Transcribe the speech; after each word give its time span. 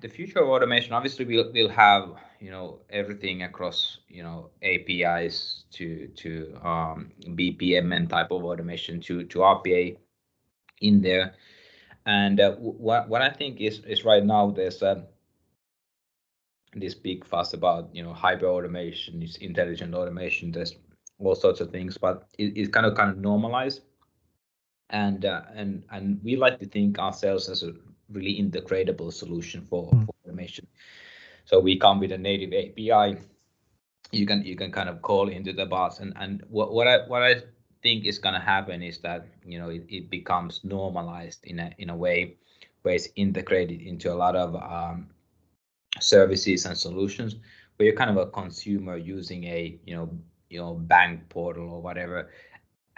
the 0.00 0.08
future 0.08 0.40
of 0.40 0.48
automation 0.48 0.92
obviously 0.92 1.24
we'll, 1.24 1.50
we'll 1.52 1.68
have 1.68 2.10
you 2.40 2.50
know 2.50 2.78
everything 2.90 3.42
across 3.42 3.98
you 4.08 4.22
know 4.22 4.50
apis 4.62 5.64
to 5.70 6.08
to 6.08 6.56
um, 6.62 7.10
bpmn 7.28 8.08
type 8.08 8.30
of 8.30 8.44
automation 8.44 9.00
to 9.00 9.24
to 9.24 9.38
rpa 9.38 9.96
in 10.80 11.00
there. 11.00 11.34
And 12.06 12.40
uh, 12.40 12.54
what 12.56 13.08
what 13.08 13.22
i 13.22 13.28
think 13.28 13.60
is 13.60 13.80
is 13.80 14.04
right 14.04 14.24
now 14.24 14.50
there's 14.50 14.82
uh, 14.82 15.02
this 16.74 16.94
big 16.94 17.26
fuss 17.26 17.52
about 17.52 17.94
you 17.94 18.02
know 18.02 18.12
hyper 18.12 18.46
automation 18.46 19.22
is 19.22 19.36
intelligent 19.36 19.94
automation 19.94 20.52
there's 20.52 20.76
all 21.18 21.34
sorts 21.34 21.60
of 21.60 21.70
things 21.70 21.98
but 21.98 22.28
it, 22.38 22.56
it's 22.56 22.70
kind 22.70 22.86
of 22.86 22.96
kind 22.96 23.10
of 23.10 23.18
normalized. 23.18 23.80
And 24.90 25.26
uh, 25.26 25.42
and 25.54 25.84
and 25.90 26.18
we 26.24 26.36
like 26.36 26.58
to 26.60 26.66
think 26.66 26.98
ourselves 26.98 27.50
as 27.50 27.62
a 27.62 27.74
really 28.10 28.40
integratable 28.40 29.12
solution 29.12 29.62
for, 29.62 29.90
mm. 29.90 30.06
for 30.06 30.14
automation. 30.24 30.66
So 31.44 31.60
we 31.60 31.78
come 31.78 32.00
with 32.00 32.12
a 32.12 32.18
native 32.18 32.52
API. 32.52 33.18
You 34.12 34.26
can 34.26 34.44
you 34.44 34.56
can 34.56 34.72
kind 34.72 34.88
of 34.88 35.02
call 35.02 35.28
into 35.28 35.52
the 35.52 35.66
bots, 35.66 36.00
and 36.00 36.12
and 36.16 36.42
what 36.48 36.72
what 36.72 36.86
I 36.86 37.06
what 37.06 37.22
I 37.22 37.42
think 37.82 38.06
is 38.06 38.18
going 38.18 38.34
to 38.34 38.40
happen 38.40 38.82
is 38.82 38.98
that 38.98 39.26
you 39.44 39.58
know 39.58 39.68
it, 39.68 39.84
it 39.88 40.10
becomes 40.10 40.60
normalized 40.64 41.44
in 41.44 41.58
a 41.58 41.70
in 41.78 41.90
a 41.90 41.96
way 41.96 42.36
where 42.82 42.94
it's 42.94 43.08
integrated 43.16 43.82
into 43.82 44.12
a 44.12 44.14
lot 44.14 44.36
of 44.36 44.54
um, 44.56 45.08
services 46.00 46.64
and 46.66 46.76
solutions 46.76 47.36
where 47.76 47.86
you're 47.86 47.96
kind 47.96 48.10
of 48.10 48.16
a 48.16 48.30
consumer 48.30 48.96
using 48.96 49.44
a 49.44 49.78
you 49.84 49.94
know 49.94 50.10
you 50.50 50.58
know 50.58 50.74
bank 50.74 51.28
portal 51.28 51.68
or 51.68 51.80
whatever 51.82 52.30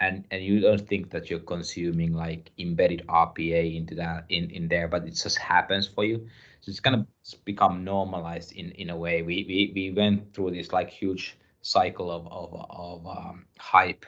and 0.01 0.25
and 0.31 0.43
you 0.43 0.59
don't 0.59 0.87
think 0.87 1.11
that 1.11 1.29
you're 1.29 1.39
consuming 1.39 2.13
like 2.13 2.51
embedded 2.57 3.03
RPA 3.07 3.75
into 3.77 3.95
that 3.95 4.25
in 4.29 4.49
in 4.49 4.67
there, 4.67 4.87
but 4.87 5.05
it 5.07 5.11
just 5.11 5.37
happens 5.37 5.87
for 5.87 6.03
you. 6.03 6.27
So 6.61 6.71
it's 6.71 6.79
gonna 6.81 7.07
become 7.45 7.85
normalized 7.85 8.51
in 8.53 8.71
in 8.71 8.89
a 8.89 8.97
way. 8.97 9.21
We 9.21 9.45
we 9.47 9.71
we 9.75 9.91
went 9.91 10.33
through 10.33 10.51
this 10.51 10.73
like 10.73 10.89
huge 10.89 11.37
cycle 11.61 12.11
of 12.11 12.27
of 12.27 12.49
of 12.69 13.07
um, 13.07 13.45
hype 13.59 14.05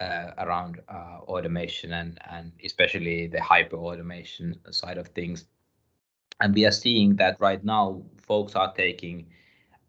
uh, 0.00 0.32
around 0.38 0.80
uh, 0.88 1.18
automation 1.28 1.92
and 1.92 2.18
and 2.30 2.52
especially 2.64 3.26
the 3.28 3.42
hyper 3.42 3.76
automation 3.76 4.58
side 4.70 4.98
of 4.98 5.08
things, 5.08 5.46
and 6.40 6.54
we 6.54 6.64
are 6.66 6.72
seeing 6.72 7.16
that 7.16 7.38
right 7.40 7.64
now 7.64 8.02
folks 8.16 8.56
are 8.56 8.72
taking 8.74 9.26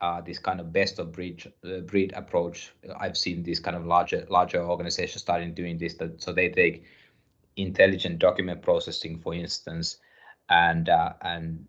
uh, 0.02 0.22
this 0.22 0.39
kind 0.39 0.59
of 0.59 0.72
best 0.72 1.00
of 1.00 1.11
breed 1.11 1.52
uh, 1.66 1.80
breed 1.80 2.14
approach. 2.16 2.72
I've 3.00 3.17
seen 3.17 3.44
these 3.44 3.59
kind 3.59 3.75
of 3.75 3.86
larger 3.86 4.25
larger 4.30 4.64
organizations 4.64 5.22
starting 5.22 5.53
doing 5.53 5.78
this. 5.78 5.95
That, 5.95 6.22
so 6.22 6.31
they 6.31 6.50
take 6.50 6.86
intelligent 7.55 8.20
document 8.20 8.61
processing, 8.61 9.20
for 9.20 9.33
instance, 9.33 9.97
and 10.50 10.89
uh, 10.89 11.14
and 11.22 11.66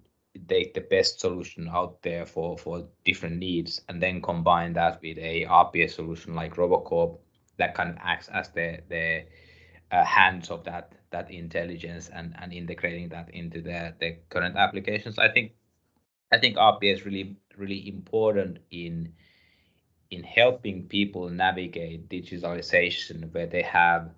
take 0.49 0.75
the 0.75 0.81
best 0.81 1.21
solution 1.21 1.69
out 1.69 2.03
there 2.03 2.25
for 2.25 2.57
for 2.57 2.87
different 3.05 3.39
needs, 3.39 3.81
and 3.89 4.01
then 4.01 4.23
combine 4.23 4.73
that 4.75 5.01
with 5.03 5.19
a 5.19 5.47
RPA 5.47 5.91
solution 5.91 6.35
like 6.35 6.55
Robocorp 6.55 7.19
that 7.59 7.75
kind 7.75 7.91
of 7.91 7.97
acts 8.01 8.29
as 8.29 8.49
the 8.51 8.79
the 8.89 9.25
uh, 9.91 10.05
hands 10.05 10.51
of 10.51 10.65
that 10.65 10.93
that 11.11 11.31
intelligence 11.31 12.09
and 12.13 12.35
and 12.41 12.53
integrating 12.53 13.09
that 13.09 13.29
into 13.35 13.61
the 13.61 13.95
the 13.99 14.17
current 14.29 14.57
applications. 14.57 15.19
I 15.19 15.29
think 15.29 15.53
I 16.33 16.39
think 16.39 16.57
RPA 16.57 16.95
is 16.95 17.05
really 17.05 17.37
really 17.57 17.89
important 17.89 18.59
in 18.71 19.13
in 20.11 20.25
helping 20.25 20.89
people 20.89 21.29
navigate 21.29 22.09
digitalization 22.09 23.33
where 23.33 23.47
they 23.47 23.63
have 23.63 24.11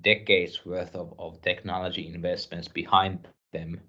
decades 0.00 0.66
worth 0.66 0.94
of, 0.96 1.14
of 1.18 1.40
technology 1.42 2.12
investments 2.12 2.68
behind 2.68 3.26
them 3.52 3.80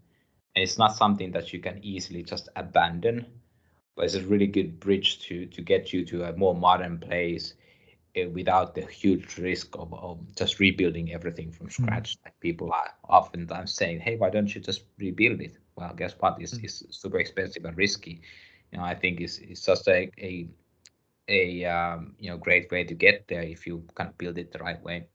and 0.56 0.64
it's 0.64 0.78
not 0.78 0.96
something 0.96 1.32
that 1.32 1.52
you 1.54 1.60
can 1.60 1.80
easily 1.84 2.24
just 2.24 2.50
abandon 2.56 3.26
but 3.96 4.06
it's 4.06 4.16
a 4.16 4.22
really 4.24 4.48
good 4.48 4.80
bridge 4.80 5.20
to 5.20 5.46
to 5.48 5.62
get 5.62 5.92
you 5.92 6.06
to 6.06 6.24
a 6.24 6.36
more 6.38 6.56
modern 6.56 6.98
place 7.00 7.54
uh, 8.18 8.30
without 8.30 8.74
the 8.74 8.86
huge 8.86 9.38
risk 9.38 9.76
of, 9.78 9.94
of 9.94 10.20
just 10.36 10.60
rebuilding 10.60 11.14
everything 11.14 11.52
from 11.52 11.68
hmm. 11.68 11.84
scratch 11.84 12.18
mm. 12.18 12.26
like 12.26 12.40
people 12.40 12.72
are 12.72 12.92
oftentimes 13.08 13.74
saying 13.74 14.00
hey 14.00 14.16
why 14.18 14.30
don't 14.30 14.56
you 14.56 14.62
just 14.62 14.84
rebuild 14.98 15.42
it 15.42 15.58
well 15.76 15.94
guess 15.96 16.14
what 16.20 16.38
it's, 16.40 16.58
mm. 16.58 16.64
it's 16.64 16.84
super 16.90 17.20
expensive 17.20 17.66
and 17.66 17.78
risky 17.78 18.22
you 18.72 18.78
know, 18.78 18.84
I 18.84 18.96
think 18.96 19.22
is 19.22 19.40
is 19.40 19.62
just 19.62 19.88
a 19.88 20.12
a, 20.18 20.48
a 21.28 21.66
um, 21.66 22.16
you 22.20 22.30
know 22.30 22.38
great 22.38 22.72
way 22.72 22.84
to 22.84 22.94
get 22.94 23.28
there 23.28 23.42
if 23.42 23.66
you 23.66 23.84
kind 23.96 24.10
of 24.10 24.18
build 24.18 24.38
it 24.38 24.52
the 24.52 24.60
right 24.60 24.82
way. 24.84 25.06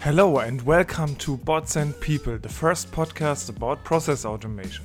Hello 0.00 0.38
and 0.38 0.60
welcome 0.62 1.16
to 1.16 1.38
Bots 1.38 1.76
and 1.76 1.98
People, 2.00 2.36
the 2.36 2.48
first 2.48 2.92
podcast 2.92 3.48
about 3.48 3.82
process 3.84 4.26
automation. 4.26 4.84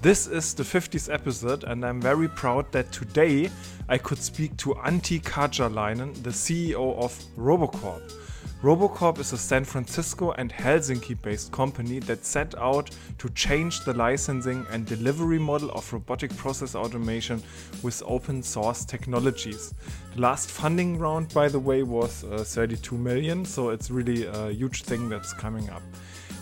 This 0.00 0.26
is 0.26 0.54
the 0.54 0.62
50th 0.62 1.12
episode, 1.12 1.64
and 1.64 1.84
I'm 1.84 2.00
very 2.00 2.28
proud 2.28 2.72
that 2.72 2.90
today 2.90 3.50
I 3.88 3.98
could 3.98 4.18
speak 4.18 4.56
to 4.58 4.74
Antti 4.74 5.20
Karjalainen, 5.20 6.22
the 6.22 6.30
CEO 6.30 6.96
of 6.96 7.12
Robocorp. 7.36 8.25
Robocorp 8.62 9.18
is 9.18 9.34
a 9.34 9.38
San 9.38 9.66
Francisco 9.66 10.32
and 10.32 10.50
Helsinki 10.50 11.20
based 11.20 11.52
company 11.52 11.98
that 12.00 12.24
set 12.24 12.54
out 12.56 12.90
to 13.18 13.28
change 13.30 13.84
the 13.84 13.92
licensing 13.92 14.66
and 14.70 14.86
delivery 14.86 15.38
model 15.38 15.70
of 15.72 15.92
robotic 15.92 16.34
process 16.36 16.74
automation 16.74 17.42
with 17.82 18.02
open 18.06 18.42
source 18.42 18.86
technologies. 18.86 19.74
The 20.14 20.22
last 20.22 20.50
funding 20.50 20.98
round, 20.98 21.34
by 21.34 21.48
the 21.48 21.58
way, 21.58 21.82
was 21.82 22.24
uh, 22.24 22.38
32 22.38 22.96
million, 22.96 23.44
so 23.44 23.68
it's 23.68 23.90
really 23.90 24.24
a 24.24 24.50
huge 24.50 24.84
thing 24.84 25.10
that's 25.10 25.34
coming 25.34 25.68
up. 25.68 25.82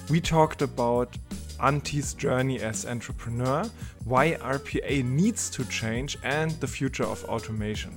We 0.08 0.20
talked 0.20 0.62
about 0.62 1.16
Antti's 1.58 2.14
journey 2.14 2.60
as 2.60 2.86
entrepreneur, 2.86 3.68
why 4.04 4.34
RPA 4.34 5.04
needs 5.04 5.50
to 5.50 5.64
change, 5.64 6.16
and 6.22 6.52
the 6.60 6.68
future 6.68 7.04
of 7.04 7.24
automation. 7.24 7.96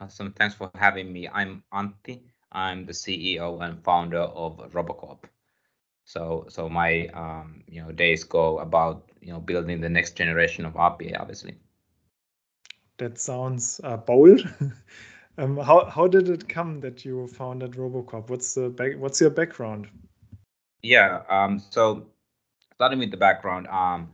Awesome. 0.00 0.32
Thanks 0.32 0.54
for 0.54 0.70
having 0.74 1.12
me. 1.12 1.28
I'm 1.28 1.62
Antti. 1.74 2.22
I'm 2.50 2.86
the 2.86 2.92
CEO 2.92 3.60
and 3.62 3.84
founder 3.84 4.22
of 4.22 4.56
Robocorp. 4.72 5.24
So 6.04 6.46
so 6.48 6.68
my 6.68 7.06
um, 7.08 7.62
you 7.66 7.82
know 7.82 7.92
days 7.92 8.24
go 8.24 8.58
about 8.58 9.10
you 9.20 9.32
know 9.32 9.40
building 9.40 9.80
the 9.80 9.88
next 9.88 10.16
generation 10.16 10.64
of 10.64 10.74
RPA, 10.74 11.20
obviously. 11.20 11.56
That 12.98 13.18
sounds 13.18 13.80
uh, 13.84 13.96
bold. 13.96 14.40
um, 15.38 15.56
how 15.56 15.84
how 15.86 16.06
did 16.06 16.28
it 16.28 16.48
come 16.48 16.80
that 16.80 17.04
you 17.04 17.26
founded 17.26 17.72
Robocorp? 17.72 18.28
What's 18.28 18.54
the 18.54 18.68
back, 18.68 18.98
what's 18.98 19.20
your 19.20 19.30
background? 19.30 19.88
Yeah. 20.82 21.22
Um. 21.28 21.58
So 21.58 22.06
starting 22.74 22.98
with 22.98 23.10
the 23.10 23.16
background. 23.16 23.66
Um. 23.68 24.10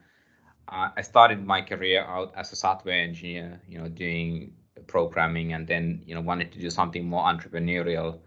Uh, 0.70 0.90
I 0.94 1.00
started 1.00 1.46
my 1.46 1.62
career 1.62 2.04
out 2.04 2.34
as 2.36 2.52
a 2.52 2.56
software 2.56 3.00
engineer. 3.00 3.60
You 3.66 3.78
know, 3.78 3.88
doing 3.88 4.52
programming, 4.86 5.54
and 5.54 5.66
then 5.66 6.02
you 6.04 6.14
know 6.14 6.20
wanted 6.20 6.52
to 6.52 6.58
do 6.58 6.70
something 6.70 7.04
more 7.04 7.24
entrepreneurial 7.24 8.20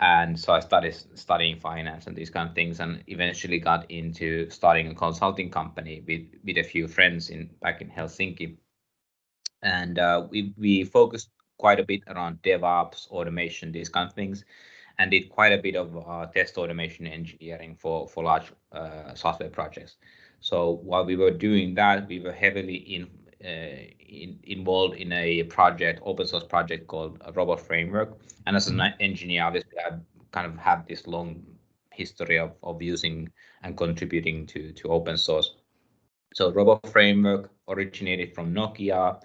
and 0.00 0.38
so 0.38 0.52
I 0.52 0.60
started 0.60 0.94
studying 1.14 1.58
finance 1.60 2.06
and 2.06 2.16
these 2.16 2.30
kind 2.30 2.48
of 2.48 2.54
things, 2.54 2.80
and 2.80 3.02
eventually 3.06 3.58
got 3.58 3.90
into 3.90 4.50
starting 4.50 4.88
a 4.88 4.94
consulting 4.94 5.50
company 5.50 6.02
with 6.06 6.22
with 6.44 6.58
a 6.58 6.62
few 6.62 6.88
friends 6.88 7.30
in 7.30 7.50
back 7.62 7.80
in 7.80 7.90
Helsinki, 7.90 8.56
and 9.62 9.98
uh, 9.98 10.26
we 10.30 10.52
we 10.56 10.84
focused 10.84 11.30
quite 11.58 11.80
a 11.80 11.84
bit 11.84 12.02
around 12.08 12.42
DevOps, 12.42 13.08
automation, 13.10 13.72
these 13.72 13.88
kind 13.88 14.08
of 14.08 14.14
things, 14.14 14.44
and 14.98 15.10
did 15.10 15.28
quite 15.28 15.52
a 15.52 15.62
bit 15.62 15.76
of 15.76 15.96
uh, 15.96 16.26
test 16.26 16.58
automation 16.58 17.06
engineering 17.06 17.76
for 17.76 18.08
for 18.08 18.24
large 18.24 18.52
uh, 18.72 19.14
software 19.14 19.50
projects. 19.50 19.96
So 20.40 20.80
while 20.82 21.04
we 21.04 21.16
were 21.16 21.30
doing 21.30 21.74
that, 21.76 22.06
we 22.08 22.20
were 22.20 22.32
heavily 22.32 22.76
in 22.76 23.08
in, 23.44 24.38
involved 24.44 24.96
in 24.96 25.12
a 25.12 25.42
project, 25.44 26.00
open 26.04 26.26
source 26.26 26.44
project 26.44 26.86
called 26.86 27.20
Robot 27.34 27.60
Framework. 27.60 28.18
And 28.46 28.56
as 28.56 28.68
an 28.68 28.78
mm-hmm. 28.78 29.00
engineer, 29.00 29.44
obviously, 29.44 29.78
I 29.78 29.96
kind 30.32 30.46
of 30.46 30.58
have 30.58 30.86
this 30.86 31.06
long 31.06 31.42
history 31.92 32.38
of, 32.38 32.52
of 32.62 32.82
using 32.82 33.30
and 33.62 33.76
contributing 33.76 34.46
to, 34.46 34.72
to 34.72 34.88
open 34.88 35.16
source. 35.16 35.54
So 36.34 36.52
Robot 36.52 36.86
Framework 36.88 37.50
originated 37.68 38.34
from 38.34 38.52
Nokia 38.52 39.20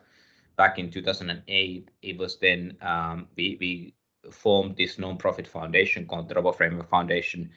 back 0.57 0.77
in 0.77 0.91
2008. 0.91 1.89
It 2.01 2.17
was 2.17 2.37
then 2.37 2.77
um, 2.81 3.27
we, 3.35 3.57
we 3.59 3.95
formed 4.31 4.75
this 4.77 4.99
non-profit 4.99 5.47
foundation 5.47 6.05
called 6.05 6.29
the 6.29 6.35
Robot 6.35 6.57
Framework 6.57 6.89
Foundation 6.89 7.49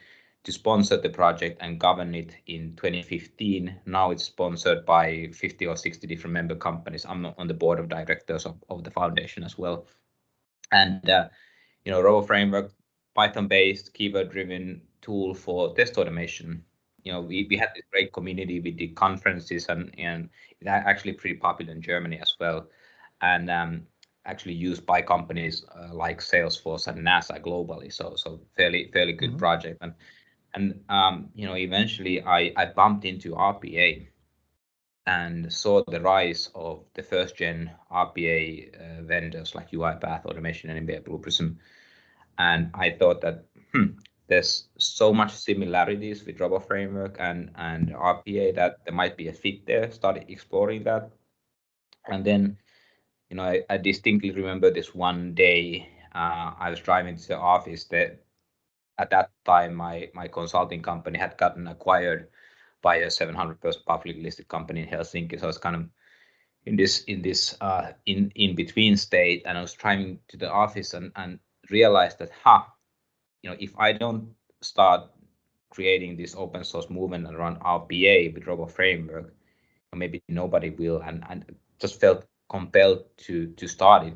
to 0.43 0.51
sponsor 0.51 0.97
the 0.97 1.09
project 1.09 1.57
and 1.61 1.79
govern 1.79 2.13
it 2.13 2.35
in 2.47 2.75
2015. 2.75 3.79
Now 3.85 4.11
it's 4.11 4.25
sponsored 4.25 4.85
by 4.85 5.29
50 5.33 5.67
or 5.67 5.77
60 5.77 6.05
different 6.05 6.33
member 6.33 6.55
companies. 6.55 7.05
I'm 7.05 7.25
on 7.37 7.47
the 7.47 7.53
board 7.53 7.79
of 7.79 7.87
directors 7.87 8.45
of, 8.45 8.57
of 8.69 8.83
the 8.83 8.91
foundation 8.91 9.43
as 9.43 9.57
well. 9.57 9.87
And 10.71 11.09
uh, 11.09 11.29
you 11.85 11.91
know, 11.91 12.01
Robot 12.01 12.27
Framework, 12.27 12.73
Python-based, 13.15 13.93
keyword-driven 13.93 14.81
tool 15.01 15.33
for 15.33 15.73
test 15.75 15.97
automation. 15.97 16.63
You 17.03 17.13
know, 17.13 17.21
we, 17.21 17.47
we 17.49 17.57
had 17.57 17.69
this 17.75 17.83
great 17.91 18.11
community. 18.11 18.59
with 18.59 18.77
the 18.77 18.87
conferences 18.89 19.67
and 19.67 19.93
and 19.97 20.29
it's 20.59 20.69
actually 20.69 21.13
pretty 21.13 21.35
popular 21.35 21.71
in 21.71 21.81
Germany 21.81 22.19
as 22.19 22.33
well, 22.39 22.67
and 23.21 23.49
um, 23.49 23.83
actually 24.25 24.53
used 24.53 24.85
by 24.85 25.01
companies 25.01 25.65
uh, 25.75 25.93
like 25.93 26.19
Salesforce 26.19 26.87
and 26.87 27.05
NASA 27.05 27.41
globally. 27.41 27.91
So 27.91 28.15
so 28.15 28.39
fairly 28.55 28.89
fairly 28.93 29.13
good 29.13 29.31
mm-hmm. 29.31 29.39
project. 29.39 29.77
And 29.81 29.93
and 30.53 30.83
um, 30.89 31.29
you 31.35 31.45
know, 31.47 31.55
eventually 31.55 32.23
I 32.23 32.53
I 32.55 32.65
bumped 32.65 33.05
into 33.05 33.35
RPA 33.35 34.07
and 35.05 35.51
saw 35.51 35.83
the 35.87 35.99
rise 35.99 36.49
of 36.55 36.85
the 36.93 37.03
first 37.03 37.35
gen 37.35 37.71
RPA 37.91 38.71
uh, 38.73 39.01
vendors 39.03 39.55
like 39.55 39.71
UiPath, 39.71 40.25
Automation, 40.25 40.69
and 40.69 40.87
MBA 40.87 41.03
Blue 41.03 41.19
Prism. 41.19 41.59
And 42.37 42.71
I 42.73 42.91
thought 42.91 43.21
that 43.21 43.45
hmm, 43.73 43.97
there's 44.27 44.67
so 44.77 45.13
much 45.13 45.33
similarities 45.33 46.25
with 46.25 46.39
Robot 46.39 46.67
Framework 46.67 47.17
and, 47.19 47.51
and 47.55 47.89
RPA 47.93 48.55
that 48.55 48.85
there 48.85 48.93
might 48.93 49.17
be 49.17 49.27
a 49.27 49.33
fit 49.33 49.65
there. 49.65 49.91
Started 49.91 50.25
exploring 50.29 50.83
that. 50.83 51.11
And 52.07 52.23
then, 52.25 52.57
you 53.29 53.37
know, 53.37 53.43
I, 53.43 53.63
I 53.69 53.77
distinctly 53.77 54.31
remember 54.31 54.71
this 54.71 54.95
one 54.95 55.33
day 55.33 55.89
uh, 56.15 56.53
I 56.57 56.69
was 56.69 56.79
driving 56.79 57.17
to 57.17 57.27
the 57.27 57.37
office 57.37 57.85
that 57.85 58.23
at 58.97 59.09
that 59.09 59.31
time 59.45 59.73
my, 59.73 60.09
my 60.13 60.27
consulting 60.27 60.81
company 60.81 61.17
had 61.17 61.37
gotten 61.37 61.67
acquired 61.67 62.27
by 62.81 62.97
a 62.97 63.09
700 63.09 63.59
person 63.59 63.81
publicly 63.87 64.21
listed 64.21 64.47
company 64.47 64.81
in 64.81 64.87
Helsinki. 64.87 65.39
So 65.39 65.45
I 65.45 65.47
was 65.47 65.57
kind 65.57 65.75
of 65.75 65.89
in 66.65 66.75
this 66.75 67.03
in 67.05 67.21
this 67.21 67.57
uh, 67.61 67.93
in 68.05 68.31
in 68.35 68.55
between 68.55 68.95
state, 68.95 69.43
and 69.45 69.57
I 69.57 69.61
was 69.61 69.73
driving 69.73 70.19
to 70.29 70.37
the 70.37 70.51
office 70.51 70.93
and 70.93 71.11
and 71.15 71.39
realized 71.69 72.19
that, 72.19 72.29
ha, 72.31 72.71
you 73.41 73.49
know, 73.49 73.57
if 73.59 73.73
I 73.77 73.93
don't 73.93 74.29
start 74.61 75.09
creating 75.69 76.15
this 76.15 76.35
open 76.35 76.63
source 76.63 76.89
movement 76.89 77.27
around 77.33 77.59
RPA 77.61 78.33
with 78.33 78.47
Robot 78.47 78.71
Framework, 78.71 79.33
maybe 79.95 80.21
nobody 80.29 80.69
will, 80.69 81.01
and 81.01 81.23
and 81.29 81.45
just 81.79 81.99
felt 81.99 82.25
compelled 82.49 83.03
to 83.17 83.47
to 83.47 83.67
start 83.67 84.07
it 84.07 84.13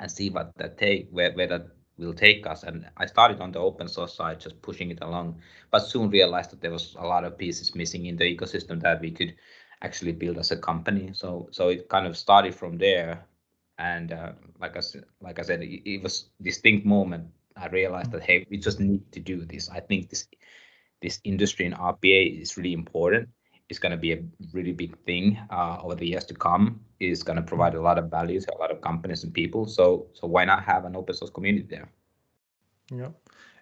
and 0.00 0.10
see 0.10 0.30
what 0.30 0.52
that 0.56 0.78
take 0.78 1.08
where 1.10 1.32
where 1.32 1.48
that 1.48 1.66
will 1.98 2.14
take 2.14 2.46
us. 2.46 2.62
And 2.62 2.88
I 2.96 3.06
started 3.06 3.40
on 3.40 3.52
the 3.52 3.58
open 3.58 3.88
source 3.88 4.14
side, 4.14 4.40
just 4.40 4.60
pushing 4.62 4.90
it 4.90 4.98
along, 5.02 5.40
but 5.70 5.80
soon 5.80 6.10
realized 6.10 6.50
that 6.50 6.60
there 6.60 6.70
was 6.70 6.96
a 6.98 7.06
lot 7.06 7.24
of 7.24 7.36
pieces 7.36 7.74
missing 7.74 8.06
in 8.06 8.16
the 8.16 8.36
ecosystem 8.36 8.80
that 8.82 9.00
we 9.00 9.10
could 9.10 9.34
actually 9.82 10.12
build 10.12 10.38
as 10.38 10.50
a 10.50 10.56
company. 10.56 11.10
So 11.12 11.48
so 11.50 11.68
it 11.68 11.88
kind 11.88 12.06
of 12.06 12.16
started 12.16 12.54
from 12.54 12.78
there. 12.78 13.26
And 13.78 14.12
uh, 14.12 14.32
like 14.60 14.76
I 14.76 14.80
like 15.20 15.38
I 15.38 15.42
said, 15.42 15.62
it, 15.62 15.88
it 15.88 16.02
was 16.02 16.30
distinct 16.42 16.86
moment. 16.86 17.28
I 17.56 17.66
realized 17.68 18.12
that 18.12 18.22
hey, 18.22 18.46
we 18.50 18.58
just 18.58 18.80
need 18.80 19.10
to 19.12 19.20
do 19.20 19.44
this. 19.44 19.68
I 19.68 19.80
think 19.80 20.10
this 20.10 20.26
this 21.00 21.20
industry 21.24 21.66
in 21.66 21.72
RPA 21.74 22.42
is 22.42 22.56
really 22.56 22.72
important. 22.72 23.28
It's 23.68 23.78
going 23.78 23.92
to 23.92 23.98
be 23.98 24.12
a 24.12 24.22
really 24.52 24.72
big 24.72 24.96
thing 25.04 25.38
uh, 25.50 25.78
over 25.82 25.94
the 25.94 26.06
years 26.06 26.24
to 26.26 26.34
come. 26.34 26.80
It's 27.00 27.22
going 27.22 27.36
to 27.36 27.42
provide 27.42 27.74
a 27.74 27.82
lot 27.82 27.98
of 27.98 28.10
value 28.10 28.40
to 28.40 28.54
a 28.54 28.58
lot 28.58 28.70
of 28.70 28.80
companies 28.80 29.24
and 29.24 29.32
people. 29.32 29.66
So, 29.66 30.06
so 30.14 30.26
why 30.26 30.44
not 30.44 30.64
have 30.64 30.84
an 30.84 30.96
open 30.96 31.14
source 31.14 31.30
community 31.30 31.66
there? 31.68 31.90
Yeah. 32.90 33.10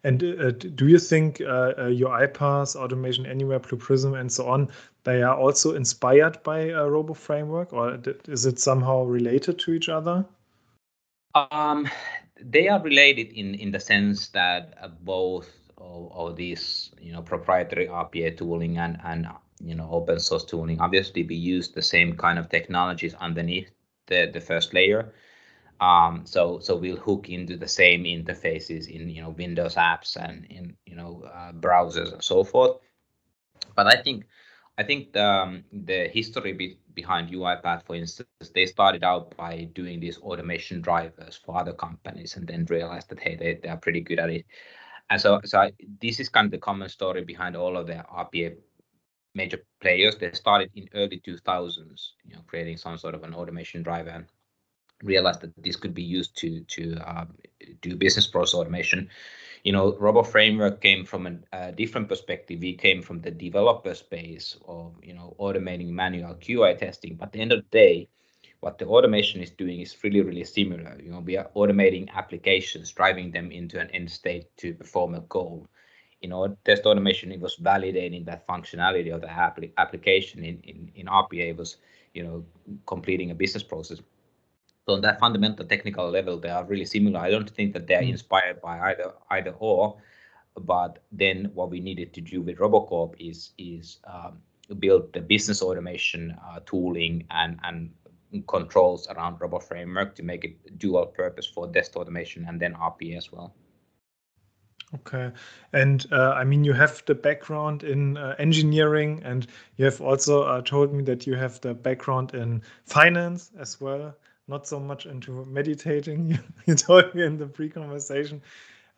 And 0.05 0.23
uh, 0.23 0.51
do 0.53 0.87
you 0.87 1.01
think 1.01 1.41
uh, 1.41 1.73
uh 1.77 1.89
UiPath, 1.89 2.77
Automation 2.77 3.27
Anywhere, 3.27 3.59
Blue 3.59 3.79
Prism, 3.79 4.15
and 4.15 4.31
so 4.31 4.47
on, 4.47 4.69
they 5.03 5.23
are 5.23 5.37
also 5.37 5.75
inspired 5.75 6.41
by 6.45 6.61
a 6.61 6.89
Robot 6.89 7.17
framework, 7.17 7.73
or 7.73 7.99
is 8.29 8.47
it 8.47 8.61
somehow 8.61 9.03
related 9.03 9.59
to 9.61 9.73
each 9.73 9.89
other? 9.89 10.25
Um, 11.35 11.89
they 12.41 12.69
are 12.69 12.81
related 12.81 13.33
in 13.33 13.55
in 13.55 13.73
the 13.73 13.81
sense 13.81 14.29
that 14.29 14.75
uh, 14.81 14.89
both 14.89 15.51
of, 15.79 16.13
of 16.13 16.37
these, 16.37 16.91
you 17.01 17.13
know, 17.13 17.23
proprietary 17.23 17.87
RPA 17.87 18.37
tooling 18.37 18.79
and 18.79 19.01
and 19.05 19.27
you 19.61 19.75
know 19.75 19.89
open 19.91 20.19
source 20.19 20.45
tooling 20.45 20.81
obviously 20.81 21.23
we 21.23 21.35
use 21.35 21.71
the 21.71 21.83
same 21.83 22.17
kind 22.17 22.39
of 22.39 22.49
technologies 22.49 23.15
underneath 23.15 23.71
the 24.07 24.31
the 24.33 24.41
first 24.41 24.75
layer. 24.75 25.13
Um, 25.79 26.25
so 26.25 26.59
so 26.61 26.77
we'll 26.77 26.97
hook 26.97 27.29
into 27.29 27.57
the 27.57 27.69
same 27.69 28.05
interfaces 28.05 28.89
in 28.89 29.11
you 29.11 29.23
know 29.23 29.31
windows 29.31 29.75
apps 29.75 30.17
and 30.17 30.47
in 30.47 30.77
you 30.87 30.97
know 30.97 31.23
uh, 31.25 31.53
browsers 31.53 32.13
and 32.13 32.25
so 32.25 32.45
forth. 32.45 32.79
But 33.75 33.87
i 33.87 34.03
think 34.03 34.25
i 34.79 34.83
think 34.83 35.13
the, 35.13 35.25
um, 35.25 35.65
the 35.73 36.09
history 36.09 36.53
be, 36.53 36.79
behind 36.95 37.31
uipath 37.31 37.85
for 37.85 37.95
instance 37.95 38.51
they 38.55 38.67
started 38.67 39.05
out 39.05 39.37
by 39.37 39.69
doing 39.75 40.01
these 40.01 40.19
automation 40.19 40.81
drivers 40.81 41.37
for 41.37 41.59
other 41.59 41.73
companies 41.73 42.37
and 42.37 42.47
then 42.47 42.65
realized 42.71 43.09
that 43.11 43.21
hey 43.21 43.37
they, 43.37 43.55
they 43.63 43.69
are 43.69 43.77
pretty 43.77 44.01
good 44.01 44.19
at 44.19 44.31
it. 44.31 44.47
And 45.11 45.21
so 45.21 45.41
so 45.45 45.61
I, 45.61 45.73
this 46.01 46.21
is 46.21 46.29
kind 46.31 46.47
of 46.47 46.53
the 46.53 46.59
common 46.59 46.89
story 46.89 47.23
behind 47.23 47.55
all 47.55 47.77
of 47.77 47.87
the 47.87 48.05
rpa 48.25 48.57
major 49.37 49.61
players. 49.81 50.17
They 50.17 50.33
started 50.33 50.71
in 50.75 50.89
early 50.95 51.21
2000s, 51.21 52.13
you 52.25 52.35
know, 52.35 52.43
creating 52.47 52.79
some 52.79 52.99
sort 52.99 53.15
of 53.15 53.23
an 53.23 53.35
automation 53.35 53.83
driver 53.83 54.11
and 54.11 54.27
realized 55.03 55.43
that 55.43 55.53
this 55.63 55.77
could 55.77 55.95
be 55.95 56.03
used 56.03 56.37
to 56.39 56.61
to 56.61 56.97
uh, 57.07 57.27
do 57.83 57.97
business 57.97 58.27
process 58.27 58.55
automation. 58.55 59.09
You 59.63 59.73
know, 59.73 59.97
Robot 59.99 60.29
Framework 60.29 60.81
came 60.81 61.05
from 61.05 61.45
a, 61.53 61.73
different 61.73 62.09
perspective. 62.09 62.61
We 62.61 62.75
came 62.75 63.03
from 63.03 63.21
the 63.21 63.31
developer 63.31 63.95
space 63.95 64.57
of 64.67 64.95
you 65.03 65.15
know 65.15 65.37
automating 65.39 65.91
manual 65.91 66.35
QA 66.35 66.79
testing. 66.79 67.17
But 67.17 67.27
at 67.27 67.33
the 67.33 67.41
end 67.41 67.53
of 67.53 67.63
the 67.63 67.79
day, 67.79 68.09
what 68.61 68.79
the 68.79 68.87
automation 68.87 69.43
is 69.43 69.51
doing 69.51 69.81
is 69.81 70.03
really 70.03 70.23
really 70.23 70.45
similar. 70.45 70.99
You 71.03 71.11
know, 71.11 71.21
we 71.21 71.37
are 71.37 71.51
automating 71.55 72.09
applications, 72.15 72.93
driving 72.93 73.31
them 73.33 73.51
into 73.51 73.79
an 73.79 73.91
end 73.91 74.11
state 74.11 74.47
to 74.59 74.75
perform 74.75 75.15
a 75.15 75.21
goal 75.21 75.67
you 76.21 76.29
know, 76.29 76.57
test 76.65 76.85
automation, 76.87 77.33
it 77.33 77.41
was 77.41 77.57
validating 77.57 78.25
that 78.27 78.47
functionality 78.47 79.15
of 79.15 79.21
the 79.21 79.27
appli- 79.27 79.73
application 79.79 80.45
in, 80.45 80.61
in, 80.65 80.91
in 80.95 81.07
RPA 81.07 81.57
was, 81.57 81.77
you 82.15 82.23
know, 82.23 82.45
completing 82.87 83.31
a 83.31 83.35
business 83.35 83.63
process. 83.63 84.01
So 84.87 84.95
on 84.95 85.01
that 85.03 85.19
fundamental 85.19 85.65
technical 85.67 86.09
level, 86.11 86.39
they 86.39 86.49
are 86.49 86.65
really 86.65 86.85
similar. 86.85 87.21
I 87.21 87.31
don't 87.31 87.51
think 87.51 87.73
that 87.75 87.87
they 87.87 87.95
are 87.95 88.03
mm. 88.03 88.11
inspired 88.11 88.61
by 88.63 88.79
either 88.91 89.13
either 89.31 89.55
or, 89.59 89.97
but 90.61 91.03
then 91.11 91.51
what 91.55 91.71
we 91.71 91.81
needed 91.81 92.15
to 92.15 92.21
do 92.21 92.41
with 92.41 92.59
Robocorp 92.59 93.15
is 93.19 93.51
is 93.59 93.99
um, 94.07 94.39
build 94.79 95.13
the 95.13 95.21
business 95.21 95.61
automation 95.61 96.37
uh, 96.49 96.61
tooling 96.65 97.27
and 97.31 97.59
and 97.65 97.91
controls 98.47 99.09
around 99.09 99.41
Robot 99.41 99.65
Framework 99.65 100.15
to 100.17 100.23
make 100.23 100.45
it 100.45 100.79
dual 100.79 101.07
purpose 101.07 101.47
for 101.47 101.69
test 101.73 101.97
automation 101.97 102.47
and 102.49 102.61
then 102.61 102.75
RPA 102.75 103.17
as 103.17 103.33
well. 103.33 103.55
Okay. 104.95 105.33
And 105.73 106.07
uh, 106.13 106.31
I 106.31 106.45
mean, 106.45 106.65
you 106.65 106.73
have 106.73 107.03
the 107.07 107.15
background 107.15 107.83
in 107.83 108.17
uh, 108.17 108.37
engineering, 108.39 109.21
and 109.25 109.47
you 109.77 109.85
have 109.85 110.01
also 110.01 110.43
uh, 110.45 110.63
told 110.63 110.93
me 110.95 111.03
that 111.05 111.27
you 111.27 111.35
have 111.35 111.61
the 111.61 111.75
background 111.75 112.35
in 112.35 112.63
finance 112.85 113.51
as 113.59 113.81
well, 113.81 114.15
not 114.47 114.67
so 114.67 114.79
much 114.79 115.07
into 115.07 115.45
meditating. 115.47 116.39
you 116.67 116.75
told 116.75 117.15
me 117.15 117.25
in 117.25 117.37
the 117.37 117.47
pre 117.47 117.69
conversation. 117.69 118.41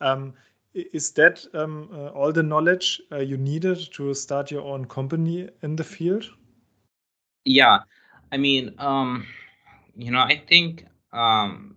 Um, 0.00 0.34
is 0.74 1.10
that 1.12 1.44
um, 1.54 1.88
uh, 1.92 2.08
all 2.08 2.32
the 2.32 2.42
knowledge 2.42 3.00
uh, 3.10 3.18
you 3.18 3.36
needed 3.38 3.78
to 3.94 4.14
start 4.14 4.50
your 4.50 4.62
own 4.62 4.84
company 4.84 5.48
in 5.62 5.74
the 5.74 5.84
field? 5.84 6.30
Yeah. 7.44 7.78
I 8.30 8.36
mean, 8.36 8.74
um, 8.78 9.26
you 9.96 10.10
know, 10.10 10.20
I 10.20 10.42
think 10.46 10.86
um, 11.12 11.76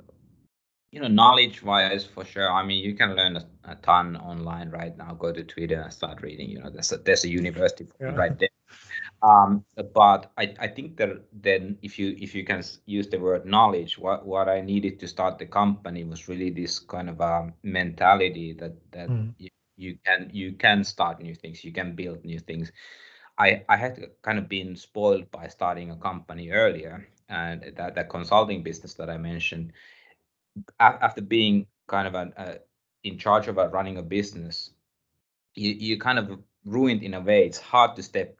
you 0.92 1.00
know 1.00 1.08
knowledge 1.08 1.64
wise 1.64 2.06
for 2.06 2.26
sure 2.26 2.52
i 2.52 2.64
mean 2.64 2.84
you 2.84 2.94
can 2.94 3.16
learn 3.16 3.38
a, 3.38 3.46
a, 3.66 3.76
ton 3.76 4.18
online 4.18 4.70
right 4.70 4.98
now 4.98 5.14
go 5.14 5.32
to 5.32 5.44
twitter 5.44 5.82
and 5.82 5.94
start 5.94 6.22
reading 6.22 6.50
you 6.50 6.60
know 6.60 6.70
there's 6.70 6.92
a, 6.92 6.98
there's 6.98 7.24
a 7.24 7.30
university 7.30 7.88
yeah. 8.00 8.08
right 8.08 8.38
there 8.40 8.50
um, 9.24 9.64
but 9.94 10.32
I, 10.38 10.56
I 10.60 10.68
think 10.68 10.98
that 10.98 11.10
then 11.32 11.78
if 11.82 12.00
you 12.00 12.16
if 12.20 12.34
you 12.34 12.44
can 12.44 12.64
use 12.86 13.08
the 13.08 13.20
word 13.20 13.46
knowledge 13.46 13.98
what 13.98 14.26
what 14.26 14.50
i 14.50 14.62
needed 14.62 15.00
to 15.00 15.08
start 15.08 15.38
the 15.38 15.46
company 15.46 16.04
was 16.04 16.28
really 16.28 16.50
this 16.50 16.80
kind 16.80 17.10
of 17.10 17.20
a 17.20 17.36
um, 17.36 17.54
mentality 17.64 18.54
that 18.54 18.74
that 18.92 19.10
mm. 19.10 19.34
you, 19.38 19.50
you 19.78 19.98
can 20.06 20.30
you 20.34 20.54
can 20.54 20.84
start 20.84 21.22
new 21.22 21.36
things 21.36 21.64
you 21.64 21.72
can 21.72 21.96
build 21.96 22.24
new 22.26 22.40
things 22.40 22.72
I, 23.38 23.64
I 23.70 23.78
had 23.78 23.98
kind 24.22 24.38
of 24.38 24.48
been 24.48 24.76
spoiled 24.76 25.32
by 25.32 25.48
starting 25.48 25.90
a 25.90 25.96
company 25.96 26.52
earlier 26.52 27.08
and 27.30 27.74
that, 27.76 27.96
that 27.96 28.10
consulting 28.10 28.62
business 28.62 28.94
that 28.96 29.10
I 29.10 29.18
mentioned 29.18 29.72
after 30.80 31.22
being 31.22 31.68
kind 31.88 32.08
of 32.08 32.16
an, 32.16 32.34
uh, 32.38 32.56
in 33.04 33.18
charge 33.18 33.48
of 33.48 33.58
a, 33.58 33.70
running 33.70 33.98
a 33.98 34.04
business, 34.04 34.72
you, 35.56 35.72
you 35.72 36.00
kind 36.00 36.20
of 36.20 36.40
ruined 36.66 37.04
in 37.04 37.14
a 37.14 37.22
way. 37.22 37.46
It's 37.46 37.60
hard 37.60 37.96
to 37.96 38.04
step 38.04 38.40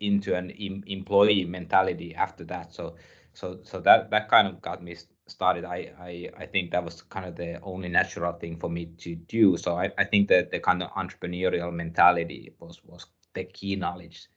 into 0.00 0.34
an 0.34 0.50
em- 0.52 0.84
employee 0.86 1.44
mentality 1.44 2.14
after 2.14 2.44
that. 2.44 2.72
So 2.72 2.96
so 3.32 3.60
so 3.62 3.80
that 3.80 4.10
that 4.10 4.28
kind 4.28 4.48
of 4.48 4.60
got 4.60 4.82
me 4.82 4.96
started, 5.26 5.64
I, 5.64 5.92
I 6.00 6.30
I 6.38 6.46
think 6.46 6.72
that 6.72 6.84
was 6.84 7.02
kind 7.02 7.26
of 7.26 7.36
the 7.36 7.60
only 7.62 7.88
natural 7.88 8.32
thing 8.32 8.56
for 8.56 8.68
me 8.68 8.86
to 8.98 9.14
do. 9.14 9.56
So 9.56 9.76
I, 9.76 9.90
I 9.98 10.04
think 10.04 10.28
that 10.28 10.50
the 10.50 10.58
kind 10.58 10.82
of 10.82 10.90
entrepreneurial 10.92 11.72
mentality 11.72 12.54
was 12.58 12.82
was 12.84 13.06
the 13.34 13.44
key 13.44 13.76
knowledge. 13.76 14.28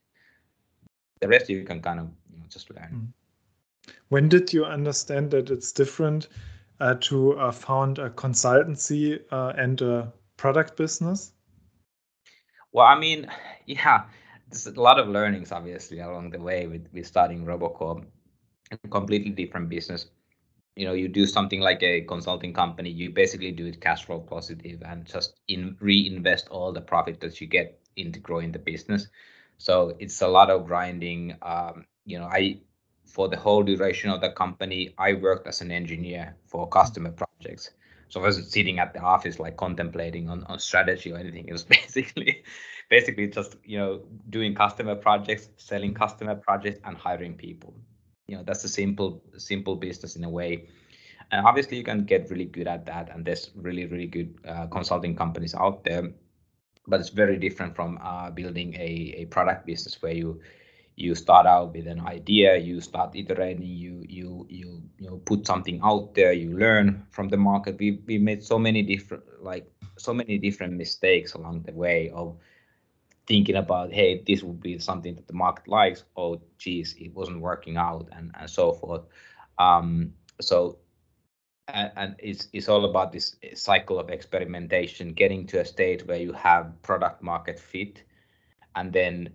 The 1.22 1.28
rest 1.28 1.50
you 1.50 1.64
can 1.64 1.82
kind 1.82 2.00
of 2.00 2.08
you 2.32 2.40
know, 2.40 2.46
just 2.50 2.70
learn. 2.70 2.90
Hmm. 2.90 3.94
When 4.10 4.30
did 4.30 4.54
you 4.54 4.66
understand 4.66 5.32
that 5.32 5.50
it's 5.50 5.72
different 5.72 6.28
to 6.92 7.40
uh, 7.40 7.52
found 7.52 8.00
a 8.00 8.10
consultancy 8.10 9.22
uh, 9.32 9.54
and 9.58 9.82
a 9.82 10.12
product 10.38 10.76
business? 10.76 11.32
Well, 12.74 12.86
I 12.86 13.00
mean, 13.00 13.28
yeah, 13.66 14.06
there's 14.50 14.68
a 14.68 14.80
lot 14.80 15.00
of 15.00 15.08
learnings 15.08 15.52
obviously 15.52 16.00
along 16.00 16.32
the 16.32 16.40
way 16.40 16.68
with, 16.68 16.88
with 16.94 17.08
starting 17.08 17.46
Robocorp, 17.46 18.06
a 18.72 18.88
completely 18.90 19.32
different 19.32 19.70
business. 19.70 20.08
You 20.76 20.86
know, 20.86 20.94
you 20.94 21.08
do 21.08 21.28
something 21.28 21.62
like 21.62 21.84
a 21.84 22.02
consulting 22.02 22.54
company, 22.54 22.90
you 22.90 23.12
basically 23.12 23.52
do 23.52 23.68
it 23.68 23.80
cash 23.80 24.06
flow 24.06 24.20
positive 24.20 24.82
and 24.84 25.06
just 25.06 25.40
in 25.48 25.78
reinvest 25.80 26.50
all 26.50 26.74
the 26.74 26.82
profit 26.82 27.20
that 27.22 27.40
you 27.40 27.48
get 27.48 27.80
into 27.96 28.20
growing 28.20 28.52
the 28.52 28.60
business. 28.60 29.08
So 29.60 29.96
it's 30.00 30.22
a 30.22 30.28
lot 30.28 30.50
of 30.50 30.66
grinding. 30.66 31.36
Um, 31.44 31.86
you 32.06 32.20
know, 32.20 32.26
I 32.26 32.60
for 33.06 33.28
the 33.28 33.38
whole 33.38 33.64
duration 33.64 34.10
of 34.10 34.22
the 34.22 34.30
company, 34.30 34.94
I 34.98 35.14
worked 35.14 35.48
as 35.48 35.62
an 35.62 35.72
engineer 35.72 36.36
for 36.46 36.68
customer 36.68 37.12
projects. 37.12 37.72
So 38.10 38.20
I 38.20 38.24
wasn't 38.24 38.48
sitting 38.48 38.80
at 38.80 38.94
the 38.94 39.00
office 39.00 39.40
like 39.40 39.58
contemplating 39.58 40.30
on, 40.30 40.44
on 40.44 40.60
strategy 40.60 41.12
or 41.12 41.18
anything. 41.18 41.48
It 41.48 41.52
was 41.52 41.64
basically 41.78 42.44
basically 42.90 43.28
just 43.28 43.56
you 43.64 43.78
know 43.78 44.02
doing 44.30 44.54
customer 44.54 44.96
projects, 44.96 45.50
selling 45.58 45.94
customer 45.94 46.36
projects, 46.36 46.80
and 46.86 46.98
hiring 46.98 47.36
people. 47.36 47.74
You 48.28 48.38
know 48.38 48.44
that's 48.44 48.64
a 48.64 48.70
simple 48.70 49.24
simple 49.38 49.76
business 49.76 50.16
in 50.16 50.24
a 50.24 50.30
way. 50.30 50.70
And 51.32 51.46
obviously 51.46 51.78
you 51.78 51.84
can 51.84 52.06
get 52.06 52.30
really 52.30 52.46
good 52.46 52.68
at 52.68 52.86
that, 52.86 53.10
and 53.14 53.26
there's 53.26 53.50
really 53.56 53.86
really 53.88 54.08
good 54.08 54.38
uh, 54.48 54.68
consulting 54.68 55.16
companies 55.16 55.56
out 55.56 55.84
there. 55.84 56.12
But 56.86 57.00
it's 57.00 57.10
very 57.10 57.38
different 57.38 57.76
from 57.76 57.98
uh, 58.04 58.30
building 58.30 58.76
a, 58.76 59.16
a 59.22 59.26
product 59.26 59.66
business 59.66 60.02
where 60.02 60.14
you 60.14 60.42
you 60.96 61.16
start 61.16 61.46
out 61.46 61.74
with 61.74 61.88
an 61.88 62.00
idea 62.02 62.58
you 62.58 62.80
start 62.80 63.16
iterating 63.16 63.66
you 63.66 64.04
you 64.08 64.46
you 64.50 64.82
you 65.00 65.08
know 65.08 65.18
put 65.26 65.46
something 65.46 65.80
out 65.84 66.14
there 66.14 66.34
you 66.34 66.58
learn 66.58 67.06
from 67.12 67.30
the 67.30 67.38
market. 67.38 67.78
We 67.80 68.00
we 68.06 68.18
made 68.18 68.44
so 68.44 68.60
many 68.60 68.84
different 68.84 69.24
like 69.42 69.68
so 69.98 70.14
many 70.14 70.38
different 70.38 70.74
mistakes 70.74 71.34
along 71.34 71.64
the 71.64 71.74
way 71.74 72.12
of 72.12 72.38
thinking 73.26 73.56
about 73.56 73.92
hey 73.92 74.24
this 74.28 74.44
would 74.44 74.62
be 74.62 74.78
something 74.80 75.16
that 75.16 75.28
the 75.28 75.34
market 75.34 75.68
likes. 75.68 76.04
Oh 76.16 76.42
geez 76.58 76.96
it 77.00 77.14
wasn't 77.14 77.42
working 77.42 77.78
out 77.78 78.10
and 78.12 78.32
and 78.40 78.50
so 78.50 78.74
forth. 78.74 79.04
Um 79.58 80.14
so 80.42 80.78
and, 81.70 81.92
and 81.96 82.16
it's 82.20 82.50
it's 82.54 82.70
all 82.70 82.86
about 82.86 83.12
this 83.12 83.36
cycle 83.56 84.00
of 84.00 84.10
experimentation 84.10 85.14
getting 85.14 85.48
to 85.48 85.60
a 85.62 85.66
state 85.66 86.06
where 86.08 86.18
you 86.18 86.34
have 86.34 86.80
product 86.84 87.24
market 87.24 87.60
fit 87.60 88.04
and 88.76 88.92
then 88.92 89.30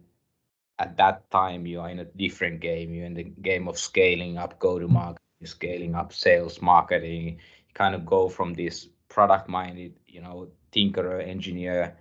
at 0.79 0.97
that 0.97 1.31
time 1.31 1.67
you 1.67 1.81
are 1.81 1.91
in 1.91 2.01
a 2.01 2.05
different 2.05 2.61
game. 2.61 2.95
You're 2.95 3.07
in 3.07 3.15
the 3.15 3.25
game 3.25 3.69
of 3.69 3.79
scaling 3.79 4.39
up 4.39 4.59
go 4.59 4.79
to 4.79 4.89
market, 4.89 5.23
scaling 5.45 5.95
up 5.95 6.13
sales, 6.13 6.63
marketing. 6.63 7.29
You 7.69 7.75
kind 7.75 7.95
of 7.95 8.07
go 8.07 8.29
from 8.29 8.55
this 8.55 8.89
product 9.09 9.49
minded, 9.49 9.95
you 10.07 10.21
know, 10.21 10.49
tinkerer, 10.73 11.27
engineer, 11.27 11.97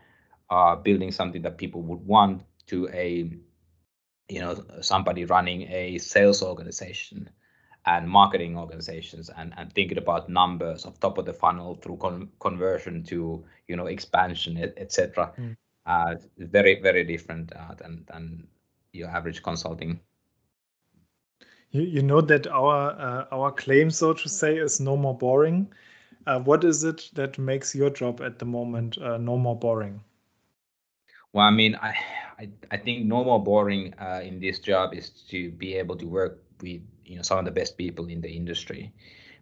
uh, 0.50 0.75
building 0.75 1.12
something 1.12 1.41
that 1.41 1.57
people 1.57 1.81
would 1.81 2.05
want 2.05 2.43
to 2.67 2.88
a, 2.89 3.31
you 4.29 4.39
know, 4.39 4.63
somebody 4.81 5.25
running 5.25 5.63
a 5.72 5.98
sales 5.98 6.43
organization 6.43 7.29
and 7.88 8.07
marketing 8.07 8.57
organizations 8.57 9.29
and, 9.38 9.53
and 9.57 9.72
thinking 9.74 9.98
about 9.98 10.29
numbers 10.29 10.86
of 10.86 11.00
top 11.00 11.17
of 11.17 11.25
the 11.25 11.34
funnel 11.34 11.75
through 11.75 11.98
con- 11.98 12.29
conversion 12.39 13.01
to 13.01 13.43
you 13.67 13.75
know 13.77 13.88
expansion 13.88 14.57
etc 14.77 15.31
et 15.38 15.41
mm. 15.41 15.55
uh, 15.86 16.15
very 16.38 16.81
very 16.81 17.05
different 17.05 17.51
uh, 17.55 17.74
than 17.75 18.03
than 18.12 18.48
your 18.97 19.09
average 19.09 19.43
consulting. 19.43 19.99
You, 21.71 21.81
you 21.81 22.01
know 22.01 22.21
that 22.21 22.47
our 22.47 22.91
uh, 22.91 23.25
our 23.31 23.51
claim, 23.51 23.91
so 23.91 24.13
to 24.13 24.29
say, 24.29 24.57
is 24.57 24.79
no 24.79 24.97
more 24.97 25.17
boring. 25.17 25.67
Uh, 26.25 26.39
what 26.39 26.63
is 26.63 26.83
it 26.83 27.09
that 27.13 27.37
makes 27.37 27.73
your 27.75 27.89
job 27.89 28.21
at 28.21 28.39
the 28.39 28.45
moment 28.45 28.97
uh, 28.97 29.17
no 29.17 29.37
more 29.37 29.57
boring? 29.57 30.01
Well, 31.33 31.45
I 31.45 31.51
mean, 31.51 31.75
I 31.75 31.95
I, 32.39 32.49
I 32.71 32.77
think 32.77 33.05
no 33.05 33.23
more 33.23 33.43
boring 33.43 33.93
uh, 33.99 34.21
in 34.23 34.39
this 34.39 34.59
job 34.59 34.93
is 34.93 35.09
to 35.29 35.51
be 35.51 35.75
able 35.75 35.95
to 35.97 36.05
work 36.05 36.43
with 36.61 36.81
you 37.05 37.15
know 37.15 37.21
some 37.21 37.39
of 37.39 37.45
the 37.45 37.51
best 37.51 37.77
people 37.77 38.07
in 38.07 38.21
the 38.21 38.29
industry. 38.29 38.93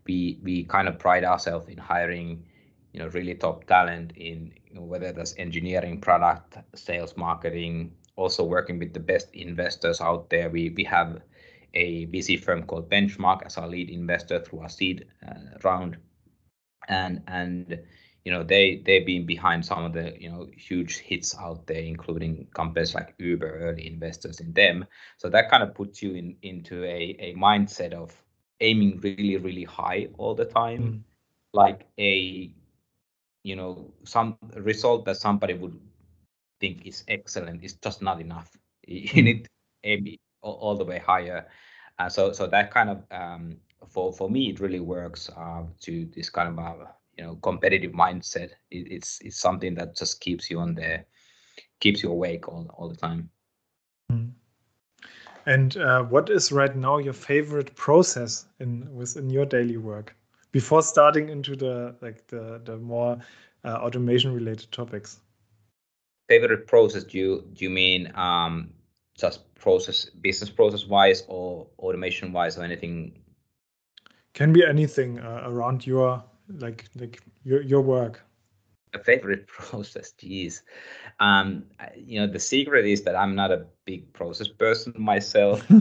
We 0.05 0.39
we 0.43 0.63
kind 0.63 0.87
of 0.87 0.99
pride 0.99 1.23
ourselves 1.23 1.67
in 1.67 1.77
hiring 1.77 2.45
you 2.93 2.99
know 2.99 3.07
really 3.09 3.35
top 3.35 3.65
talent 3.65 4.13
in 4.15 4.53
you 4.69 4.75
know, 4.75 4.81
whether 4.81 5.11
that's 5.11 5.35
engineering, 5.37 6.01
product, 6.01 6.57
sales, 6.75 7.15
marketing, 7.17 7.93
also 8.15 8.43
working 8.43 8.79
with 8.79 8.93
the 8.93 8.99
best 8.99 9.33
investors 9.33 10.01
out 10.01 10.29
there. 10.29 10.49
We 10.49 10.69
we 10.69 10.83
have 10.85 11.21
a 11.73 12.05
VC 12.07 12.41
firm 12.41 12.63
called 12.63 12.89
Benchmark 12.89 13.45
as 13.45 13.57
our 13.57 13.67
lead 13.67 13.89
investor 13.89 14.39
through 14.39 14.59
our 14.61 14.69
seed 14.69 15.05
uh, 15.27 15.57
round, 15.63 15.97
and 16.87 17.21
and 17.27 17.79
you 18.23 18.31
know 18.31 18.43
they 18.43 18.81
they've 18.85 19.05
been 19.05 19.25
behind 19.25 19.65
some 19.65 19.83
of 19.83 19.93
the 19.93 20.15
you 20.19 20.29
know 20.29 20.47
huge 20.55 20.99
hits 20.99 21.35
out 21.37 21.67
there, 21.67 21.81
including 21.81 22.47
companies 22.53 22.95
like 22.95 23.13
Uber, 23.17 23.59
early 23.59 23.87
investors 23.87 24.39
in 24.39 24.53
them. 24.53 24.85
So 25.17 25.29
that 25.29 25.49
kind 25.49 25.63
of 25.63 25.73
puts 25.75 26.01
you 26.01 26.15
in 26.15 26.37
into 26.41 26.83
a 26.83 27.15
a 27.19 27.35
mindset 27.35 27.93
of 27.93 28.15
aiming 28.61 28.99
really 29.01 29.37
really 29.37 29.65
high 29.65 30.07
all 30.17 30.33
the 30.33 30.45
time, 30.45 30.81
mm. 30.81 31.01
like 31.53 31.87
a 31.99 32.51
you 33.43 33.55
know 33.55 33.93
some 34.03 34.37
result 34.55 35.05
that 35.05 35.17
somebody 35.17 35.53
would 35.53 35.79
think 36.65 36.85
is 36.85 37.03
excellent 37.07 37.63
is 37.63 37.73
just 37.73 38.01
not 38.01 38.19
enough. 38.21 38.51
You 38.87 39.09
hmm. 39.09 39.25
need 39.25 39.43
to 39.45 39.49
aim 39.83 40.17
all, 40.41 40.75
the 40.77 40.85
way 40.85 40.99
higher. 40.99 41.47
Uh, 41.97 42.09
so 42.09 42.31
so 42.31 42.45
that 42.47 42.69
kind 42.71 42.89
of 42.89 42.97
um, 43.09 43.57
for 43.87 44.13
for 44.13 44.29
me 44.29 44.49
it 44.51 44.59
really 44.59 44.79
works 44.79 45.29
uh, 45.35 45.63
to 45.85 46.05
this 46.15 46.29
kind 46.29 46.49
of 46.49 46.59
uh, 46.59 46.85
you 47.17 47.23
know 47.23 47.35
competitive 47.41 47.93
mindset. 47.93 48.51
It, 48.69 48.83
it's 48.95 49.19
it's 49.21 49.39
something 49.39 49.73
that 49.75 49.97
just 49.97 50.21
keeps 50.21 50.51
you 50.51 50.59
on 50.59 50.75
the 50.75 51.03
keeps 51.79 52.03
you 52.03 52.11
awake 52.11 52.47
all 52.47 52.69
all 52.77 52.89
the 52.89 53.01
time. 53.07 53.29
Mm. 54.11 54.31
And 55.47 55.77
uh, 55.77 56.03
what 56.03 56.29
is 56.29 56.51
right 56.51 56.75
now 56.75 56.99
your 56.99 57.17
favorite 57.29 57.75
process 57.75 58.45
in 58.59 58.71
within 58.95 59.29
your 59.31 59.45
daily 59.45 59.77
work 59.77 60.15
before 60.51 60.83
starting 60.83 61.29
into 61.29 61.55
the 61.55 61.95
like 62.01 62.27
the 62.27 62.61
the 62.65 62.77
more 62.77 63.17
uh, 63.63 63.77
automation 63.85 64.31
related 64.33 64.71
topics? 64.71 65.21
Favorite 66.27 66.67
process 66.67 67.03
do 67.03 67.17
you 67.17 67.49
do 67.53 67.65
you 67.65 67.69
mean 67.69 68.11
um, 68.15 68.71
just 69.17 69.53
process 69.55 70.05
business 70.05 70.49
process 70.49 70.85
wise 70.85 71.23
or 71.27 71.67
automation 71.79 72.33
wise 72.33 72.57
or 72.57 72.63
anything? 72.63 73.19
Can 74.33 74.53
be 74.53 74.65
anything 74.65 75.19
uh, 75.19 75.43
around 75.45 75.87
your 75.87 76.23
like 76.59 76.85
like 76.95 77.21
your 77.43 77.61
your 77.61 77.81
work. 77.81 78.21
A 78.93 78.99
favorite 78.99 79.47
process 79.47 80.11
geez 80.11 80.63
um 81.19 81.65
you 81.95 82.19
know 82.19 82.27
the 82.27 82.39
secret 82.39 82.85
is 82.85 83.03
that 83.03 83.15
i'm 83.15 83.35
not 83.35 83.51
a 83.51 83.65
big 83.85 84.11
process 84.13 84.47
person 84.47 84.93
myself. 84.97 85.69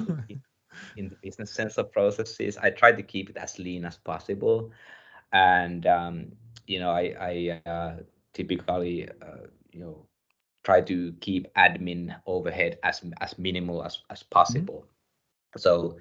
In 0.96 1.08
the 1.08 1.16
business 1.22 1.50
sense 1.50 1.76
of 1.76 1.92
processes 1.92 2.56
i 2.56 2.70
try 2.70 2.92
to 2.92 3.02
keep 3.02 3.30
it 3.30 3.36
as 3.36 3.58
lean 3.58 3.84
as 3.84 3.96
possible. 3.96 4.70
And 5.32 5.86
um 5.86 6.32
you 6.66 6.78
know 6.78 6.90
i 6.90 7.14
i 7.20 7.68
uh, 7.68 7.96
typically 8.32 9.08
uh, 9.08 9.46
you 9.72 9.80
know 9.80 10.06
try 10.64 10.80
to 10.80 11.12
keep 11.20 11.46
admin 11.54 12.16
overhead 12.26 12.78
as 12.82 13.02
as 13.20 13.38
minimal 13.38 13.84
as 13.84 13.98
as 14.10 14.22
possible. 14.22 14.84
Mm-hmm. 14.84 15.60
So 15.60 15.98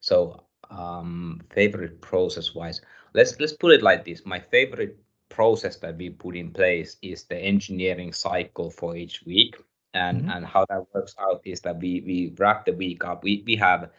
so 0.00 0.44
um, 0.70 1.40
favorite 1.50 2.00
process 2.00 2.54
wise, 2.54 2.80
let's 3.14 3.38
let's 3.38 3.52
put 3.52 3.72
it 3.72 3.82
like 3.82 4.04
this. 4.04 4.26
My 4.26 4.40
favorite 4.40 4.98
process 5.28 5.76
that 5.76 5.96
we 5.96 6.10
put 6.10 6.36
in 6.36 6.50
place 6.50 6.96
is 7.02 7.24
the 7.24 7.36
engineering 7.36 8.12
cycle 8.12 8.70
for 8.70 8.96
each 8.96 9.22
week. 9.24 9.56
And 9.94 10.22
mm-hmm. 10.22 10.30
and 10.30 10.46
how 10.46 10.66
that 10.68 10.86
works 10.94 11.14
out 11.20 11.42
is 11.44 11.60
that 11.60 11.78
we 11.78 12.02
we 12.04 12.34
wrap 12.38 12.64
the 12.64 12.72
week 12.72 13.04
up. 13.04 13.22
We 13.22 13.42
we 13.46 13.56
have 13.56 13.90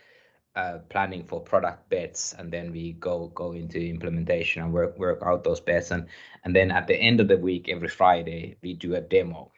uh, 0.55 0.79
planning 0.89 1.23
for 1.23 1.39
product 1.39 1.89
bets 1.89 2.33
and 2.37 2.51
then 2.51 2.71
we 2.71 2.93
go 2.93 3.27
go 3.35 3.53
into 3.53 3.79
implementation 3.79 4.63
and 4.63 4.73
work 4.73 4.97
work 4.97 5.19
out 5.23 5.43
those 5.43 5.61
bets 5.61 5.91
and 5.91 6.07
and 6.43 6.55
then 6.55 6.71
at 6.71 6.87
the 6.87 6.95
end 6.95 7.21
of 7.21 7.27
the 7.27 7.37
week 7.37 7.69
every 7.69 7.87
friday 7.87 8.57
we 8.61 8.73
do 8.73 8.95
a 8.95 8.99
demo 8.99 9.51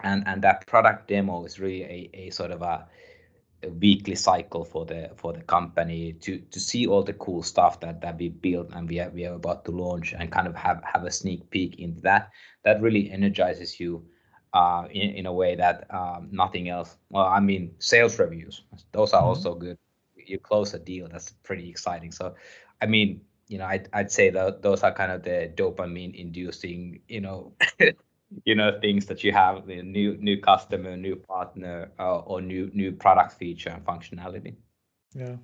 and 0.00 0.26
and 0.26 0.42
that 0.42 0.66
product 0.66 1.08
demo 1.08 1.44
is 1.44 1.58
really 1.58 1.82
a, 1.82 2.10
a 2.14 2.30
sort 2.30 2.50
of 2.50 2.62
a, 2.62 2.86
a, 3.62 3.70
weekly 3.70 4.14
cycle 4.14 4.64
for 4.64 4.84
the 4.84 5.10
for 5.16 5.32
the 5.32 5.42
company 5.42 6.12
to 6.14 6.38
to 6.50 6.60
see 6.60 6.86
all 6.86 7.02
the 7.02 7.14
cool 7.14 7.42
stuff 7.42 7.80
that 7.80 8.00
that 8.00 8.18
we 8.18 8.28
built 8.28 8.68
and 8.74 8.88
we 8.88 9.00
are 9.00 9.10
we 9.10 9.26
are 9.26 9.34
about 9.34 9.64
to 9.64 9.70
launch 9.70 10.14
and 10.18 10.30
kind 10.30 10.46
of 10.46 10.54
have 10.54 10.82
have 10.84 11.04
a 11.04 11.10
sneak 11.10 11.48
peek 11.50 11.78
into 11.78 12.00
that 12.00 12.30
that 12.64 12.80
really 12.80 13.10
energizes 13.10 13.80
you 13.80 14.04
uh, 14.54 14.88
in, 14.90 15.10
in 15.10 15.26
a 15.26 15.32
way 15.32 15.54
that 15.54 15.86
um, 15.92 16.28
nothing 16.32 16.68
else 16.68 16.96
well 17.10 17.26
i 17.26 17.40
mean 17.40 17.70
sales 17.78 18.18
reviews 18.18 18.62
those 18.92 19.12
are 19.12 19.20
mm-hmm. 19.20 19.28
also 19.28 19.54
good 19.54 19.78
you 20.28 20.38
close 20.38 20.74
a 20.74 20.78
deal, 20.78 21.08
that's 21.08 21.32
pretty 21.42 21.68
exciting. 21.68 22.12
So, 22.12 22.34
I 22.80 22.86
mean, 22.86 23.20
you 23.48 23.58
know, 23.58 23.64
I'd 23.64 23.88
I'd 23.92 24.12
say 24.12 24.30
that 24.30 24.62
those 24.62 24.82
are 24.82 24.92
kind 24.92 25.10
of 25.10 25.22
the 25.22 25.50
dopamine 25.54 26.14
inducing, 26.14 27.00
you 27.08 27.20
know, 27.20 27.52
you 28.44 28.54
know 28.54 28.78
things 28.80 29.06
that 29.06 29.24
you 29.24 29.32
have 29.32 29.66
the 29.66 29.82
new 29.82 30.16
new 30.18 30.38
customer, 30.40 30.96
new 30.96 31.16
partner, 31.16 31.90
uh, 31.98 32.18
or 32.18 32.40
new 32.40 32.70
new 32.74 32.92
product 32.92 33.32
feature 33.32 33.70
and 33.70 33.84
functionality. 33.84 34.54
Yeah. 35.14 35.36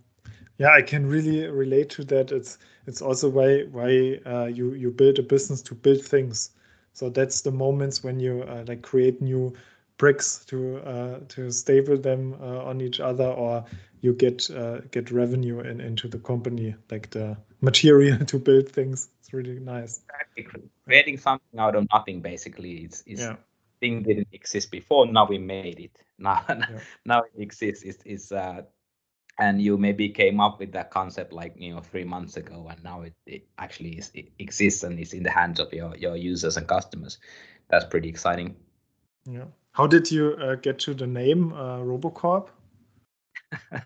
Yeah 0.58 0.70
i 0.70 0.82
can 0.82 1.06
really 1.06 1.46
relate 1.46 1.90
to 1.90 2.04
that. 2.04 2.32
It's 2.32 2.58
it's 2.86 3.02
also 3.02 3.28
why 3.28 3.62
why 3.64 4.20
uh, 4.26 4.46
you 4.46 4.74
you 4.74 4.90
build 4.90 5.18
a 5.18 5.22
business 5.22 5.62
to 5.62 5.74
build 5.74 6.02
things. 6.02 6.50
So 6.92 7.10
that's 7.10 7.40
the 7.40 7.50
moments 7.50 8.04
when 8.04 8.20
you 8.20 8.42
uh, 8.42 8.64
like 8.68 8.82
create 8.82 9.20
new 9.20 9.52
bricks 9.98 10.44
to 10.46 10.78
uh, 10.78 11.20
to 11.28 11.50
stable 11.50 11.96
them 11.96 12.34
uh, 12.40 12.64
on 12.64 12.80
each 12.80 13.00
other 13.00 13.26
or 13.26 13.64
you 14.00 14.12
get 14.12 14.50
uh, 14.50 14.80
get 14.90 15.10
revenue 15.10 15.60
in, 15.60 15.80
into 15.80 16.08
the 16.08 16.18
company 16.18 16.74
like 16.90 17.10
the 17.10 17.36
material 17.60 18.18
to 18.26 18.38
build 18.38 18.68
things 18.68 19.08
it's 19.24 19.32
really 19.32 19.58
nice. 19.58 20.02
Creating 20.84 21.16
something 21.16 21.58
out 21.58 21.74
of 21.74 21.86
nothing 21.90 22.20
basically 22.20 22.84
it's, 22.84 23.02
it's 23.06 23.22
yeah. 23.22 23.36
thing 23.80 24.02
didn't 24.02 24.28
exist 24.32 24.70
before 24.70 25.06
now 25.06 25.26
we 25.26 25.38
made 25.38 25.80
it. 25.80 25.98
Now 26.18 26.44
yeah. 26.48 26.78
now 27.04 27.22
it 27.22 27.32
exists. 27.42 27.82
It's, 27.82 27.98
it's 28.04 28.30
uh, 28.30 28.62
and 29.38 29.60
you 29.60 29.76
maybe 29.76 30.10
came 30.10 30.38
up 30.40 30.60
with 30.60 30.72
that 30.72 30.90
concept 30.90 31.32
like 31.32 31.54
you 31.56 31.74
know 31.74 31.80
three 31.80 32.04
months 32.04 32.36
ago 32.36 32.68
and 32.70 32.84
now 32.84 33.02
it, 33.02 33.14
it 33.26 33.48
actually 33.58 33.98
is, 33.98 34.12
it 34.14 34.30
exists 34.38 34.84
and 34.84 35.00
is 35.00 35.12
in 35.12 35.24
the 35.24 35.30
hands 35.30 35.58
of 35.58 35.72
your, 35.72 35.96
your 35.96 36.16
users 36.16 36.56
and 36.56 36.68
customers. 36.68 37.18
That's 37.68 37.86
pretty 37.86 38.08
exciting. 38.08 38.54
Yeah. 39.24 39.46
How 39.72 39.88
did 39.88 40.12
you 40.12 40.36
uh, 40.40 40.54
get 40.54 40.78
to 40.80 40.94
the 40.94 41.06
name 41.06 41.52
uh, 41.52 41.78
robocorp 41.78 42.48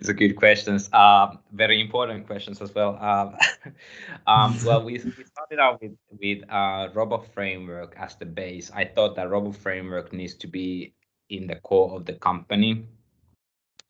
it's 0.00 0.08
a 0.08 0.14
good 0.14 0.34
questions. 0.34 0.92
Um, 0.92 1.38
very 1.52 1.80
important 1.80 2.26
questions 2.26 2.60
as 2.60 2.74
well. 2.74 2.96
Um, 2.96 3.36
um, 4.26 4.58
well 4.64 4.84
we, 4.84 4.94
we 4.94 5.24
started 5.24 5.58
out 5.58 5.80
with 5.82 5.96
with 6.20 6.50
uh, 6.50 6.88
robot 6.94 7.32
framework 7.32 7.94
as 7.98 8.16
the 8.16 8.26
base. 8.26 8.70
I 8.74 8.84
thought 8.84 9.16
that 9.16 9.30
robot 9.30 9.56
framework 9.56 10.12
needs 10.12 10.34
to 10.36 10.46
be 10.46 10.94
in 11.30 11.46
the 11.46 11.56
core 11.56 11.96
of 11.96 12.04
the 12.04 12.14
company 12.14 12.86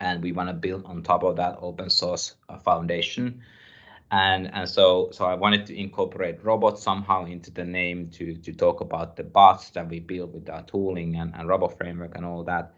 and 0.00 0.23
we 0.23 0.33
want 0.33 0.49
to 0.49 0.54
build 0.54 0.85
on 0.85 1.02
top 1.02 1.23
of 1.23 1.37
that 1.37 1.57
open 1.61 1.90
source 1.90 2.35
uh, 2.49 2.59
foundation. 2.59 3.40
And 4.11 4.52
and 4.54 4.69
so 4.69 5.09
so 5.12 5.25
i 5.25 5.35
wanted 5.35 5.66
to 5.66 5.81
incorporate 5.81 6.45
robots 6.45 6.83
somehow 6.83 7.25
into 7.25 7.50
the 7.50 7.64
name 7.64 8.11
to 8.11 8.37
to 8.37 8.52
talk 8.52 8.81
about 8.81 9.16
the 9.16 9.25
bots 9.25 9.71
that 9.71 9.88
we 9.88 9.99
build 9.99 10.35
with 10.35 10.49
our 10.50 10.62
tooling 10.62 11.16
and, 11.16 11.35
and 11.35 11.49
robot 11.49 11.76
framework 11.78 12.14
and 12.14 12.25
all 12.25 12.45
that. 12.45 12.75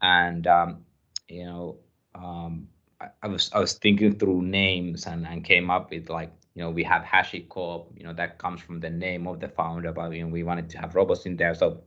And 0.00 0.46
um, 0.46 0.84
you 1.32 1.44
know 1.44 1.76
um, 2.14 2.68
I, 3.00 3.06
I, 3.22 3.26
was 3.28 3.50
i 3.52 3.58
was 3.58 3.74
thinking 3.74 4.18
through 4.18 4.42
names 4.42 5.06
and 5.06 5.26
and 5.26 5.44
came 5.44 5.70
up 5.70 5.90
with 5.90 6.10
like 6.10 6.32
you 6.54 6.62
know 6.62 6.70
we 6.70 6.84
have 6.84 7.02
hashicorp 7.02 7.86
you 7.96 8.04
know 8.04 8.12
that 8.12 8.38
comes 8.38 8.60
from 8.60 8.80
the 8.80 8.90
name 8.90 9.26
of 9.26 9.40
the 9.40 9.48
founder 9.48 9.92
but 9.92 10.12
you 10.12 10.22
know 10.24 10.28
we 10.28 10.42
wanted 10.42 10.68
to 10.70 10.78
have 10.78 10.94
robots 10.94 11.26
in 11.26 11.36
there 11.36 11.54
so 11.54 11.80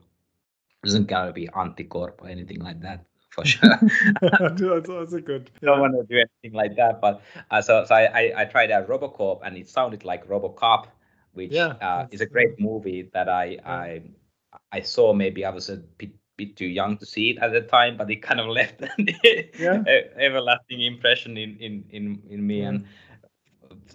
it 0.83 0.87
isn't 0.87 1.07
gonna 1.07 1.31
be 1.31 1.47
Antti-corp 1.47 2.21
or 2.21 2.27
anything 2.27 2.59
like 2.59 2.81
that 2.81 3.05
for 3.35 3.45
sure. 3.53 3.77
that's 4.21 4.89
also 4.89 5.19
good. 5.19 5.51
Yeah. 5.61 5.69
Don't 5.69 5.81
want 5.81 5.93
to 5.93 6.03
do 6.07 6.23
anything 6.25 6.57
like 6.57 6.75
that, 6.77 7.01
but 7.01 7.21
uh, 7.51 7.61
so 7.61 7.83
so 7.85 7.93
I, 7.93 8.03
I, 8.05 8.41
I 8.41 8.45
tried 8.45 8.71
out 8.71 8.87
RoboCorp 8.87 9.41
and 9.43 9.57
it 9.57 9.67
sounded 9.67 10.05
like 10.05 10.27
RoboCop, 10.27 10.87
which 11.33 11.51
yeah, 11.51 11.73
uh, 11.81 12.07
is 12.11 12.21
a 12.21 12.25
great 12.25 12.59
movie 12.59 13.09
that 13.13 13.27
I 13.27 13.45
yeah. 13.45 13.69
I 13.69 14.01
I 14.71 14.79
saw. 14.81 15.13
Maybe 15.13 15.43
I 15.43 15.49
was 15.49 15.69
a 15.69 15.77
bit, 15.77 16.11
bit 16.37 16.55
too 16.55 16.65
young 16.65 16.97
to 16.97 17.05
see 17.05 17.31
it 17.31 17.37
at 17.39 17.51
the 17.51 17.61
time, 17.61 17.97
but 17.97 18.09
it 18.09 18.21
kind 18.21 18.39
of 18.39 18.47
left 18.59 18.81
an 18.81 19.07
yeah. 19.59 19.83
everlasting 20.17 20.81
impression 20.81 21.37
in 21.37 21.57
in 21.57 21.85
in 21.89 22.21
in 22.29 22.45
me 22.45 22.61
and 22.61 22.85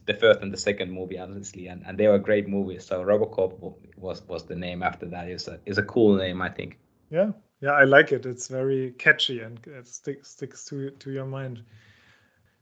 the 0.06 0.14
first 0.14 0.40
and 0.40 0.52
the 0.52 0.56
second 0.56 0.90
movie 0.90 1.18
honestly 1.18 1.66
and, 1.66 1.82
and 1.86 1.98
they 1.98 2.08
were 2.08 2.18
great 2.18 2.48
movies. 2.48 2.84
So 2.84 3.02
robocorp 3.02 3.74
was 3.96 4.22
was 4.28 4.44
the 4.44 4.56
name 4.56 4.82
after 4.82 5.06
that. 5.06 5.28
Is 5.28 5.48
a 5.48 5.60
is 5.66 5.78
a 5.78 5.82
cool 5.82 6.16
name 6.16 6.42
i 6.42 6.48
think. 6.48 6.78
Yeah. 7.10 7.32
Yeah 7.60 7.72
i 7.72 7.84
like 7.84 8.12
it. 8.12 8.26
It's 8.26 8.48
very 8.48 8.92
catchy 8.92 9.40
and 9.40 9.58
it 9.66 9.86
sticks 9.86 10.30
sticks 10.30 10.64
to 10.66 10.90
to 10.90 11.10
your 11.10 11.26
mind. 11.26 11.62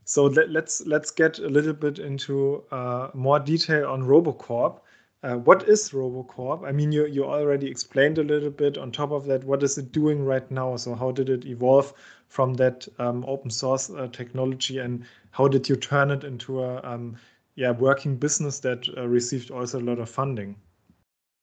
So 0.05 0.25
let, 0.25 0.47
us 0.47 0.53
let's, 0.53 0.87
let's 0.87 1.11
get 1.11 1.39
a 1.39 1.49
little 1.49 1.75
bit 1.75 1.99
into 1.99 2.65
uh, 2.71 3.11
more 3.13 3.39
detail 3.39 3.91
on 3.91 4.03
robocorp 4.03 4.81
uh, 5.23 5.35
what 5.35 5.69
is 5.69 5.91
robocorp? 5.91 6.67
I 6.67 6.73
mean 6.73 6.93
you 6.93 7.07
you 7.07 7.25
already 7.25 7.69
explained 7.69 8.19
a 8.19 8.23
little 8.23 8.51
bit 8.51 8.79
on 8.79 8.93
top 8.93 9.11
of 9.11 9.27
that. 9.27 9.45
What 9.45 9.63
is 9.63 9.77
it 9.77 9.91
doing 9.91 10.25
right 10.25 10.49
now? 10.51 10.77
So 10.77 10.95
how 10.95 11.11
did 11.11 11.29
it 11.29 11.45
evolve 11.45 11.93
from 12.29 12.55
that 12.55 12.87
um, 12.99 13.25
open 13.27 13.51
source 13.51 13.91
uh, 13.91 14.09
technology 14.13 14.79
and 14.79 15.05
how 15.31 15.49
did 15.49 15.69
you 15.69 15.77
turn 15.77 16.11
it 16.11 16.25
into 16.25 16.63
a 16.63 16.83
um, 16.83 17.17
yeah 17.57 17.73
working 17.73 18.17
business 18.17 18.61
that 18.61 18.89
uh, 18.97 19.09
received 19.09 19.51
also 19.51 19.81
a 19.81 19.87
lot 19.91 19.99
of 19.99 20.09
funding? 20.09 20.57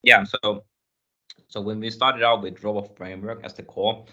Yeah 0.04 0.24
so 0.24 0.64
so 1.48 1.60
when 1.62 1.80
we 1.80 1.90
started 1.90 2.24
out 2.24 2.42
with 2.42 2.64
Robot 2.64 2.96
Framework 2.96 3.44
as 3.44 3.54
the 3.54 3.64
core, 3.64 4.06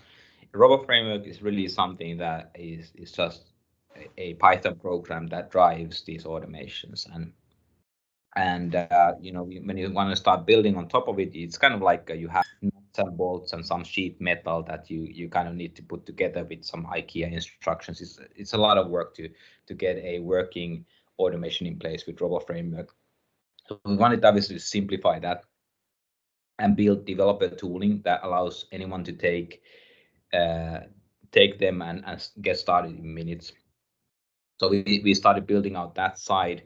Robot 0.52 0.86
Framework 0.86 1.26
is 1.26 1.40
really 1.40 1.68
something 1.68 2.16
that 2.18 2.50
is 2.56 2.90
is 2.96 3.12
just 3.12 3.52
a, 3.96 4.08
a 4.20 4.34
Python 4.34 4.74
program 4.74 5.28
that 5.28 5.52
drives 5.52 6.02
these 6.02 6.24
automations 6.24 7.06
and 7.14 7.32
and 8.36 8.74
uh, 8.74 9.14
you 9.20 9.32
know 9.32 9.42
when 9.42 9.76
you 9.76 9.92
want 9.92 10.10
to 10.10 10.16
start 10.16 10.46
building 10.46 10.76
on 10.76 10.88
top 10.88 11.08
of 11.08 11.18
it, 11.18 11.34
it's 11.34 11.58
kind 11.58 11.74
of 11.74 11.82
like 11.82 12.10
uh, 12.10 12.14
you 12.14 12.28
have 12.28 12.44
nuts 12.62 12.98
and 12.98 13.16
bolts 13.16 13.52
and 13.52 13.64
some 13.64 13.84
sheet 13.84 14.20
metal 14.20 14.62
that 14.62 14.90
you 14.90 15.02
you 15.02 15.28
kind 15.28 15.48
of 15.48 15.54
need 15.54 15.76
to 15.76 15.82
put 15.82 16.06
together 16.06 16.44
with 16.44 16.64
some 16.64 16.86
IKEA 16.86 17.32
instructions. 17.32 18.00
It's 18.00 18.18
it's 18.34 18.54
a 18.54 18.58
lot 18.58 18.78
of 18.78 18.88
work 18.88 19.14
to 19.16 19.28
to 19.66 19.74
get 19.74 19.96
a 19.98 20.20
working 20.20 20.84
automation 21.18 21.66
in 21.66 21.78
place 21.78 22.06
with 22.06 22.20
Robot 22.20 22.46
Framework. 22.46 22.94
So 23.68 23.80
we 23.84 23.96
wanted 23.96 24.22
to 24.22 24.28
obviously 24.28 24.58
simplify 24.58 25.18
that 25.20 25.44
and 26.58 26.76
build 26.76 27.04
developer 27.04 27.48
tooling 27.48 28.02
that 28.04 28.20
allows 28.22 28.66
anyone 28.72 29.04
to 29.04 29.12
take 29.12 29.62
uh, 30.32 30.80
take 31.32 31.58
them 31.58 31.82
and, 31.82 32.02
and 32.06 32.28
get 32.40 32.58
started 32.58 32.98
in 32.98 33.14
minutes. 33.14 33.52
So 34.60 34.68
we, 34.68 35.00
we 35.02 35.14
started 35.14 35.46
building 35.46 35.76
out 35.76 35.94
that 35.96 36.18
side. 36.18 36.62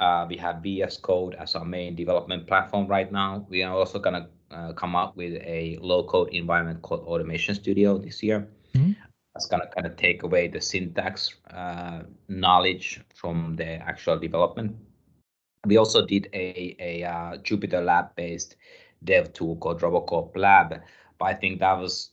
Uh, 0.00 0.26
we 0.28 0.36
have 0.36 0.62
VS 0.62 0.98
Code 0.98 1.34
as 1.34 1.54
our 1.54 1.64
main 1.64 1.94
development 1.94 2.46
platform 2.46 2.86
right 2.86 3.10
now. 3.10 3.46
We 3.48 3.62
are 3.62 3.72
also 3.72 3.98
going 3.98 4.14
to 4.14 4.28
uh, 4.54 4.72
come 4.72 4.94
up 4.96 5.16
with 5.16 5.34
a 5.34 5.78
low 5.80 6.04
code 6.04 6.28
environment 6.32 6.82
called 6.82 7.00
Automation 7.06 7.54
Studio 7.54 7.98
this 7.98 8.22
year. 8.22 8.48
Mm-hmm. 8.74 8.92
That's 9.34 9.46
going 9.46 9.62
to 9.62 9.68
kind 9.68 9.86
of 9.86 9.96
take 9.96 10.22
away 10.22 10.48
the 10.48 10.60
syntax 10.60 11.34
uh, 11.52 12.02
knowledge 12.28 13.00
from 13.14 13.56
the 13.56 13.66
actual 13.66 14.18
development. 14.18 14.76
We 15.66 15.76
also 15.76 16.06
did 16.06 16.28
a, 16.32 16.76
a 16.78 17.04
uh, 17.04 17.36
Jupyter 17.38 17.84
Lab 17.84 18.14
based 18.16 18.56
dev 19.02 19.32
tool 19.32 19.56
called 19.56 19.80
Robocorp 19.80 20.36
Lab. 20.36 20.82
But 21.18 21.24
I 21.24 21.34
think 21.34 21.60
that 21.60 21.78
was 21.78 22.10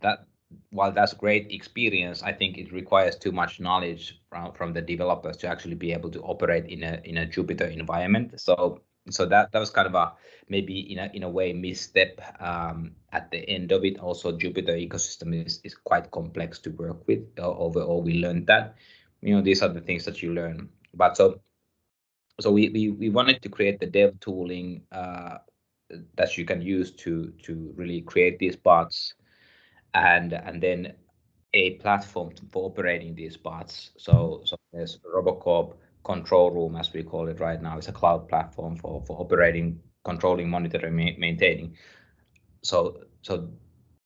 that 0.00 0.26
while 0.70 0.92
that's 0.92 1.14
great 1.14 1.50
experience, 1.50 2.22
I 2.22 2.32
think 2.32 2.58
it 2.58 2.72
requires 2.72 3.16
too 3.16 3.32
much 3.32 3.60
knowledge 3.60 4.20
from, 4.28 4.52
from 4.52 4.72
the 4.72 4.82
developers 4.82 5.36
to 5.38 5.48
actually 5.48 5.74
be 5.74 5.92
able 5.92 6.10
to 6.10 6.20
operate 6.22 6.66
in 6.66 6.82
a 6.82 7.00
in 7.04 7.18
a 7.18 7.26
Jupyter 7.26 7.70
environment. 7.70 8.40
So 8.40 8.82
so 9.10 9.26
that 9.26 9.52
that 9.52 9.58
was 9.58 9.70
kind 9.70 9.86
of 9.86 9.94
a 9.94 10.12
maybe 10.48 10.92
in 10.92 10.98
a 10.98 11.10
in 11.14 11.22
a 11.22 11.28
way 11.28 11.52
misstep 11.52 12.20
um, 12.40 12.92
at 13.12 13.30
the 13.30 13.48
end 13.48 13.72
of 13.72 13.84
it. 13.84 13.98
Also, 13.98 14.32
Jupyter 14.32 14.76
ecosystem 14.76 15.46
is 15.46 15.60
is 15.64 15.74
quite 15.74 16.10
complex 16.10 16.58
to 16.60 16.70
work 16.70 17.06
with. 17.06 17.24
Uh, 17.38 17.50
overall, 17.56 18.02
we 18.02 18.14
learned 18.14 18.46
that. 18.46 18.76
You 19.20 19.34
know, 19.34 19.42
these 19.42 19.62
are 19.62 19.68
the 19.68 19.80
things 19.80 20.04
that 20.04 20.22
you 20.22 20.32
learn. 20.32 20.68
But 20.94 21.16
so 21.16 21.40
so 22.40 22.50
we 22.50 22.68
we, 22.68 22.90
we 22.90 23.10
wanted 23.10 23.42
to 23.42 23.48
create 23.48 23.80
the 23.80 23.86
dev 23.86 24.18
tooling 24.20 24.82
uh, 24.92 25.38
that 26.16 26.38
you 26.38 26.44
can 26.44 26.62
use 26.62 26.92
to 26.92 27.32
to 27.42 27.72
really 27.76 28.02
create 28.02 28.38
these 28.38 28.56
bots 28.56 29.14
and 29.94 30.32
and 30.32 30.62
then 30.62 30.94
a 31.54 31.72
platform 31.74 32.30
for 32.50 32.66
operating 32.66 33.14
these 33.14 33.36
bots 33.36 33.90
so 33.96 34.42
so 34.44 34.56
there's 34.72 34.98
robocorp 35.14 35.74
control 36.04 36.50
room 36.50 36.76
as 36.76 36.92
we 36.92 37.02
call 37.02 37.28
it 37.28 37.40
right 37.40 37.62
now 37.62 37.76
it's 37.78 37.88
a 37.88 37.92
cloud 37.92 38.28
platform 38.28 38.76
for 38.76 39.02
for 39.06 39.18
operating 39.20 39.78
controlling 40.04 40.48
monitoring 40.48 40.94
ma- 40.94 41.18
maintaining 41.18 41.74
so 42.62 43.00
so 43.22 43.48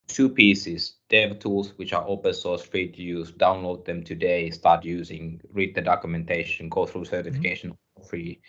two 0.09 0.29
pieces 0.29 0.97
dev 1.09 1.39
tools 1.39 1.73
which 1.77 1.93
are 1.93 2.07
open 2.07 2.33
source 2.33 2.63
free 2.63 2.89
to 2.89 3.03
use 3.03 3.33
download 3.33 3.85
them 3.85 4.03
today 4.03 4.51
start 4.51 4.85
using 4.85 5.41
read 5.53 5.75
the 5.75 5.81
documentation 5.81 6.69
go 6.69 6.87
through 6.87 7.03
mm-hmm. 7.03 7.17
certification 7.17 7.71
mm-hmm. 7.71 8.09
free 8.09 8.41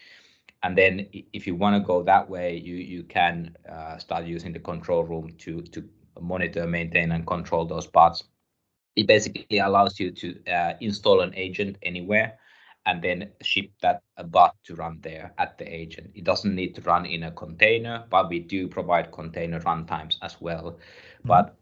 and 0.64 0.78
then 0.78 1.08
if 1.34 1.46
you 1.46 1.56
want 1.56 1.76
to 1.76 1.86
go 1.86 2.04
that 2.04 2.30
way, 2.30 2.56
you 2.56 2.76
you 2.76 3.04
can 3.04 3.56
uh, 3.70 3.98
start 3.98 4.26
using 4.26 4.54
the 4.54 4.60
control 4.60 5.04
room 5.04 5.30
to 5.40 5.62
to 5.62 5.84
monitor, 6.20 6.68
maintain, 6.68 7.12
and 7.12 7.26
control 7.26 7.66
those 7.66 7.88
bots. 7.88 8.24
It 8.96 9.08
basically 9.08 9.60
allows 9.60 10.00
you 10.00 10.12
to 10.12 10.52
uh, 10.52 10.74
install 10.80 11.22
an 11.22 11.34
agent 11.36 11.78
anywhere 11.82 12.38
and 12.86 13.02
then 13.02 13.30
ship 13.42 13.72
that 13.82 14.02
a 14.18 14.24
bot 14.24 14.56
to 14.66 14.76
run 14.76 15.00
there 15.02 15.34
at 15.38 15.58
the 15.58 15.66
agent. 15.66 16.12
It 16.14 16.26
doesn't 16.26 16.54
need 16.54 16.76
to 16.76 16.82
run 16.82 17.06
in 17.06 17.24
a 17.24 17.32
container, 17.32 18.06
but 18.10 18.30
we 18.30 18.40
do 18.40 18.68
provide 18.68 19.12
container 19.12 19.60
runtimes 19.62 20.18
as 20.22 20.40
well. 20.42 20.72
Mm-hmm. 20.74 21.28
But 21.28 21.56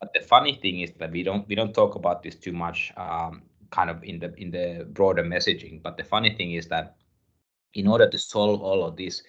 but 0.00 0.12
the 0.12 0.20
funny 0.20 0.56
thing 0.56 0.80
is 0.80 0.92
that 0.98 1.10
we 1.10 1.22
don't 1.22 1.48
we 1.48 1.54
don't 1.54 1.72
talk 1.72 1.94
about 1.94 2.22
this 2.22 2.34
too 2.34 2.52
much. 2.52 2.92
Um, 2.96 3.42
kind 3.70 3.90
of 3.90 4.02
in 4.04 4.18
the 4.18 4.34
in 4.36 4.50
the 4.50 4.86
broader 4.90 5.22
messaging. 5.22 5.82
But 5.82 5.96
the 5.96 6.04
funny 6.04 6.34
thing 6.34 6.52
is 6.52 6.66
that 6.68 6.96
in 7.74 7.86
order 7.86 8.08
to 8.08 8.18
solve 8.18 8.62
all 8.62 8.84
of 8.84 8.96
this, 8.96 9.22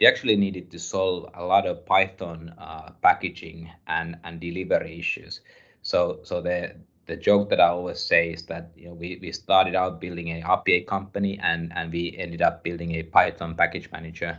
we 0.00 0.06
actually 0.06 0.36
needed 0.36 0.70
to 0.70 0.78
solve 0.78 1.30
a 1.34 1.44
lot 1.44 1.66
of 1.66 1.86
Python 1.86 2.54
uh, 2.58 2.90
packaging 3.02 3.70
and 3.86 4.16
and 4.24 4.40
delivery 4.40 4.98
issues. 4.98 5.40
So 5.82 6.20
so 6.22 6.40
the 6.40 6.74
the 7.06 7.16
joke 7.16 7.50
that 7.50 7.60
I 7.60 7.68
always 7.68 8.00
say 8.00 8.32
is 8.32 8.44
that 8.46 8.70
you 8.76 8.88
know 8.88 8.94
we, 8.94 9.18
we 9.20 9.30
started 9.32 9.74
out 9.74 10.00
building 10.00 10.28
a 10.28 10.42
RPA 10.42 10.86
company 10.86 11.38
and 11.42 11.72
and 11.74 11.92
we 11.92 12.16
ended 12.18 12.42
up 12.42 12.64
building 12.64 12.92
a 12.96 13.02
Python 13.02 13.54
package 13.54 13.90
manager 13.92 14.38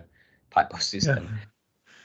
type 0.51 0.73
of 0.73 0.81
system. 0.81 1.23
Yeah. 1.23 1.45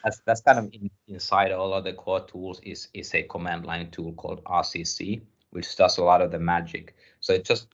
That's 0.05 0.21
that's 0.27 0.41
kind 0.41 0.59
of 0.59 0.65
in, 0.73 0.91
inside 1.09 1.53
all 1.53 1.75
of 1.75 1.85
the 1.85 1.93
core 1.93 2.25
tools 2.25 2.61
is 2.63 2.89
is 2.95 3.15
a 3.15 3.23
command 3.25 3.67
line 3.67 3.91
tool 3.91 4.13
called 4.13 4.43
RCC, 4.45 5.21
which 5.51 5.77
does 5.77 5.99
a 5.99 6.05
lot 6.05 6.23
of 6.23 6.31
the 6.31 6.39
magic. 6.39 6.95
So 7.21 7.35
it 7.35 7.45
just 7.45 7.69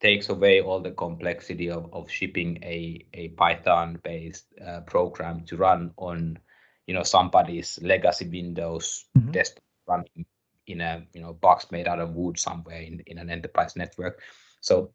takes 0.00 0.28
away 0.28 0.60
all 0.60 0.80
the 0.80 0.92
complexity 0.92 1.70
of, 1.70 1.92
of 1.92 2.10
shipping 2.10 2.58
a, 2.62 3.04
a 3.14 3.28
Python 3.28 3.98
based 4.04 4.46
uh, 4.64 4.80
program 4.80 5.44
to 5.46 5.56
run 5.56 5.92
on 5.96 6.38
you 6.86 6.94
know 6.94 7.02
somebody's 7.02 7.78
legacy 7.82 8.28
Windows 8.28 9.06
mm-hmm. 9.16 9.30
desktop 9.30 9.62
running 9.86 10.26
in 10.66 10.80
a 10.80 11.02
you 11.12 11.20
know 11.20 11.32
box 11.32 11.66
made 11.70 11.88
out 11.88 11.98
of 11.98 12.14
wood 12.14 12.38
somewhere 12.38 12.80
in, 12.80 13.02
in 13.06 13.18
an 13.18 13.30
enterprise 13.30 13.76
network. 13.76 14.20
So 14.60 14.92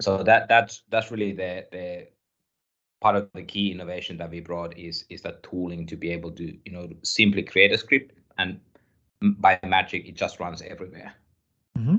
so 0.00 0.22
that 0.22 0.48
that's 0.48 0.82
that's 0.90 1.10
really 1.10 1.32
the 1.32 1.66
the 1.70 2.06
part 3.00 3.16
of 3.16 3.28
the 3.34 3.42
key 3.42 3.72
innovation 3.72 4.16
that 4.16 4.30
we 4.30 4.40
brought 4.40 4.78
is 4.78 5.04
is 5.10 5.22
that 5.22 5.42
tooling 5.42 5.86
to 5.86 5.96
be 5.96 6.10
able 6.10 6.30
to 6.32 6.56
you 6.64 6.72
know 6.72 6.88
simply 7.02 7.42
create 7.42 7.72
a 7.72 7.78
script 7.78 8.12
and 8.38 8.60
by 9.20 9.58
magic 9.64 10.06
it 10.08 10.16
just 10.16 10.40
runs 10.40 10.62
everywhere. 10.62 11.12
Mm-hmm. 11.78 11.96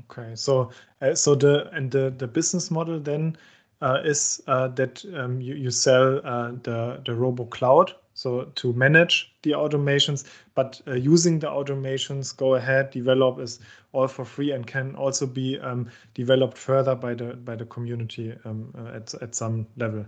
Okay, 0.00 0.34
so 0.34 0.70
uh, 1.00 1.14
so 1.14 1.34
the 1.34 1.70
and 1.72 1.90
the 1.90 2.10
the 2.16 2.26
business 2.26 2.70
model 2.70 2.98
then 2.98 3.36
uh, 3.80 4.00
is 4.04 4.42
uh, 4.46 4.68
that 4.68 5.04
um, 5.14 5.40
you 5.40 5.54
you 5.54 5.70
sell 5.70 6.20
uh, 6.24 6.52
the 6.62 7.00
the 7.04 7.14
Robo 7.14 7.44
Cloud 7.44 7.94
so 8.14 8.44
to 8.54 8.72
manage 8.72 9.34
the 9.42 9.50
automations, 9.50 10.24
but 10.54 10.80
uh, 10.86 10.94
using 10.94 11.40
the 11.40 11.48
automations, 11.48 12.34
go 12.34 12.54
ahead, 12.54 12.90
develop 12.92 13.40
is 13.40 13.58
all 13.92 14.06
for 14.06 14.24
free 14.24 14.52
and 14.52 14.66
can 14.66 14.94
also 14.94 15.26
be 15.26 15.58
um, 15.58 15.90
developed 16.14 16.56
further 16.56 16.94
by 16.94 17.14
the 17.14 17.34
by 17.34 17.56
the 17.56 17.66
community 17.66 18.32
um, 18.44 18.72
uh, 18.78 18.96
at 18.96 19.12
at 19.14 19.34
some 19.34 19.66
level. 19.76 20.06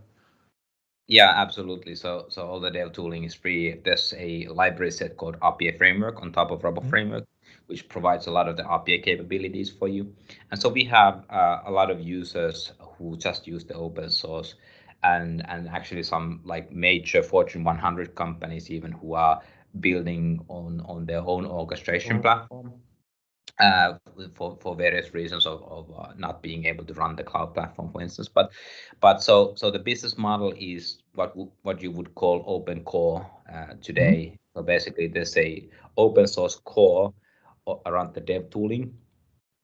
Yeah, 1.09 1.33
absolutely. 1.35 1.97
So 1.97 2.27
so 2.29 2.47
all 2.47 2.61
the 2.61 2.71
dev 2.71 2.93
tooling 2.93 3.25
is 3.25 3.35
free. 3.35 3.81
There's 3.85 4.15
a 4.17 4.47
library 4.49 4.93
set 4.93 5.17
called 5.17 5.39
RPA 5.41 5.77
Framework 5.77 6.23
on 6.23 6.33
top 6.33 6.53
of 6.53 6.63
Robot 6.63 6.85
mm-hmm. 6.85 6.91
Framework, 6.91 7.25
which 7.67 7.89
provides 7.89 8.27
a 8.27 8.31
lot 8.31 8.49
of 8.49 8.57
the 8.57 8.63
RPA 8.63 9.03
capabilities 9.03 9.71
for 9.71 9.89
you. 9.89 10.15
And 10.51 10.61
so 10.61 10.69
we 10.69 10.85
have 10.85 11.25
uh, 11.31 11.61
a 11.67 11.71
lot 11.71 11.91
of 11.91 12.01
users 12.01 12.73
who 12.79 13.17
just 13.17 13.47
use 13.47 13.65
the 13.65 13.75
open 13.75 14.11
source 14.11 14.55
and 15.03 15.45
and 15.49 15.69
actually 15.69 16.03
some 16.03 16.41
like 16.45 16.73
major 16.73 17.23
Fortune 17.23 17.65
100 17.65 18.15
companies 18.15 18.71
even 18.71 18.93
who 18.93 19.15
are 19.15 19.41
building 19.81 20.41
on 20.49 20.81
on 20.87 21.07
their 21.07 21.21
own 21.21 21.45
orchestration 21.45 22.21
platform 22.21 22.73
uh, 23.61 23.95
for 24.35 24.57
for 24.61 24.75
various 24.75 25.15
reasons 25.15 25.47
of 25.47 25.63
of 25.65 25.93
uh, 25.99 26.13
not 26.17 26.43
being 26.43 26.67
able 26.67 26.85
to 26.85 26.95
run 26.95 27.17
the 27.17 27.25
cloud 27.25 27.55
platform, 27.55 27.91
for 27.93 28.03
instance. 28.03 28.29
But 28.29 28.53
but 29.01 29.23
so 29.23 29.55
so 29.57 29.71
the 29.71 29.79
business 29.79 30.19
model 30.19 30.53
is 30.59 30.99
what 31.15 31.35
what 31.63 31.83
you 31.83 31.91
would 31.91 32.15
call 32.15 32.45
open 32.47 32.85
core 32.85 33.27
uh, 33.53 33.75
today. 33.83 34.33
Mm-hmm. 34.33 34.59
So 34.59 34.63
basically, 34.63 35.09
there's 35.09 35.37
a 35.37 35.69
open 35.97 36.27
source 36.27 36.57
core 36.65 37.13
around 37.87 38.15
the 38.15 38.21
dev 38.21 38.51
tooling, 38.51 38.97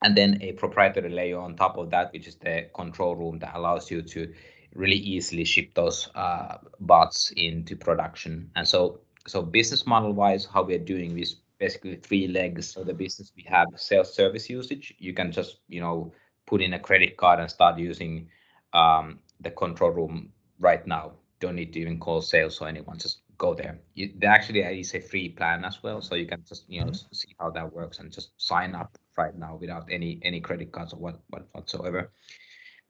and 0.03 0.17
then 0.17 0.39
a 0.43 0.53
proprietary 0.53 1.11
layer 1.11 1.39
on 1.39 1.57
top 1.57 1.77
of 1.77 1.91
that, 1.91 2.13
which 2.13 2.27
is 2.27 2.37
the 2.37 2.67
control 2.75 3.15
room 3.17 3.39
that 3.39 3.55
allows 3.55 3.91
you 3.91 4.03
to 4.03 4.33
really 4.75 4.97
easily 4.97 5.45
ship 5.45 5.75
those 5.75 6.09
uh, 6.15 6.57
bots 6.81 7.33
into 7.37 7.77
production. 7.77 8.51
And 8.57 8.67
so, 8.67 9.01
so 9.27 9.43
business 9.43 9.87
model 9.87 10.13
wise, 10.13 10.45
how 10.45 10.63
we're 10.65 10.79
doing 10.79 11.19
is 11.19 11.37
basically 11.59 11.97
three 11.97 12.27
legs 12.27 12.77
of 12.77 12.87
the 12.87 12.95
business. 12.95 13.33
We 13.37 13.45
have 13.49 13.69
self-service 13.77 14.51
usage. 14.51 14.95
You 14.99 15.15
can 15.15 15.31
just, 15.31 15.59
you 15.69 15.81
know, 15.81 16.13
put 16.47 16.61
in 16.61 16.75
a 16.75 16.79
credit 16.79 17.17
card 17.17 17.39
and 17.39 17.51
start 17.51 17.79
using 17.79 18.29
um, 18.73 19.21
the 19.41 19.51
control 19.51 19.91
room 19.91 20.33
right 20.59 20.85
now. 20.87 21.13
Don't 21.39 21.57
need 21.57 21.73
to 21.75 21.81
even 21.81 22.01
call 22.01 22.21
sales 22.21 22.61
or 22.61 22.69
anyone. 22.69 22.99
Just 22.99 23.22
go 23.43 23.55
there. 23.55 23.75
You, 23.95 24.13
there 24.21 24.31
actually 24.31 24.61
it's 24.61 24.95
a 24.95 25.01
free 25.01 25.29
plan 25.29 25.65
as 25.65 25.83
well, 25.83 26.01
so 26.01 26.15
you 26.15 26.27
can 26.33 26.45
just 26.49 26.65
you 26.69 26.81
know 26.81 26.93
mm-hmm. 26.93 27.15
see 27.21 27.35
how 27.41 27.51
that 27.51 27.73
works 27.73 27.99
and 27.99 28.13
just 28.19 28.31
sign 28.37 28.75
up 28.75 28.91
right 29.19 29.37
now 29.37 29.59
without 29.61 29.85
any 29.91 30.21
any 30.23 30.41
credit 30.41 30.71
cards 30.73 30.93
or 30.93 31.01
what, 31.05 31.17
what 31.31 31.43
whatsoever. 31.53 32.11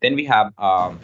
Then 0.03 0.15
we 0.15 0.25
have 0.27 0.53
um, 0.59 1.01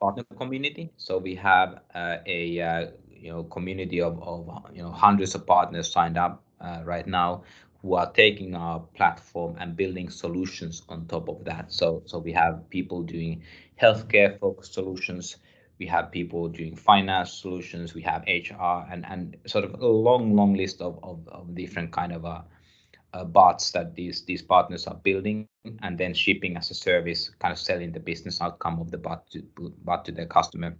partner 0.00 0.24
community. 0.36 0.90
So 0.96 1.18
we 1.18 1.34
have 1.36 1.80
uh, 1.94 2.16
a 2.26 2.40
uh, 2.60 2.86
you 3.24 3.30
know 3.32 3.44
community 3.44 4.00
of, 4.00 4.20
of 4.22 4.40
you 4.76 4.82
know 4.82 4.90
hundreds 4.90 5.34
of 5.34 5.46
partners 5.46 5.90
signed 5.90 6.18
up 6.18 6.42
uh, 6.60 6.80
right 6.84 7.06
now 7.06 7.44
who 7.80 7.94
are 7.94 8.10
taking 8.12 8.54
our 8.54 8.80
platform 8.96 9.56
and 9.60 9.76
building 9.76 10.08
solutions 10.10 10.82
on 10.88 11.06
top 11.06 11.28
of 11.28 11.44
that. 11.44 11.72
So 11.72 12.02
so 12.06 12.18
we 12.18 12.32
have 12.32 12.68
people 12.70 13.02
doing 13.02 13.42
healthcare 13.80 14.38
focused 14.40 14.74
solutions. 14.74 15.36
We 15.78 15.86
have 15.86 16.12
people 16.12 16.48
doing 16.48 16.76
finance 16.76 17.32
solutions. 17.32 17.94
We 17.94 18.02
have 18.02 18.24
HR 18.26 18.86
and 18.90 19.04
and 19.06 19.36
sort 19.46 19.64
of 19.64 19.74
a 19.80 19.86
long 19.86 20.34
long 20.36 20.54
list 20.54 20.80
of 20.80 20.98
of, 21.02 21.26
of 21.28 21.54
different 21.54 21.92
kind 21.92 22.12
of 22.12 22.24
uh, 22.24 22.42
uh, 23.14 23.24
bots 23.24 23.70
that 23.72 23.94
these 23.94 24.24
these 24.24 24.42
partners 24.42 24.86
are 24.86 24.96
building 24.96 25.48
and 25.82 25.98
then 25.98 26.14
shipping 26.14 26.56
as 26.56 26.70
a 26.70 26.74
service, 26.74 27.30
kind 27.40 27.52
of 27.52 27.58
selling 27.58 27.92
the 27.92 28.00
business 28.00 28.40
outcome 28.40 28.80
of 28.80 28.90
the 28.90 28.98
bot 28.98 29.28
to 29.30 29.42
bot 29.84 30.04
to 30.04 30.12
their 30.12 30.26
customer. 30.26 30.76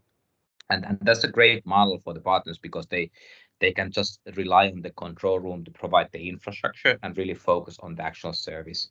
And 0.70 0.84
and 0.86 0.98
that's 1.02 1.24
a 1.24 1.28
great 1.28 1.66
model 1.66 2.00
for 2.04 2.14
the 2.14 2.20
partners 2.20 2.58
because 2.58 2.86
they 2.88 3.10
they 3.60 3.72
can 3.72 3.92
just 3.92 4.20
rely 4.36 4.68
on 4.68 4.82
the 4.82 4.90
control 4.90 5.38
room 5.40 5.64
to 5.64 5.70
provide 5.70 6.10
the 6.12 6.28
infrastructure 6.28 6.98
and 7.02 7.16
really 7.16 7.34
focus 7.34 7.78
on 7.80 7.94
the 7.94 8.02
actual 8.04 8.32
service. 8.32 8.90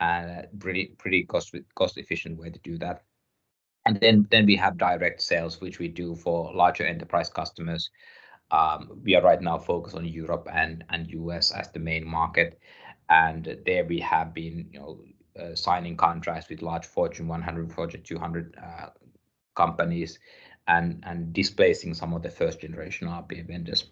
And 0.00 0.30
uh, 0.30 0.42
pretty 0.60 0.94
pretty 0.98 1.24
cost 1.24 1.54
cost 1.74 1.98
efficient 1.98 2.38
way 2.38 2.50
to 2.50 2.60
do 2.60 2.78
that. 2.78 3.02
And 3.88 3.98
then 4.00 4.28
then 4.30 4.46
we 4.46 4.54
have 4.56 4.78
direct 4.78 5.22
sales, 5.22 5.60
which 5.60 5.80
we 5.80 5.88
do 5.88 6.14
for 6.14 6.54
larger 6.54 6.86
enterprise 6.86 7.30
customers 7.30 7.90
um, 8.50 9.00
we 9.04 9.14
are 9.14 9.22
right 9.22 9.40
now 9.40 9.58
focused 9.58 9.96
on 9.96 10.06
Europe 10.06 10.48
and 10.52 10.84
and 10.90 11.10
US 11.10 11.52
as 11.52 11.70
the 11.70 11.78
main 11.78 12.06
market, 12.06 12.58
and 13.08 13.58
there 13.66 13.84
we 13.84 14.00
have 14.00 14.32
been 14.32 14.68
you 14.72 14.80
know 14.80 15.00
uh, 15.38 15.54
signing 15.54 15.96
contracts 15.96 16.48
with 16.48 16.62
large 16.62 16.86
Fortune 16.86 17.28
100, 17.28 17.72
Fortune 17.72 18.02
200 18.02 18.56
uh, 18.62 18.86
companies, 19.54 20.18
and 20.66 21.02
and 21.06 21.32
displacing 21.32 21.94
some 21.94 22.14
of 22.14 22.22
the 22.22 22.30
first 22.30 22.60
generation 22.60 23.08
RPA 23.08 23.46
vendors. 23.46 23.90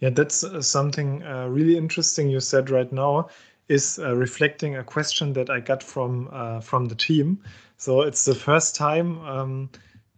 Yeah, 0.00 0.10
that's 0.10 0.42
uh, 0.42 0.60
something 0.60 1.22
uh, 1.22 1.46
really 1.46 1.76
interesting 1.76 2.28
you 2.28 2.40
said 2.40 2.70
right 2.70 2.92
now. 2.92 3.28
Is 3.68 3.98
uh, 3.98 4.16
reflecting 4.16 4.76
a 4.76 4.84
question 4.84 5.34
that 5.34 5.50
I 5.50 5.60
got 5.60 5.82
from 5.82 6.28
uh, 6.32 6.60
from 6.60 6.86
the 6.86 6.94
team. 6.94 7.38
So 7.76 8.02
it's 8.02 8.24
the 8.24 8.34
first 8.34 8.74
time. 8.74 9.20
Um, 9.20 9.70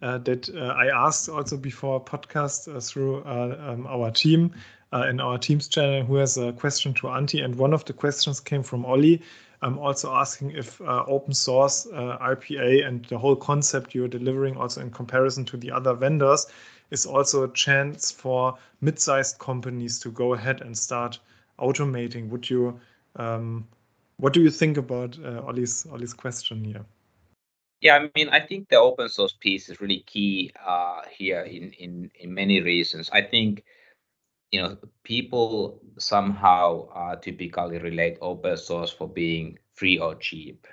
uh, 0.02 0.16
that 0.16 0.48
uh, 0.48 0.60
I 0.60 0.86
asked 1.06 1.28
also 1.28 1.58
before 1.58 2.02
podcast 2.02 2.74
uh, 2.74 2.80
through 2.80 3.22
um, 3.26 3.86
our 3.86 4.10
team 4.10 4.50
in 4.92 5.20
our 5.20 5.36
Teams 5.38 5.68
channel 5.68 6.02
who 6.02 6.16
has 6.16 6.38
a 6.38 6.52
question 6.54 6.94
to 6.94 7.08
Antti. 7.08 7.44
And 7.44 7.54
one 7.54 7.74
of 7.74 7.84
the 7.84 7.92
questions 7.92 8.40
came 8.40 8.62
from 8.62 8.86
Ollie. 8.86 9.20
I'm 9.62 9.78
also 9.78 10.14
asking 10.14 10.52
if 10.52 10.80
uh, 10.80 11.04
open 11.06 11.34
source 11.34 11.86
uh, 11.92 12.16
RPA 12.18 12.86
and 12.86 13.04
the 13.06 13.18
whole 13.18 13.36
concept 13.36 13.94
you're 13.94 14.08
delivering, 14.08 14.56
also 14.56 14.80
in 14.80 14.90
comparison 14.90 15.44
to 15.46 15.56
the 15.56 15.70
other 15.70 15.92
vendors, 15.92 16.46
is 16.90 17.04
also 17.04 17.44
a 17.44 17.52
chance 17.52 18.10
for 18.10 18.56
mid-sized 18.80 19.38
companies 19.38 19.98
to 20.00 20.10
go 20.10 20.32
ahead 20.32 20.62
and 20.62 20.76
start 20.76 21.18
automating. 21.58 22.28
Would 22.30 22.48
you, 22.48 22.80
um, 23.16 23.66
what 24.16 24.32
do 24.32 24.42
you 24.42 24.50
think 24.50 24.76
about 24.76 25.18
uh, 25.24 25.42
Ollie's 25.46 25.86
Ollie's 25.90 26.14
question 26.14 26.64
here? 26.64 26.84
Yeah, 27.80 27.96
I 27.96 28.10
mean, 28.14 28.28
I 28.28 28.40
think 28.40 28.68
the 28.68 28.76
open 28.76 29.08
source 29.08 29.32
piece 29.32 29.70
is 29.70 29.80
really 29.80 30.00
key 30.00 30.52
uh, 30.66 31.00
here 31.10 31.42
in 31.42 31.72
in 31.72 32.10
in 32.14 32.34
many 32.34 32.60
reasons. 32.60 33.08
I 33.10 33.22
think 33.22 33.64
you 34.52 34.60
know 34.60 34.76
people 35.02 35.80
somehow 35.98 36.88
uh, 36.88 37.16
typically 37.16 37.78
relate 37.78 38.18
open 38.20 38.56
source 38.56 38.90
for 38.90 39.08
being 39.08 39.58
free 39.74 39.98
or 39.98 40.14
cheap. 40.16 40.66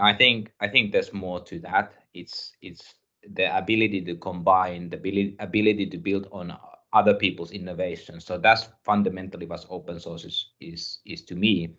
I 0.00 0.14
think 0.14 0.52
I 0.60 0.68
think 0.68 0.92
there's 0.92 1.12
more 1.12 1.40
to 1.44 1.58
that. 1.60 1.92
It's 2.14 2.52
it's 2.62 2.94
the 3.28 3.54
ability 3.56 4.00
to 4.02 4.16
combine 4.16 4.88
the 4.88 4.96
ability 4.96 5.36
ability 5.40 5.86
to 5.90 5.98
build 5.98 6.26
on 6.32 6.56
other 6.92 7.14
people's 7.14 7.52
innovation. 7.52 8.20
So 8.20 8.38
that's 8.38 8.68
fundamentally 8.84 9.46
what 9.46 9.66
open 9.70 10.00
source 10.00 10.24
is 10.24 10.50
is 10.60 10.98
is 11.04 11.22
to 11.22 11.34
me 11.34 11.74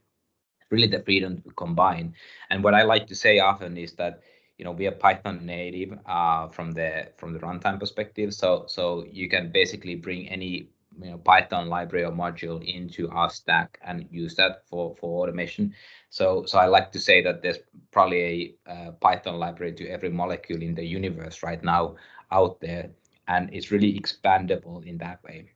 really 0.70 0.88
the 0.88 1.04
freedom 1.04 1.42
to 1.42 1.50
combine. 1.52 2.16
And 2.50 2.64
what 2.64 2.74
I 2.74 2.84
like 2.84 3.08
to 3.08 3.16
say 3.16 3.40
often 3.40 3.78
is 3.78 3.94
that 3.94 4.22
you 4.58 4.66
know 4.66 4.72
we 4.72 4.88
are 4.88 4.92
python 4.92 5.46
native 5.46 5.98
uh, 6.06 6.48
from 6.48 6.72
the 6.72 7.10
from 7.18 7.34
the 7.34 7.40
runtime 7.40 7.80
perspective 7.80 8.34
so 8.34 8.66
so 8.68 9.06
you 9.12 9.28
can 9.28 9.52
basically 9.52 9.96
bring 9.96 10.30
any 10.30 10.70
you 11.02 11.12
know 11.12 11.18
Python 11.18 11.68
library 11.70 12.06
or 12.06 12.12
module 12.12 12.64
into 12.64 13.10
our 13.10 13.30
stack 13.30 13.80
and 13.84 14.08
use 14.12 14.36
that 14.36 14.68
for 14.68 14.96
for 14.96 15.24
automation. 15.24 15.74
So 16.10 16.46
so 16.46 16.60
I 16.60 16.66
like 16.66 16.92
to 16.92 17.00
say 17.00 17.22
that 17.24 17.42
there's 17.42 17.60
probably 17.92 18.56
a 18.68 18.72
uh, 18.72 18.92
Python 18.92 19.40
library 19.40 19.74
to 19.74 19.88
every 19.88 20.10
molecule 20.10 20.62
in 20.62 20.76
the 20.76 20.86
universe 20.86 21.44
right 21.44 21.64
now 21.64 21.96
out 22.32 22.60
there, 22.62 22.90
and 23.28 23.50
it's 23.54 23.72
really 23.72 24.00
expandable 24.00 24.86
in 24.86 24.98
that 24.98 25.24
way. 25.24 25.52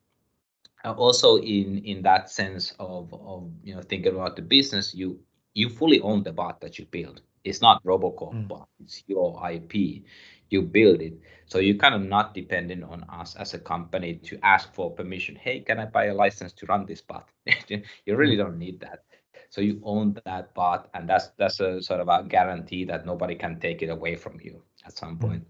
Uh, 0.84 0.94
also, 0.94 1.38
in 1.38 1.80
in 1.80 2.02
that 2.04 2.30
sense 2.30 2.74
of 2.80 3.14
of 3.14 3.52
you 3.64 3.76
know 3.76 3.82
thinking 3.82 4.14
about 4.14 4.36
the 4.36 4.42
business, 4.42 4.94
you 4.94 5.20
you 5.54 5.70
fully 5.70 6.00
own 6.02 6.24
the 6.24 6.32
bot 6.32 6.62
that 6.62 6.78
you 6.78 6.86
build. 6.86 7.22
It's 7.44 7.62
not 7.62 7.84
Robocorp 7.84 8.34
mm. 8.34 8.48
bot; 8.48 8.70
it's 8.80 9.04
your 9.08 9.40
IP 9.50 10.04
you 10.50 10.62
build 10.62 11.02
it. 11.02 11.14
So 11.46 11.60
you're 11.60 11.78
kind 11.78 11.96
of 11.96 12.02
not 12.02 12.34
dependent 12.34 12.84
on 12.84 13.04
us 13.10 13.36
as 13.36 13.54
a 13.54 13.60
company 13.60 14.16
to 14.26 14.40
ask 14.44 14.74
for 14.74 14.92
permission. 14.92 15.36
Hey, 15.36 15.60
can 15.60 15.80
I 15.80 15.86
buy 15.86 16.06
a 16.06 16.14
license 16.14 16.54
to 16.54 16.66
run 16.66 16.86
this 16.86 17.02
bot? 17.02 17.30
you 17.68 18.16
really 18.16 18.36
don't 18.36 18.58
need 18.58 18.80
that. 18.82 19.04
So 19.50 19.62
you 19.62 19.80
own 19.84 20.20
that 20.26 20.54
bot, 20.54 20.90
and 20.94 21.08
that's 21.08 21.28
that's 21.38 21.60
a 21.60 21.82
sort 21.82 22.02
of 22.02 22.10
a 22.10 22.24
guarantee 22.28 22.84
that 22.86 23.06
nobody 23.06 23.36
can 23.36 23.60
take 23.60 23.82
it 23.82 23.90
away 23.90 24.16
from 24.16 24.40
you 24.42 24.62
at 24.86 24.98
some 24.98 25.18
point. 25.18 25.46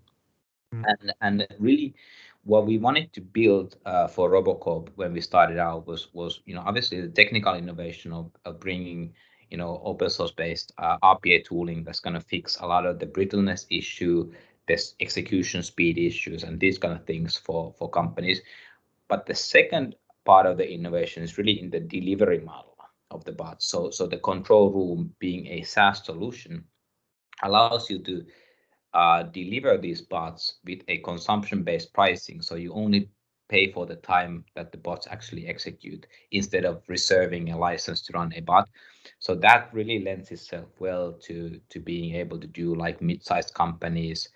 Mm-hmm. 0.75 0.83
And 0.87 1.13
and 1.21 1.47
really, 1.59 1.95
what 2.43 2.65
we 2.65 2.77
wanted 2.77 3.11
to 3.13 3.21
build 3.21 3.77
uh, 3.85 4.07
for 4.07 4.29
Robocorp 4.29 4.89
when 4.95 5.13
we 5.13 5.21
started 5.21 5.57
out 5.57 5.87
was 5.87 6.13
was 6.13 6.41
you 6.45 6.55
know 6.55 6.63
obviously 6.65 7.01
the 7.01 7.09
technical 7.09 7.55
innovation 7.55 8.11
of, 8.11 8.31
of 8.45 8.59
bringing 8.59 9.13
you 9.49 9.57
know 9.57 9.81
open 9.83 10.09
source 10.09 10.31
based 10.31 10.71
uh, 10.77 10.97
RPA 11.03 11.43
tooling 11.45 11.83
that's 11.83 11.99
going 11.99 12.13
to 12.13 12.21
fix 12.21 12.57
a 12.57 12.67
lot 12.67 12.85
of 12.85 12.99
the 12.99 13.05
brittleness 13.05 13.65
issue 13.69 14.31
there's 14.67 14.95
execution 14.99 15.61
speed 15.63 15.97
issues 15.97 16.43
and 16.43 16.59
these 16.59 16.77
kind 16.77 16.93
of 16.93 17.05
things 17.05 17.35
for 17.37 17.73
for 17.77 17.89
companies 17.89 18.41
but 19.07 19.25
the 19.25 19.35
second 19.35 19.95
part 20.25 20.45
of 20.45 20.57
the 20.57 20.67
innovation 20.67 21.23
is 21.23 21.37
really 21.37 21.59
in 21.59 21.69
the 21.69 21.79
delivery 21.79 22.39
model 22.39 22.75
of 23.11 23.23
the 23.25 23.31
bot 23.31 23.61
so 23.61 23.89
so 23.89 24.07
the 24.07 24.17
control 24.17 24.71
room 24.71 25.13
being 25.19 25.45
a 25.47 25.61
saas 25.61 26.03
solution 26.03 26.63
allows 27.43 27.89
you 27.89 27.99
to 27.99 28.25
uh, 28.95 29.23
deliver 29.23 29.77
these 29.77 30.01
bots 30.01 30.59
with 30.65 30.79
a 30.87 30.97
consumption 30.99 31.63
based 31.63 31.93
pricing 31.93 32.41
so 32.41 32.55
you 32.55 32.73
only 32.73 33.09
pay 33.47 33.71
for 33.71 33.85
the 33.85 33.97
time 33.97 34.43
that 34.55 34.71
the 34.71 34.77
bots 34.77 35.07
actually 35.11 35.47
execute 35.47 36.07
instead 36.31 36.65
of 36.65 36.81
reserving 36.87 37.51
a 37.51 37.57
license 37.57 38.01
to 38.01 38.13
run 38.13 38.33
a 38.35 38.41
bot 38.41 38.67
so 39.19 39.35
that 39.35 39.69
really 39.73 40.03
lends 40.03 40.31
itself 40.31 40.67
well 40.79 41.13
to 41.13 41.59
to 41.69 41.79
being 41.79 42.15
able 42.15 42.39
to 42.39 42.47
do 42.47 42.73
like 42.73 43.01
mid-sized 43.01 43.53
companies 43.53 44.29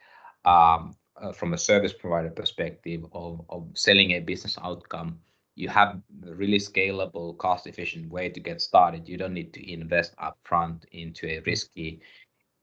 um, 0.46 0.96
uh, 1.22 1.34
from 1.34 1.54
a 1.54 1.58
service 1.58 1.94
provider 1.94 2.30
perspective 2.30 3.06
of, 3.14 3.42
of 3.50 3.68
selling 3.74 4.12
a 4.12 4.20
business 4.20 4.58
outcome, 4.64 5.20
you 5.56 5.68
have 5.68 6.02
a 6.26 6.34
really 6.34 6.58
scalable, 6.58 7.38
cost 7.38 7.68
efficient 7.68 8.10
way 8.10 8.30
to 8.30 8.40
get 8.40 8.62
started. 8.62 9.08
You 9.08 9.18
don't 9.18 9.34
need 9.34 9.54
to 9.54 9.72
invest 9.72 10.16
upfront 10.18 10.86
into 10.92 11.28
a 11.28 11.42
risky 11.46 12.02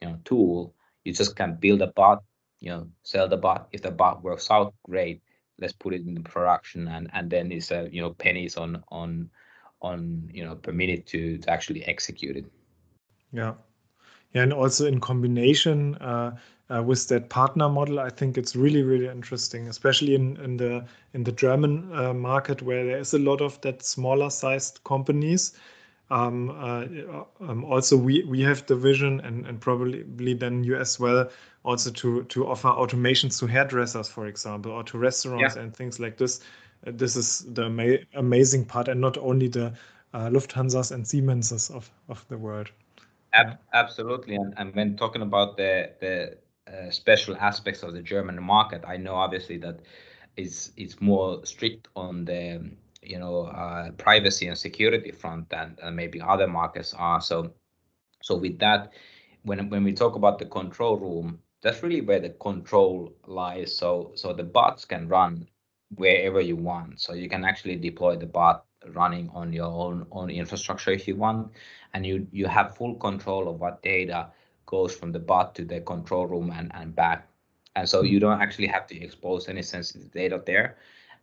you 0.00 0.08
know, 0.08 0.18
tool. 0.24 0.74
You 1.06 1.12
just 1.12 1.36
can 1.36 1.54
build 1.54 1.82
a 1.82 1.86
bot, 1.86 2.24
you 2.60 2.70
know, 2.70 2.88
sell 3.02 3.28
the 3.28 3.36
bot. 3.36 3.68
If 3.72 3.82
the 3.82 3.90
bot 3.90 4.22
works 4.22 4.50
out, 4.50 4.74
great. 4.84 5.22
Let's 5.58 5.72
put 5.72 5.94
it 5.94 6.06
in 6.06 6.14
the 6.14 6.20
production, 6.20 6.88
and 6.88 7.08
and 7.14 7.30
then 7.30 7.52
it's 7.52 7.70
a 7.70 7.88
you 7.90 8.02
know 8.02 8.12
pennies 8.12 8.56
on 8.56 8.82
on 8.90 9.30
on 9.80 10.28
you 10.32 10.44
know 10.44 10.56
per 10.56 10.72
minute 10.72 11.06
to 11.06 11.38
to 11.38 11.50
actually 11.50 11.84
execute 11.84 12.36
it. 12.36 12.46
Yeah, 13.32 13.54
yeah, 14.32 14.42
and 14.42 14.52
also 14.52 14.86
in 14.86 15.00
combination, 15.00 15.94
uh, 15.96 16.36
uh, 16.68 16.82
with 16.82 17.08
that 17.08 17.28
partner 17.28 17.68
model. 17.68 18.00
I 18.00 18.10
think 18.10 18.36
it's 18.36 18.56
really, 18.56 18.82
really 18.82 19.06
interesting, 19.06 19.68
especially 19.68 20.14
in, 20.14 20.36
in 20.38 20.56
the 20.56 20.84
in 21.14 21.24
the 21.24 21.32
German 21.32 21.92
uh, 21.92 22.12
market 22.12 22.62
where 22.62 22.84
there 22.84 22.98
is 22.98 23.14
a 23.14 23.18
lot 23.18 23.40
of 23.40 23.60
that 23.60 23.82
smaller 23.82 24.30
sized 24.30 24.80
companies. 24.84 25.52
Um, 26.10 26.50
uh, 26.50 27.24
um, 27.40 27.64
also, 27.64 27.96
we 27.96 28.22
we 28.24 28.40
have 28.42 28.64
the 28.66 28.76
vision, 28.76 29.20
and, 29.20 29.46
and 29.46 29.60
probably 29.60 30.34
then 30.34 30.62
you 30.62 30.76
as 30.76 31.00
well, 31.00 31.28
also 31.64 31.90
to 31.90 32.24
to 32.24 32.46
offer 32.46 32.68
automations 32.68 33.38
to 33.40 33.46
hairdressers, 33.46 34.08
for 34.08 34.26
example, 34.26 34.72
or 34.72 34.84
to 34.84 34.98
restaurants 34.98 35.56
yeah. 35.56 35.62
and 35.62 35.74
things 35.74 35.98
like 35.98 36.16
this. 36.16 36.40
Uh, 36.86 36.92
this 36.94 37.16
is 37.16 37.40
the 37.54 37.64
ama 37.64 37.98
amazing 38.14 38.64
part, 38.64 38.88
and 38.88 39.00
not 39.00 39.18
only 39.18 39.48
the 39.48 39.72
uh, 40.14 40.28
Lufthansa's 40.30 40.92
and 40.92 41.04
Siemenses 41.04 41.70
of 41.74 41.90
of 42.08 42.24
the 42.28 42.38
world. 42.38 42.70
Ab- 43.32 43.58
absolutely, 43.72 44.36
and, 44.36 44.54
and 44.56 44.74
when 44.74 44.96
talking 44.96 45.22
about 45.22 45.56
the 45.56 45.90
the 46.00 46.36
uh, 46.68 46.90
special 46.90 47.36
aspects 47.36 47.82
of 47.82 47.92
the 47.94 48.02
German 48.02 48.42
market. 48.42 48.82
I 48.86 48.96
know 48.96 49.14
obviously 49.14 49.56
that 49.58 49.80
it's 50.36 50.72
it's 50.76 51.00
more 51.00 51.44
strict 51.46 51.88
on 51.94 52.24
the 52.24 52.70
you 53.06 53.18
know 53.18 53.46
uh, 53.46 53.90
privacy 53.92 54.48
and 54.48 54.58
security 54.58 55.12
front 55.12 55.48
than, 55.50 55.76
than 55.80 55.94
maybe 55.96 56.20
other 56.20 56.46
markets 56.46 56.94
are. 56.94 57.20
So 57.20 57.52
so 58.22 58.36
with 58.36 58.58
that, 58.58 58.92
when 59.42 59.70
when 59.70 59.84
we 59.84 59.92
talk 59.92 60.16
about 60.16 60.38
the 60.38 60.46
control 60.46 60.96
room, 60.98 61.40
that's 61.62 61.82
really 61.82 62.00
where 62.00 62.20
the 62.20 62.30
control 62.30 63.12
lies. 63.26 63.76
So 63.76 64.12
so 64.14 64.32
the 64.32 64.44
bots 64.44 64.84
can 64.84 65.08
run 65.08 65.48
wherever 65.94 66.40
you 66.40 66.56
want. 66.56 67.00
So 67.00 67.14
you 67.14 67.28
can 67.28 67.44
actually 67.44 67.76
deploy 67.76 68.16
the 68.16 68.26
bot 68.26 68.64
running 68.94 69.30
on 69.34 69.52
your 69.52 69.66
own 69.66 70.06
own 70.12 70.30
infrastructure 70.30 70.90
if 70.90 71.08
you 71.08 71.16
want, 71.16 71.52
and 71.94 72.06
you 72.06 72.26
you 72.32 72.46
have 72.46 72.76
full 72.76 72.94
control 72.96 73.48
of 73.48 73.60
what 73.60 73.82
data 73.82 74.28
goes 74.66 74.94
from 74.96 75.12
the 75.12 75.18
bot 75.20 75.54
to 75.54 75.64
the 75.64 75.80
control 75.80 76.26
room 76.26 76.50
and, 76.50 76.70
and 76.74 76.94
back. 76.94 77.28
And 77.76 77.88
so 77.88 78.02
you 78.02 78.18
don't 78.18 78.40
actually 78.40 78.66
have 78.68 78.86
to 78.88 79.00
expose 79.00 79.48
any 79.48 79.62
sensitive 79.62 80.10
data 80.10 80.42
there. 80.44 80.76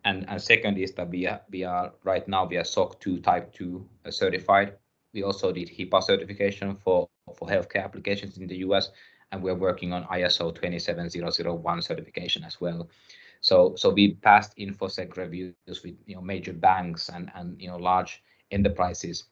And, 0.04 0.26
second 0.40 0.78
is 0.78 0.92
that 0.94 1.08
we 1.08 1.26
are, 1.26 1.40
we 1.50 1.64
are 1.64 1.92
right 2.04 2.26
now 2.28 2.44
we 2.44 2.58
are 2.58 2.64
SOC 2.64 3.00
2 3.00 3.20
Type 3.20 3.52
2 3.54 3.88
certified. 4.10 4.74
We 5.14 5.22
also 5.22 5.52
did 5.52 5.68
HIPAA 5.68 6.02
certification 6.02 6.74
for, 6.74 7.08
healthcare 7.42 7.84
applications 7.84 8.38
in 8.38 8.46
the 8.46 8.56
US, 8.58 8.90
and 9.32 9.42
we're 9.42 9.54
working 9.54 9.92
on 9.92 10.04
ISO 10.04 10.54
27001 10.54 11.82
certification 11.82 12.44
as 12.44 12.60
well. 12.60 12.88
So 13.40 13.74
we 13.92 14.14
passed 14.14 14.56
InfoSec 14.56 15.16
reviews 15.16 15.54
with 15.66 15.96
you 16.06 16.14
know 16.14 16.22
major 16.22 16.52
banks 16.52 17.08
and 17.08 17.30
and 17.34 17.60
you 17.60 17.68
know 17.68 17.76
large 17.76 18.22
enterprises 18.50 19.24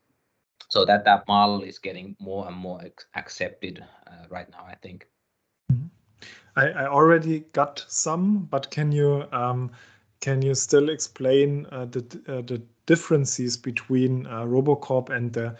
so 0.73 0.87
that 0.87 1.05
that 1.05 1.29
model 1.29 1.63
is 1.63 1.79
getting 1.79 2.17
more 2.19 2.47
and 2.49 2.57
more 2.57 2.81
accepted 3.15 3.85
uh, 4.07 4.25
right 4.31 4.51
now 4.51 4.65
i 4.67 4.75
think 4.77 5.07
mm-hmm. 5.71 5.87
I, 6.57 6.85
I, 6.85 6.87
already 6.87 7.41
got 7.53 7.85
some 7.89 8.49
but 8.51 8.71
can 8.71 8.91
you 8.91 9.25
um, 9.33 9.71
can 10.23 10.41
you 10.41 10.55
still 10.55 10.89
explain 10.89 11.67
uh, 11.73 11.85
the 11.85 12.01
uh, 12.29 12.41
the 12.43 12.63
differences 12.87 13.57
between 13.57 14.27
uh, 14.27 14.45
robocorp 14.45 15.11
and 15.11 15.33
the 15.35 15.55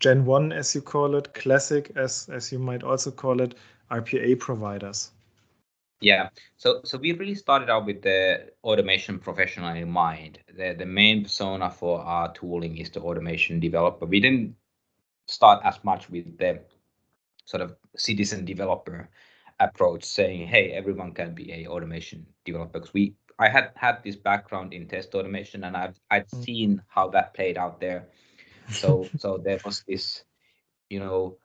gen 0.00 0.24
1 0.24 0.52
as 0.52 0.74
you 0.74 0.82
call 0.82 1.14
it 1.14 1.32
classic 1.34 1.92
as 1.94 2.28
as 2.32 2.50
you 2.50 2.58
might 2.58 2.82
also 2.82 3.10
call 3.12 3.40
it 3.40 3.54
rpa 3.92 4.38
providers 4.40 5.12
yeah, 6.00 6.30
so 6.56 6.80
so 6.84 6.96
we 6.96 7.12
really 7.12 7.34
started 7.34 7.68
out 7.68 7.84
with 7.84 8.00
the 8.02 8.52
automation 8.64 9.18
professional 9.18 9.76
in 9.76 9.90
mind. 9.90 10.38
The 10.56 10.74
the 10.78 10.86
main 10.86 11.24
persona 11.24 11.70
for 11.70 12.00
our 12.00 12.32
tooling 12.32 12.78
is 12.78 12.90
the 12.90 13.00
automation 13.00 13.60
developer. 13.60 14.06
We 14.06 14.20
didn't 14.20 14.56
start 15.28 15.60
as 15.64 15.84
much 15.84 16.08
with 16.08 16.38
the 16.38 16.60
sort 17.44 17.62
of 17.62 17.76
citizen 17.96 18.46
developer 18.46 19.10
approach, 19.60 20.04
saying, 20.04 20.48
"Hey, 20.48 20.72
everyone 20.72 21.12
can 21.12 21.34
be 21.34 21.52
a 21.52 21.66
automation 21.68 22.26
developer." 22.46 22.80
Because 22.80 22.94
we 22.94 23.14
I 23.40 23.48
had 23.48 23.72
had 23.74 24.04
this 24.04 24.16
background 24.16 24.72
in 24.72 24.86
test 24.86 25.14
automation, 25.14 25.64
and 25.64 25.76
I've 25.76 25.98
I'd 26.10 26.28
mm. 26.28 26.44
seen 26.44 26.82
how 26.88 27.08
that 27.08 27.34
played 27.34 27.58
out 27.58 27.80
there. 27.80 28.06
So 28.70 29.08
so 29.18 29.38
there 29.38 29.58
was 29.64 29.82
this, 29.88 30.24
you 30.90 31.00
know, 31.00 31.38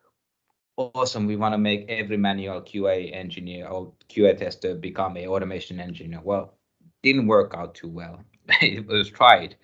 awesome 0.76 1.26
we 1.26 1.36
want 1.36 1.54
to 1.54 1.58
make 1.58 1.86
every 1.88 2.16
manual 2.16 2.60
qa 2.60 3.10
engineer 3.14 3.66
or 3.66 3.92
qa 4.08 4.36
tester 4.36 4.74
become 4.74 5.16
a 5.16 5.26
automation 5.26 5.80
engineer 5.80 6.20
well 6.22 6.54
didn't 7.02 7.26
work 7.26 7.54
out 7.56 7.74
too 7.74 7.88
well 7.88 8.20
it 8.60 8.86
was 8.86 9.08
tried 9.10 9.56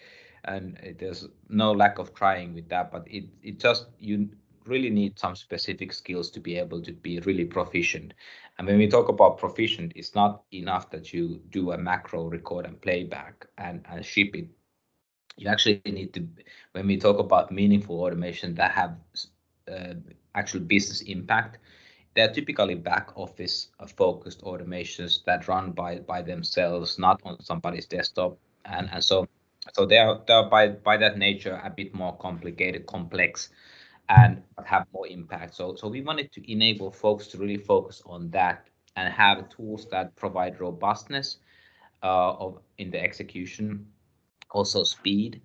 and 0.45 0.97
there's 0.99 1.29
no 1.49 1.71
lack 1.71 1.99
of 1.99 2.14
trying 2.14 2.55
with 2.55 2.68
that 2.68 2.90
but 2.90 3.07
it, 3.07 3.25
it 3.42 3.61
just 3.61 3.87
you 3.99 4.29
really 4.66 4.90
need 4.90 5.18
some 5.18 5.35
specific 5.35 5.92
skills 5.92 6.31
to 6.31 6.40
be 6.40 6.57
able 6.57 6.81
to 6.83 6.92
be 6.92 7.20
really 7.20 7.44
proficient 7.44 8.14
and 8.59 8.66
when 8.66 8.79
we 8.79 8.88
talk 8.88 9.09
about 9.09 9.38
proficient 9.38 9.92
it's 9.96 10.14
not 10.14 10.42
enough 10.53 10.90
that 10.90 11.12
you 11.12 11.40
do 11.51 11.72
a 11.72 11.79
macro 11.79 12.29
record 12.29 12.66
and 12.66 12.81
playback 12.81 13.46
and, 13.59 13.85
and 13.90 14.05
ship 14.05 14.35
it 14.35 14.48
you 15.37 15.48
actually 15.48 15.81
need 15.87 16.12
to 16.12 16.27
when 16.72 16.87
we 16.87 16.96
talk 16.96 17.18
about 17.18 17.51
meaningful 17.51 18.01
automation 18.01 18.55
that 18.55 18.72
have 18.72 18.96
uh, 19.70 19.94
actual 20.35 20.61
business 20.61 21.03
impact. 21.03 21.59
They're 22.14 22.33
typically 22.33 22.75
back 22.75 23.16
office 23.16 23.68
uh, 23.81 23.87
focused 23.87 24.42
automations 24.42 25.25
that 25.25 25.48
run 25.48 25.72
by 25.72 26.01
by 26.01 26.22
themselves, 26.22 26.98
not 26.98 27.20
on 27.25 27.40
somebody's 27.42 27.87
desktop, 27.87 28.38
and 28.64 28.90
and 28.92 29.03
so 29.03 29.27
so 29.72 29.87
they 29.87 29.98
are 29.98 30.20
they 30.27 30.35
are 30.35 30.48
by 30.48 30.68
by 30.68 30.96
that 30.98 31.16
nature 31.16 31.61
a 31.64 31.70
bit 31.70 31.94
more 31.94 32.16
complicated, 32.16 32.87
complex, 32.87 33.51
and 34.09 34.43
have 34.65 34.87
more 34.93 35.07
impact. 35.07 35.55
So 35.55 35.75
so 35.77 35.88
we 35.88 36.03
wanted 36.03 36.33
to 36.33 36.53
enable 36.53 36.91
folks 36.91 37.27
to 37.29 37.38
really 37.38 37.57
focus 37.57 38.03
on 38.07 38.31
that 38.31 38.67
and 38.97 39.12
have 39.12 39.49
tools 39.49 39.87
that 39.91 40.15
provide 40.17 40.61
robustness 40.61 41.38
uh, 42.03 42.33
of 42.33 42.59
in 42.79 42.91
the 42.91 43.01
execution 43.01 43.87
also 44.53 44.85
speed, 44.85 45.41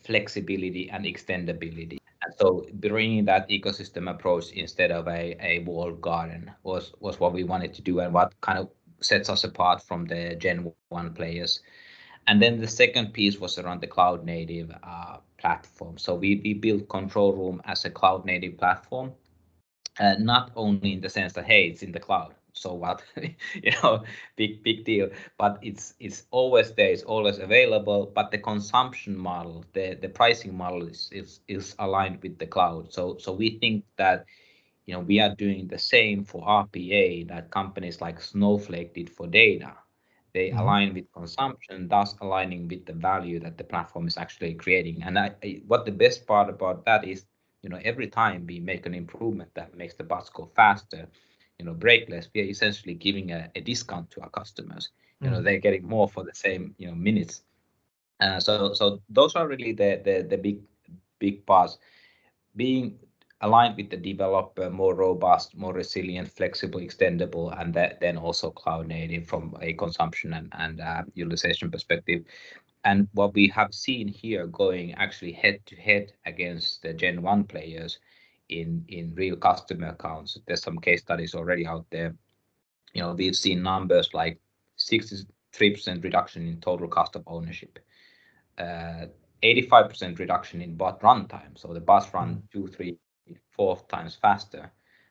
flexibility, 0.00 0.90
and 0.90 1.04
extendability. 1.04 1.98
And 2.22 2.34
so 2.36 2.66
bringing 2.74 3.24
that 3.26 3.48
ecosystem 3.48 4.10
approach 4.10 4.50
instead 4.50 4.90
of 4.90 5.06
a, 5.06 5.36
a 5.40 5.60
walled 5.60 6.00
garden 6.00 6.50
was, 6.64 6.92
was 7.00 7.20
what 7.20 7.32
we 7.32 7.44
wanted 7.44 7.72
to 7.74 7.82
do 7.82 8.00
and 8.00 8.12
what 8.12 8.34
kind 8.40 8.58
of 8.58 8.70
sets 9.00 9.30
us 9.30 9.44
apart 9.44 9.82
from 9.82 10.04
the 10.04 10.34
Gen 10.36 10.72
1 10.88 11.14
players. 11.14 11.60
And 12.28 12.42
then 12.42 12.60
the 12.60 12.68
second 12.68 13.14
piece 13.14 13.40
was 13.40 13.58
around 13.58 13.82
the 13.82 13.88
cloud 13.88 14.24
native 14.24 14.70
uh, 14.84 15.18
platform. 15.38 15.98
So 15.98 16.14
we, 16.14 16.40
we 16.44 16.54
built 16.54 16.88
Control 16.88 17.34
Room 17.34 17.62
as 17.64 17.84
a 17.86 17.90
cloud 17.90 18.26
native 18.26 18.58
platform, 18.58 19.14
uh, 20.00 20.16
not 20.20 20.52
only 20.56 20.92
in 20.94 21.00
the 21.00 21.10
sense 21.10 21.32
that, 21.34 21.46
hey, 21.46 21.68
it's 21.68 21.82
in 21.82 21.92
the 21.92 22.00
cloud, 22.00 22.34
so 22.52 22.74
what 22.74 23.02
you 23.16 23.72
know 23.82 24.04
big 24.36 24.62
big 24.62 24.84
deal 24.84 25.08
but 25.38 25.58
it's 25.62 25.94
it's 26.00 26.24
always 26.30 26.72
there 26.74 26.90
it's 26.90 27.02
always 27.02 27.38
available 27.38 28.10
but 28.14 28.30
the 28.30 28.38
consumption 28.38 29.16
model 29.16 29.64
the 29.74 29.96
the 30.00 30.08
pricing 30.08 30.56
model 30.56 30.86
is 30.86 31.08
is, 31.12 31.40
is 31.48 31.74
aligned 31.78 32.22
with 32.22 32.38
the 32.38 32.46
cloud 32.46 32.92
so 32.92 33.16
so 33.18 33.32
we 33.32 33.58
think 33.58 33.84
that 33.96 34.26
you 34.86 34.94
know 34.94 35.00
we 35.00 35.20
are 35.20 35.34
doing 35.36 35.68
the 35.68 35.78
same 35.78 36.24
for 36.24 36.42
rpa 36.42 37.28
that 37.28 37.50
companies 37.50 38.00
like 38.00 38.20
snowflake 38.20 38.94
did 38.94 39.08
for 39.10 39.26
data 39.26 39.72
they 40.34 40.48
mm-hmm. 40.48 40.58
align 40.58 40.94
with 40.94 41.10
consumption 41.12 41.88
thus 41.88 42.14
aligning 42.20 42.68
with 42.68 42.84
the 42.86 42.92
value 42.92 43.40
that 43.40 43.56
the 43.56 43.64
platform 43.64 44.06
is 44.06 44.16
actually 44.16 44.54
creating 44.54 45.02
and 45.02 45.18
I, 45.18 45.34
I, 45.42 45.62
what 45.66 45.84
the 45.84 45.92
best 45.92 46.26
part 46.26 46.48
about 46.48 46.84
that 46.84 47.04
is 47.04 47.24
you 47.62 47.68
know 47.68 47.80
every 47.84 48.08
time 48.08 48.46
we 48.46 48.60
make 48.60 48.86
an 48.86 48.94
improvement 48.94 49.50
that 49.54 49.76
makes 49.76 49.94
the 49.94 50.04
bus 50.04 50.30
go 50.30 50.50
faster 50.54 51.06
you 51.58 51.64
know 51.64 51.74
break 51.74 52.08
less 52.08 52.28
we 52.34 52.40
are 52.42 52.44
essentially 52.44 52.94
giving 52.94 53.32
a, 53.32 53.50
a 53.54 53.60
discount 53.60 54.10
to 54.10 54.20
our 54.20 54.30
customers 54.30 54.90
you 55.20 55.30
know 55.30 55.38
mm. 55.40 55.44
they're 55.44 55.58
getting 55.58 55.86
more 55.86 56.08
for 56.08 56.24
the 56.24 56.34
same 56.34 56.74
you 56.78 56.86
know 56.88 56.94
minutes 56.94 57.42
uh, 58.20 58.40
so 58.40 58.72
so 58.72 59.00
those 59.08 59.34
are 59.34 59.48
really 59.48 59.72
the 59.72 60.00
the, 60.04 60.26
the 60.28 60.36
big 60.36 60.60
big 61.18 61.44
parts 61.46 61.78
being 62.56 62.98
aligned 63.42 63.76
with 63.76 63.88
the 63.90 63.96
developer 63.96 64.68
more 64.68 64.94
robust 64.94 65.56
more 65.56 65.72
resilient 65.72 66.28
flexible 66.28 66.80
extendable 66.80 67.56
and 67.60 67.72
that, 67.72 68.00
then 68.00 68.16
also 68.16 68.50
cloud 68.50 68.88
native 68.88 69.26
from 69.26 69.56
a 69.60 69.72
consumption 69.74 70.32
and, 70.32 70.52
and 70.58 70.80
uh, 70.80 71.02
utilization 71.14 71.70
perspective 71.70 72.24
and 72.84 73.08
what 73.12 73.34
we 73.34 73.48
have 73.48 73.72
seen 73.72 74.08
here 74.08 74.46
going 74.46 74.94
actually 74.94 75.32
head 75.32 75.60
to 75.66 75.76
head 75.76 76.12
against 76.26 76.82
the 76.82 76.92
gen 76.92 77.22
1 77.22 77.44
players 77.44 77.98
in 78.48 78.84
in 78.88 79.14
real 79.14 79.36
customer 79.36 79.88
accounts. 79.88 80.38
There's 80.46 80.62
some 80.62 80.78
case 80.78 81.02
studies 81.02 81.34
already 81.34 81.66
out 81.66 81.86
there. 81.90 82.14
You 82.94 83.02
know, 83.02 83.14
we've 83.14 83.36
seen 83.36 83.62
numbers 83.62 84.14
like 84.14 84.38
63% 84.78 85.26
reduction 86.02 86.48
in 86.48 86.60
total 86.60 86.88
cost 86.88 87.16
of 87.16 87.22
ownership, 87.26 87.78
uh, 88.58 89.06
85% 89.42 90.18
reduction 90.18 90.62
in 90.62 90.76
bot 90.76 91.00
runtime. 91.00 91.56
So 91.56 91.74
the 91.74 91.80
bots 91.80 92.12
run 92.14 92.36
mm. 92.36 92.50
two, 92.52 92.66
three, 92.68 92.96
four 93.50 93.78
times 93.88 94.14
faster 94.14 94.70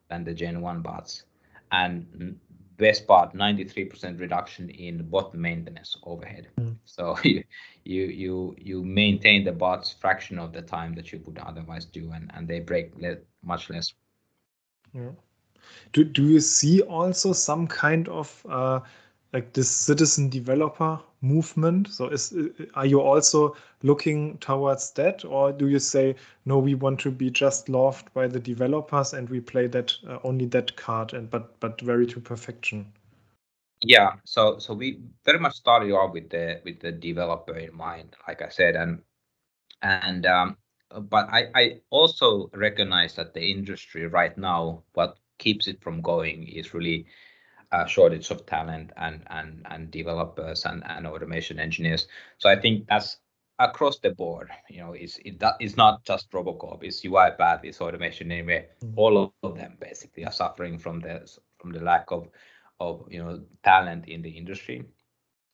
than 0.10 0.24
the 0.24 0.34
Gen 0.34 0.62
1 0.62 0.82
bots. 0.82 1.24
And 1.72 2.40
best 2.78 3.08
part 3.08 3.34
93% 3.34 4.20
reduction 4.20 4.70
in 4.70 5.10
bot 5.10 5.34
maintenance 5.34 5.98
overhead 6.04 6.48
mm. 6.60 6.76
so 6.86 7.18
you 7.24 7.44
you 7.84 8.06
you 8.06 8.56
you 8.58 8.84
maintain 8.84 9.44
the 9.44 9.52
bots 9.52 9.92
fraction 9.92 10.38
of 10.40 10.54
the 10.54 10.62
time 10.62 10.94
that 10.94 11.12
you 11.12 11.20
would 11.26 11.38
otherwise 11.40 11.86
do 11.86 12.12
and 12.12 12.32
and 12.36 12.48
they 12.48 12.60
break 12.60 12.96
le- 12.98 13.18
much 13.44 13.70
less 13.70 13.94
yeah. 14.94 15.10
do, 15.92 16.04
do 16.04 16.28
you 16.28 16.40
see 16.40 16.82
also 16.82 17.34
some 17.34 17.68
kind 17.68 18.08
of 18.10 18.46
uh, 18.48 18.80
like 19.34 19.54
this 19.54 19.70
citizen 19.70 20.30
developer 20.30 21.00
movement. 21.22 21.90
So 21.90 22.08
is 22.08 22.34
are 22.76 22.86
you 22.86 23.02
also 23.02 23.56
looking 23.84 24.38
towards 24.38 24.92
that? 24.92 25.26
Or 25.26 25.52
do 25.52 25.68
you 25.68 25.80
say 25.80 26.16
no 26.46 26.60
we 26.60 26.76
want 26.76 27.00
to 27.02 27.12
be 27.12 27.30
just 27.30 27.70
loved 27.70 28.14
by 28.14 28.28
the 28.28 28.40
developers 28.40 29.14
and 29.14 29.30
we 29.30 29.40
play 29.40 29.68
that 29.68 29.94
uh, 30.08 30.20
only 30.24 30.46
that 30.48 30.76
card 30.76 31.14
and 31.14 31.30
but 31.30 31.60
but 31.60 31.82
very 31.82 32.06
to 32.08 32.20
perfection 32.20 32.92
yeah. 33.82 34.14
So 34.26 34.58
so 34.58 34.74
we 34.74 35.00
very 35.24 35.40
much 35.40 35.56
started 35.56 35.92
off 35.92 36.14
with 36.14 36.30
the 36.30 36.62
with 36.64 36.80
the 36.80 36.92
developer 36.92 37.56
in 37.56 37.76
mind 37.76 38.16
like 38.28 38.42
i 38.42 38.50
said 38.50 38.76
and 38.76 39.02
and 39.82 40.26
um 40.26 40.58
but 41.10 41.28
i 41.30 41.48
i 41.54 41.82
also 41.90 42.50
recognize 42.54 43.16
that 43.16 43.34
the 43.34 43.52
industry 43.52 44.08
right 44.08 44.38
now 44.38 44.84
what 44.94 45.18
keeps 45.38 45.68
it 45.68 45.82
from 45.82 46.02
going 46.02 46.48
is 46.48 46.74
really 46.74 47.06
uh, 47.72 47.86
shortage 47.86 48.32
of 48.32 48.46
talent 48.46 48.92
and 48.98 49.22
and 49.28 49.66
and 49.70 49.92
developers 49.92 50.66
and, 50.66 50.84
and 50.88 51.06
automation 51.06 51.60
engineers. 51.60 52.08
So 52.38 52.50
I 52.50 52.56
think 52.56 52.88
that's 52.88 53.18
across 53.60 54.00
the 54.00 54.12
board. 54.12 54.50
You 54.70 54.82
know, 54.82 54.94
it's 54.94 55.18
it, 55.26 55.40
that, 55.40 55.56
it's 55.60 55.78
not 55.78 56.04
just 56.04 56.32
Robocorp. 56.32 56.84
It's 56.84 57.02
UiPath, 57.02 57.64
it's 57.64 57.82
automation 57.82 58.32
anyway. 58.32 58.68
Mm-hmm. 58.84 59.00
All 59.00 59.34
of 59.44 59.56
them 59.56 59.78
basically 59.80 60.26
are 60.26 60.32
suffering 60.32 60.78
from 60.78 61.02
the 61.02 61.30
from 61.60 61.72
the 61.72 61.82
lack 61.82 62.12
of 62.12 62.28
of 62.80 63.06
you 63.10 63.24
know 63.24 63.42
talent 63.64 64.08
in 64.08 64.22
the 64.22 64.30
industry. 64.30 64.86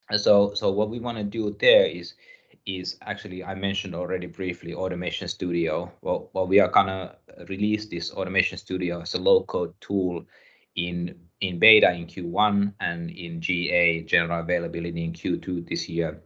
And 0.10 0.19
so 0.19 0.54
so 0.54 0.71
what 0.71 0.89
we 0.89 0.99
want 0.99 1.17
to 1.17 1.23
do 1.23 1.56
there 1.60 1.86
is 1.86 2.13
is 2.65 2.97
actually 3.02 3.43
I 3.43 3.56
mentioned 3.56 3.95
already 3.95 4.28
briefly 4.28 4.73
Automation 4.73 5.28
Studio. 5.28 5.91
Well, 6.02 6.30
well 6.34 6.47
we 6.47 6.60
are 6.60 6.69
gonna 6.69 7.15
release 7.49 7.88
this 7.88 8.12
Automation 8.12 8.58
Studio 8.58 9.02
as 9.02 9.13
a 9.15 9.19
low 9.19 9.43
code 9.43 9.73
tool 9.82 10.26
in 10.75 11.15
in 11.41 11.59
beta 11.59 11.91
in 11.91 12.05
Q1 12.07 12.73
and 12.79 13.09
in 13.09 13.41
GA 13.41 14.01
general 14.03 14.39
availability 14.39 15.03
in 15.03 15.12
Q2 15.12 15.67
this 15.67 15.89
year. 15.89 16.21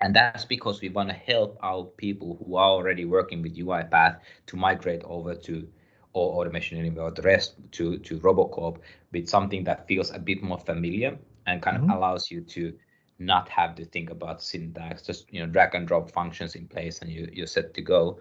And 0.00 0.14
that's 0.14 0.44
because 0.44 0.82
we 0.82 0.90
want 0.90 1.08
to 1.08 1.14
help 1.14 1.58
our 1.62 1.84
people 1.84 2.36
who 2.44 2.56
are 2.56 2.68
already 2.68 3.06
working 3.06 3.40
with 3.40 3.56
UiPath 3.56 4.18
to 4.46 4.56
migrate 4.56 5.02
over 5.04 5.34
to 5.34 5.66
or 6.12 6.40
automation 6.40 6.78
anywhere 6.78 7.06
or 7.06 7.10
the 7.10 7.22
rest 7.22 7.54
to 7.72 7.98
to 7.98 8.18
Robocorp 8.18 8.78
with 9.12 9.28
something 9.28 9.64
that 9.64 9.86
feels 9.88 10.10
a 10.12 10.18
bit 10.18 10.42
more 10.42 10.58
familiar 10.58 11.18
and 11.46 11.62
kind 11.62 11.78
mm-hmm. 11.78 11.90
of 11.90 11.96
allows 11.96 12.30
you 12.30 12.40
to 12.40 12.72
not 13.18 13.48
have 13.48 13.74
to 13.76 13.84
think 13.84 14.10
about 14.10 14.42
syntax, 14.42 15.02
just 15.02 15.32
you 15.32 15.40
know 15.40 15.46
drag 15.46 15.74
and 15.74 15.86
drop 15.86 16.10
functions 16.10 16.54
in 16.54 16.66
place 16.66 17.00
and 17.00 17.10
you 17.10 17.28
you're 17.32 17.46
set 17.46 17.74
to 17.74 17.82
go. 17.82 18.18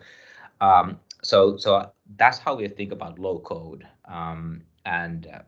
Um, 0.62 1.00
so 1.24 1.58
so 1.58 1.92
that's 2.18 2.40
how 2.40 2.56
we 2.56 2.68
think 2.68 2.92
about 2.92 3.20
low 3.20 3.40
code. 3.40 3.88
Um, 4.06 4.64
and 4.86 5.28
uh, 5.28 5.40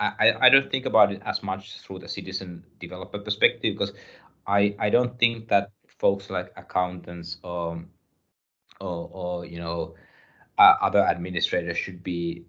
I, 0.00 0.32
I 0.40 0.48
don't 0.48 0.70
think 0.70 0.86
about 0.86 1.12
it 1.12 1.22
as 1.24 1.42
much 1.42 1.80
through 1.80 2.00
the 2.00 2.08
citizen 2.08 2.64
developer 2.80 3.18
perspective 3.18 3.74
because 3.78 3.92
I, 4.46 4.74
I 4.78 4.90
don't 4.90 5.18
think 5.18 5.48
that 5.48 5.70
folks 5.98 6.30
like 6.30 6.52
accountants 6.56 7.38
or 7.44 7.84
or, 8.80 9.08
or 9.12 9.44
you 9.46 9.58
know 9.58 9.94
uh, 10.58 10.74
other 10.80 11.00
administrators 11.00 11.76
should 11.78 12.02
be 12.02 12.44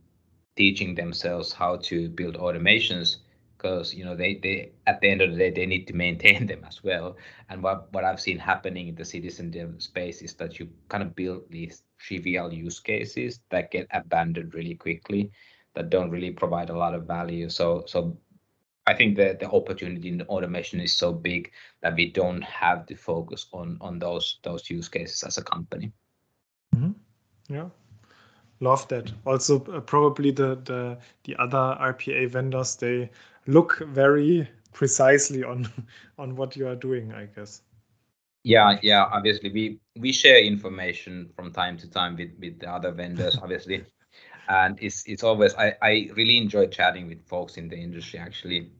teaching 0.56 0.96
themselves 0.96 1.54
how 1.54 1.78
to 1.78 2.10
build 2.10 2.36
automations 2.36 3.18
because 3.58 3.94
you 3.94 4.04
know 4.06 4.16
they 4.16 4.40
they 4.42 4.72
at 4.88 5.00
the 5.02 5.10
end 5.10 5.22
of 5.22 5.32
the 5.32 5.38
day 5.38 5.52
they 5.52 5.66
need 5.66 5.86
to 5.88 5.94
maintain 5.94 6.46
them 6.48 6.64
as 6.68 6.84
well. 6.84 7.18
And 7.50 7.62
what 7.64 7.92
what 7.94 8.04
i've 8.04 8.20
seen 8.22 8.40
happening 8.40 8.88
in 8.88 8.96
the 8.96 9.06
citizen 9.06 9.80
space 9.80 10.22
is 10.22 10.34
that 10.36 10.60
you 10.60 10.70
kind 10.90 11.04
of 11.04 11.16
build 11.16 11.44
these 11.50 11.84
trivial 12.00 12.54
use 12.54 12.80
cases 12.80 13.40
that 13.50 13.72
get 13.72 13.88
abandoned 13.92 14.54
really 14.54 14.76
quickly 14.76 15.32
that 15.76 15.90
don't 15.90 16.12
really 16.12 16.32
provide 16.32 16.70
a 16.70 16.78
lot 16.78 16.94
of 16.94 17.06
value. 17.06 17.50
So 17.50 17.84
so 17.88 18.18
I 18.86 18.94
think 18.94 19.16
that 19.18 19.40
the 19.40 19.50
opportunity 19.50 20.10
in 20.10 20.22
automation 20.24 20.80
is 20.80 20.94
so 20.94 21.14
big 21.14 21.52
that 21.82 21.96
we 21.96 22.12
don't 22.12 22.42
have 22.42 22.86
to 22.88 22.96
focus 22.96 23.48
on 23.54 23.78
on 23.82 24.00
those 24.00 24.40
those 24.44 24.70
use 24.70 24.90
cases 24.90 25.24
as 25.24 25.38
a 25.38 25.44
company. 25.44 25.92
Mm-hmm. 26.76 26.92
Yeah, 27.54 27.70
love 28.60 28.88
that. 28.90 29.12
Also, 29.26 29.64
uh, 29.66 29.80
probably 29.80 30.32
the 30.32 30.56
the 30.66 30.98
the 31.24 31.36
other 31.38 31.78
RPA 31.80 32.30
vendors 32.30 32.76
they 32.76 33.10
look 33.48 33.80
very 33.88 34.50
precisely 34.74 35.44
on 35.44 35.70
on 36.18 36.36
what 36.36 36.56
you 36.58 36.68
are 36.68 36.76
doing. 36.76 37.14
I 37.14 37.26
guess. 37.26 37.62
Yeah, 38.44 38.78
yeah. 38.82 39.06
Obviously, 39.06 39.50
we 39.52 39.80
we 39.96 40.12
share 40.12 40.44
information 40.44 41.30
from 41.36 41.54
time 41.54 41.78
to 41.78 41.90
time 41.90 42.18
with 42.18 42.32
with 42.40 42.60
the 42.60 42.70
other 42.70 42.92
vendors. 42.92 43.38
obviously, 43.42 43.86
and 44.50 44.78
it's 44.82 45.04
it's 45.06 45.24
always 45.24 45.54
I, 45.56 45.76
I 45.82 46.10
really 46.16 46.38
enjoy 46.38 46.68
chatting 46.68 47.08
with 47.08 47.26
folks 47.26 47.58
in 47.58 47.70
the 47.70 47.78
industry 47.78 48.20
actually. 48.20 48.72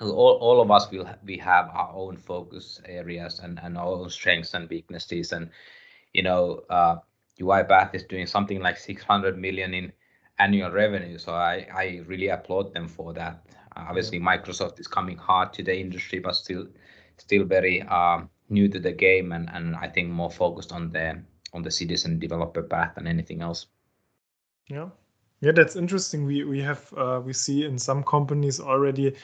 All, 0.00 0.38
all 0.40 0.62
of 0.62 0.70
us 0.70 0.90
will 0.90 1.08
we 1.24 1.36
have 1.38 1.68
our 1.74 1.92
own 1.94 2.16
focus 2.16 2.80
areas 2.86 3.40
and, 3.40 3.60
and 3.62 3.76
our 3.76 3.86
own 3.86 4.08
strengths 4.08 4.54
and 4.54 4.68
weaknesses. 4.68 5.32
And 5.32 5.50
you 6.12 6.22
know 6.22 6.62
uh 6.70 6.96
UiPath 7.40 7.94
is 7.94 8.04
doing 8.04 8.26
something 8.26 8.60
like 8.60 8.76
600 8.76 9.38
million 9.38 9.74
in 9.74 9.92
annual 10.38 10.70
revenue. 10.70 11.18
So 11.18 11.32
I, 11.32 11.66
I 11.74 12.02
really 12.06 12.28
applaud 12.28 12.74
them 12.74 12.88
for 12.88 13.12
that. 13.14 13.46
Uh, 13.76 13.86
obviously 13.88 14.20
Microsoft 14.20 14.80
is 14.80 14.88
coming 14.88 15.16
hard 15.16 15.52
to 15.54 15.62
the 15.62 15.76
industry 15.76 16.18
but 16.18 16.34
still 16.34 16.66
still 17.18 17.44
very 17.44 17.82
uh, 17.82 18.22
new 18.48 18.68
to 18.68 18.80
the 18.80 18.92
game 18.92 19.32
and, 19.32 19.48
and 19.52 19.76
I 19.76 19.88
think 19.88 20.08
more 20.10 20.30
focused 20.30 20.72
on 20.72 20.90
the 20.90 21.22
on 21.52 21.62
the 21.62 21.70
citizen 21.70 22.18
developer 22.18 22.62
path 22.62 22.94
than 22.94 23.06
anything 23.06 23.42
else. 23.42 23.66
Yeah, 24.70 24.88
yeah, 25.40 25.52
that's 25.52 25.76
interesting. 25.76 26.24
We 26.24 26.44
we 26.44 26.60
have 26.60 26.92
uh, 26.96 27.20
we 27.24 27.32
see 27.32 27.64
in 27.64 27.78
some 27.78 28.04
companies 28.04 28.60
already 28.60 29.16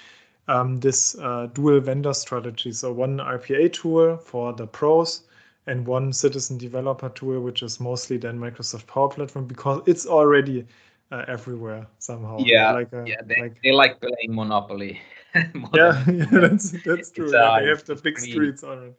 um, 0.49 0.79
this 0.79 1.17
uh, 1.19 1.47
dual 1.53 1.81
vendor 1.81 2.15
strategy. 2.15 2.73
So 2.73 2.93
one 2.93 3.19
RPA 3.19 3.73
tool 3.73 4.17
for 4.17 4.53
the 4.53 4.67
pros 4.67 5.23
and 5.67 5.87
one 5.87 6.13
citizen 6.13 6.59
developer 6.59 7.09
tool, 7.11 7.41
which 7.41 7.63
is 7.63 7.81
mostly 7.81 8.17
then 8.17 8.39
Microsoft 8.39 8.87
Power 8.87 9.09
Platform 9.09 9.47
because 9.47 9.83
it's 9.87 10.07
already 10.07 10.67
uh, 11.11 11.25
everywhere 11.29 11.87
somehow. 11.99 12.39
Yeah, 12.39 12.73
like 12.73 12.93
a, 12.93 13.05
yeah, 13.07 13.23
they 13.25 13.37
like, 13.41 13.63
they 13.63 13.73
like 13.73 14.01
playing 14.01 14.35
Monopoly. 14.35 15.01
yeah, 15.35 16.05
yeah, 16.11 16.27
that's 16.31 16.71
that's 16.83 17.11
true. 17.11 17.35
Uh, 17.37 17.61
they 17.61 17.67
have 17.67 17.85
the 17.85 17.95
big 17.95 18.15
pretty, 18.15 18.33
streets 18.33 18.63
on 18.65 18.83
it. 18.83 18.99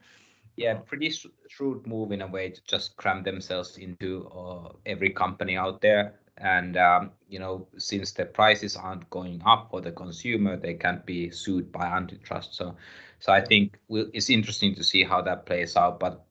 Yeah, 0.55 0.75
pretty 0.75 1.13
shrewd 1.49 1.85
move 1.85 2.11
in 2.11 2.21
a 2.21 2.27
way 2.27 2.49
to 2.49 2.61
just 2.65 2.97
cram 2.97 3.23
themselves 3.23 3.77
into 3.77 4.27
uh, 4.29 4.69
every 4.85 5.11
company 5.11 5.55
out 5.55 5.81
there. 5.81 6.19
And 6.37 6.77
um, 6.77 7.11
you 7.27 7.39
know, 7.39 7.67
since 7.77 8.11
the 8.11 8.25
prices 8.25 8.75
aren't 8.75 9.09
going 9.09 9.41
up 9.45 9.69
for 9.71 9.81
the 9.81 9.91
consumer, 9.91 10.57
they 10.57 10.75
can't 10.75 11.05
be 11.05 11.31
sued 11.31 11.71
by 11.71 11.85
antitrust. 11.85 12.55
So, 12.55 12.75
so 13.19 13.31
I 13.31 13.41
think 13.41 13.77
we'll, 13.87 14.09
it's 14.13 14.29
interesting 14.29 14.75
to 14.75 14.83
see 14.83 15.03
how 15.03 15.21
that 15.23 15.45
plays 15.45 15.75
out. 15.75 15.99
But 15.99 16.25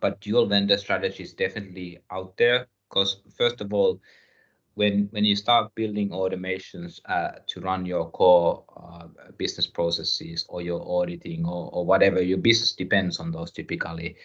but 0.00 0.20
dual 0.20 0.46
vendor 0.46 0.76
strategy 0.76 1.22
is 1.22 1.32
definitely 1.32 1.98
out 2.10 2.36
there 2.36 2.66
because 2.88 3.22
first 3.36 3.60
of 3.60 3.72
all 3.72 4.00
when 4.74 5.08
when 5.10 5.24
you 5.24 5.34
start 5.34 5.74
building 5.74 6.10
automations 6.10 7.00
uh, 7.06 7.38
to 7.46 7.60
run 7.60 7.86
your 7.86 8.10
core 8.10 8.62
uh, 8.76 9.08
business 9.38 9.66
processes 9.66 10.44
or 10.48 10.60
your 10.60 10.82
auditing 10.86 11.46
or, 11.46 11.70
or 11.72 11.84
whatever 11.84 12.22
your 12.22 12.38
business 12.38 12.72
depends 12.72 13.18
on 13.18 13.32
those 13.32 13.50
typically 13.50 14.16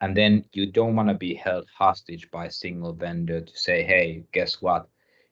and 0.00 0.16
then 0.16 0.44
you 0.52 0.66
don't 0.66 0.96
want 0.96 1.08
to 1.08 1.14
be 1.14 1.34
held 1.34 1.66
hostage 1.76 2.30
by 2.30 2.46
a 2.46 2.50
single 2.50 2.92
vendor 2.92 3.40
to 3.40 3.56
say 3.58 3.82
hey 3.82 4.24
guess 4.32 4.60
what 4.60 4.88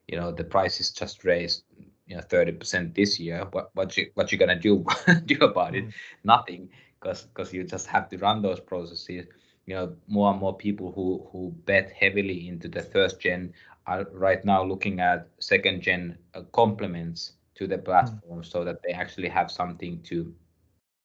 you 0.08 0.18
know 0.18 0.32
the 0.32 0.44
price 0.44 0.80
is 0.80 0.90
just 0.90 1.24
raised 1.24 1.64
you 2.06 2.16
know 2.16 2.22
30% 2.22 2.94
this 2.94 3.18
year 3.18 3.46
what 3.52 3.70
what 3.74 3.96
you 3.96 4.10
what 4.14 4.30
you 4.30 4.38
gonna 4.38 4.58
do 4.58 4.84
do 5.26 5.36
about 5.38 5.74
it 5.74 5.84
mm-hmm. 5.84 6.28
nothing 6.28 6.68
because 7.00 7.22
because 7.22 7.52
you 7.52 7.64
just 7.64 7.86
have 7.86 8.08
to 8.08 8.18
run 8.18 8.42
those 8.42 8.60
processes 8.60 9.26
you 9.66 9.74
know 9.74 9.94
more 10.06 10.30
and 10.30 10.40
more 10.40 10.56
people 10.56 10.92
who 10.92 11.26
who 11.30 11.54
bet 11.64 11.90
heavily 11.92 12.48
into 12.48 12.68
the 12.68 12.82
first 12.82 13.20
gen 13.20 13.52
are 13.86 14.06
right 14.12 14.44
now 14.44 14.62
looking 14.62 15.00
at 15.00 15.28
second 15.40 15.82
gen 15.82 16.16
uh, 16.34 16.42
complements 16.52 17.32
to 17.54 17.66
the 17.66 17.78
platform 17.78 18.40
mm. 18.40 18.46
so 18.46 18.64
that 18.64 18.82
they 18.82 18.92
actually 18.92 19.28
have 19.28 19.50
something 19.50 20.00
to 20.02 20.34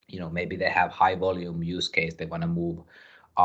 you 0.07 0.19
know 0.19 0.29
maybe 0.29 0.55
they 0.55 0.69
have 0.69 0.91
high 0.91 1.15
volume 1.15 1.63
use 1.63 1.87
case 1.87 2.13
they 2.15 2.25
want 2.25 2.41
to 2.41 2.47
move 2.47 2.79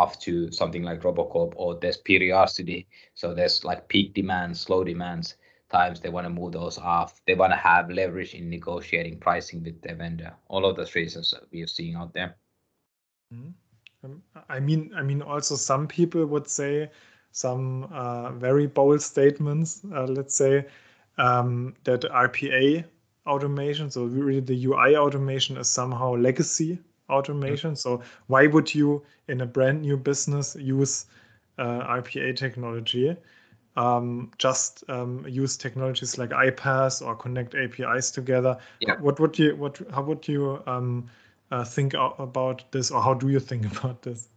off 0.01 0.19
to 0.27 0.51
something 0.51 0.83
like 0.83 1.03
robocorp 1.03 1.53
or 1.57 1.69
there's 1.81 1.97
periodicity 1.97 2.87
so 3.15 3.35
there's 3.35 3.65
like 3.65 3.89
peak 3.89 4.15
demands 4.15 4.61
slow 4.61 4.83
demands 4.85 5.37
times 5.71 6.01
they 6.01 6.09
want 6.17 6.27
to 6.27 6.31
move 6.39 6.53
those 6.53 6.79
off 6.79 7.21
they 7.27 7.35
want 7.35 7.53
to 7.53 7.57
have 7.57 7.91
leverage 7.91 8.35
in 8.35 8.51
negotiating 8.51 9.19
pricing 9.19 9.63
with 9.63 9.81
their 9.83 9.97
vendor 9.97 10.33
all 10.49 10.65
of 10.65 10.77
those 10.77 10.95
reasons 10.95 11.33
we 11.53 11.63
are 11.63 11.73
seeing 11.77 11.95
out 11.95 12.13
there 12.15 12.37
mm. 13.33 13.53
um, 14.05 14.23
i 14.49 14.59
mean 14.61 14.91
i 14.97 15.03
mean 15.03 15.23
also 15.23 15.55
some 15.57 15.87
people 15.87 16.25
would 16.27 16.49
say 16.49 16.91
some 17.35 17.85
uh, 17.93 18.31
very 18.31 18.67
bold 18.67 19.03
statements. 19.03 19.83
Uh, 19.93 20.07
let's 20.07 20.37
say 20.37 20.67
um, 21.19 21.75
that 21.83 22.03
RPA 22.03 22.85
automation, 23.27 23.91
so 23.91 24.05
really 24.05 24.41
the 24.41 24.67
UI 24.67 24.97
automation, 24.97 25.57
is 25.57 25.69
somehow 25.69 26.15
legacy 26.15 26.79
automation. 27.09 27.73
Mm-hmm. 27.73 27.99
So 27.99 28.03
why 28.27 28.47
would 28.47 28.75
you, 28.75 29.03
in 29.29 29.41
a 29.41 29.47
brand 29.47 29.83
new 29.83 29.97
business, 29.97 30.57
use 30.59 31.07
uh, 31.59 31.81
RPA 32.01 32.37
technology? 32.37 33.17
Um, 33.77 34.31
just 34.39 34.85
um, 34.89 35.27
use 35.29 35.57
technologies 35.57 36.17
like 36.17 36.31
iPaaS 36.31 37.05
or 37.05 37.17
connect 37.17 37.55
APIs 37.55 38.11
together. 38.11 38.57
Yeah. 38.81 39.01
What 39.01 39.19
would 39.19 39.37
you 39.37 39.57
what 39.57 39.81
how 39.93 40.03
would 40.03 40.29
you 40.29 40.63
um, 40.67 41.07
uh, 41.51 41.65
think 41.65 41.95
about 41.95 42.71
this, 42.71 42.93
or 42.93 43.03
how 43.03 43.15
do 43.15 43.29
you 43.31 43.41
think 43.41 43.67
about 43.79 44.03
this? 44.03 44.29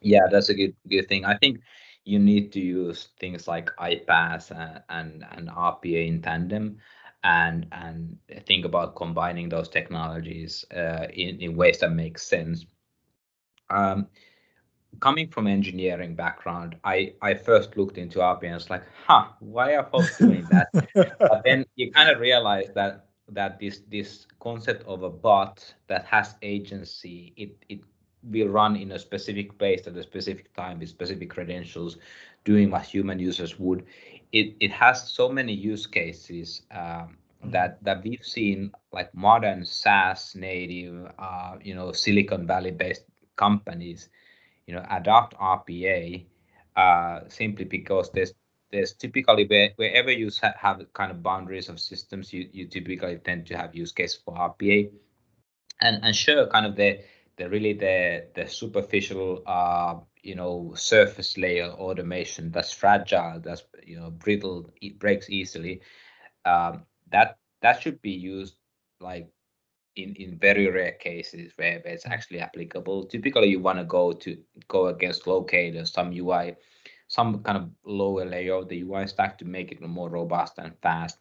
Yeah, 0.00 0.26
that's 0.30 0.48
a 0.48 0.54
good 0.54 0.74
good 0.88 1.08
thing. 1.08 1.24
I 1.24 1.36
think 1.36 1.60
you 2.04 2.18
need 2.18 2.52
to 2.52 2.60
use 2.60 3.08
things 3.18 3.48
like 3.48 3.70
iPaaS 3.76 4.50
and, 4.50 4.82
and, 4.90 5.24
and 5.32 5.48
RPA 5.48 6.06
in 6.06 6.20
tandem 6.20 6.78
and 7.24 7.66
and 7.72 8.18
think 8.46 8.64
about 8.64 8.94
combining 8.94 9.48
those 9.48 9.68
technologies 9.68 10.64
uh, 10.76 11.06
in, 11.12 11.40
in 11.40 11.56
ways 11.56 11.78
that 11.80 11.90
make 11.90 12.18
sense. 12.18 12.66
Um, 13.70 14.06
coming 15.00 15.28
from 15.28 15.46
engineering 15.46 16.14
background, 16.14 16.76
I, 16.84 17.14
I 17.22 17.34
first 17.34 17.76
looked 17.76 17.98
into 17.98 18.18
RPA 18.18 18.44
and 18.44 18.54
was 18.54 18.70
like, 18.70 18.84
huh, 19.06 19.26
why 19.40 19.74
are 19.74 19.84
folks 19.84 20.18
doing 20.18 20.46
that? 20.50 20.68
but 21.18 21.42
then 21.44 21.64
you 21.76 21.90
kind 21.90 22.10
of 22.10 22.20
realize 22.20 22.68
that 22.74 23.06
that 23.30 23.58
this 23.58 23.80
this 23.88 24.26
concept 24.38 24.86
of 24.86 25.02
a 25.02 25.10
bot 25.10 25.74
that 25.88 26.04
has 26.04 26.34
agency, 26.42 27.32
it 27.36 27.64
it 27.70 27.80
will 28.30 28.48
run 28.48 28.76
in 28.76 28.92
a 28.92 28.98
specific 28.98 29.58
place 29.58 29.86
at 29.86 29.96
a 29.96 30.02
specific 30.02 30.52
time 30.54 30.78
with 30.78 30.88
specific 30.88 31.30
credentials, 31.30 31.98
doing 32.44 32.70
what 32.70 32.82
human 32.82 33.18
users 33.18 33.58
would. 33.58 33.84
It 34.32 34.54
it 34.60 34.72
has 34.72 35.08
so 35.08 35.28
many 35.28 35.52
use 35.52 35.86
cases 35.86 36.62
um, 36.70 37.16
mm. 37.44 37.52
that 37.52 37.82
that 37.84 38.02
we've 38.02 38.24
seen 38.24 38.72
like 38.92 39.14
modern 39.14 39.64
SaaS 39.64 40.34
native, 40.34 41.12
uh, 41.18 41.56
you 41.62 41.74
know, 41.74 41.92
Silicon 41.92 42.46
Valley 42.46 42.70
based 42.70 43.04
companies, 43.36 44.08
you 44.66 44.74
know, 44.74 44.84
adopt 44.90 45.36
RPA 45.38 46.24
uh, 46.76 47.20
simply 47.28 47.64
because 47.64 48.10
there's 48.12 48.34
there's 48.72 48.92
typically 48.92 49.46
where, 49.46 49.70
wherever 49.76 50.10
you 50.10 50.30
have 50.42 50.82
kind 50.94 51.12
of 51.12 51.22
boundaries 51.22 51.68
of 51.68 51.78
systems, 51.78 52.32
you 52.32 52.48
you 52.52 52.66
typically 52.66 53.16
tend 53.18 53.46
to 53.46 53.56
have 53.56 53.74
use 53.74 53.92
case 53.92 54.14
for 54.14 54.34
RPA, 54.34 54.90
and 55.80 56.04
and 56.04 56.14
sure, 56.14 56.48
kind 56.48 56.66
of 56.66 56.74
the 56.74 56.98
the 57.36 57.48
really 57.48 57.72
the 57.72 58.26
the 58.34 58.46
superficial 58.46 59.42
uh 59.46 59.96
you 60.22 60.34
know 60.34 60.72
surface 60.74 61.36
layer 61.38 61.68
automation 61.70 62.50
that's 62.50 62.72
fragile 62.72 63.40
that's 63.42 63.64
you 63.84 63.98
know 63.98 64.10
brittle 64.10 64.70
it 64.80 64.98
breaks 64.98 65.30
easily 65.30 65.80
um, 66.44 66.84
that 67.10 67.38
that 67.62 67.80
should 67.82 68.00
be 68.02 68.10
used 68.10 68.56
like 69.00 69.28
in 69.96 70.14
in 70.16 70.38
very 70.38 70.68
rare 70.70 70.92
cases 70.92 71.52
where, 71.56 71.80
where 71.80 71.94
it's 71.94 72.06
actually 72.06 72.40
applicable. 72.40 73.04
Typically 73.06 73.48
you 73.48 73.60
want 73.60 73.78
to 73.78 73.84
go 73.84 74.12
to 74.12 74.36
go 74.68 74.86
against 74.86 75.26
locators 75.26 75.92
some 75.92 76.12
ui 76.12 76.56
some 77.08 77.42
kind 77.42 77.58
of 77.58 77.70
lower 77.84 78.24
layer 78.24 78.54
of 78.54 78.68
the 78.68 78.80
ui 78.82 79.06
stack 79.06 79.38
to 79.38 79.44
make 79.44 79.72
it 79.72 79.80
more 79.80 80.10
robust 80.10 80.58
and 80.58 80.72
fast. 80.82 81.18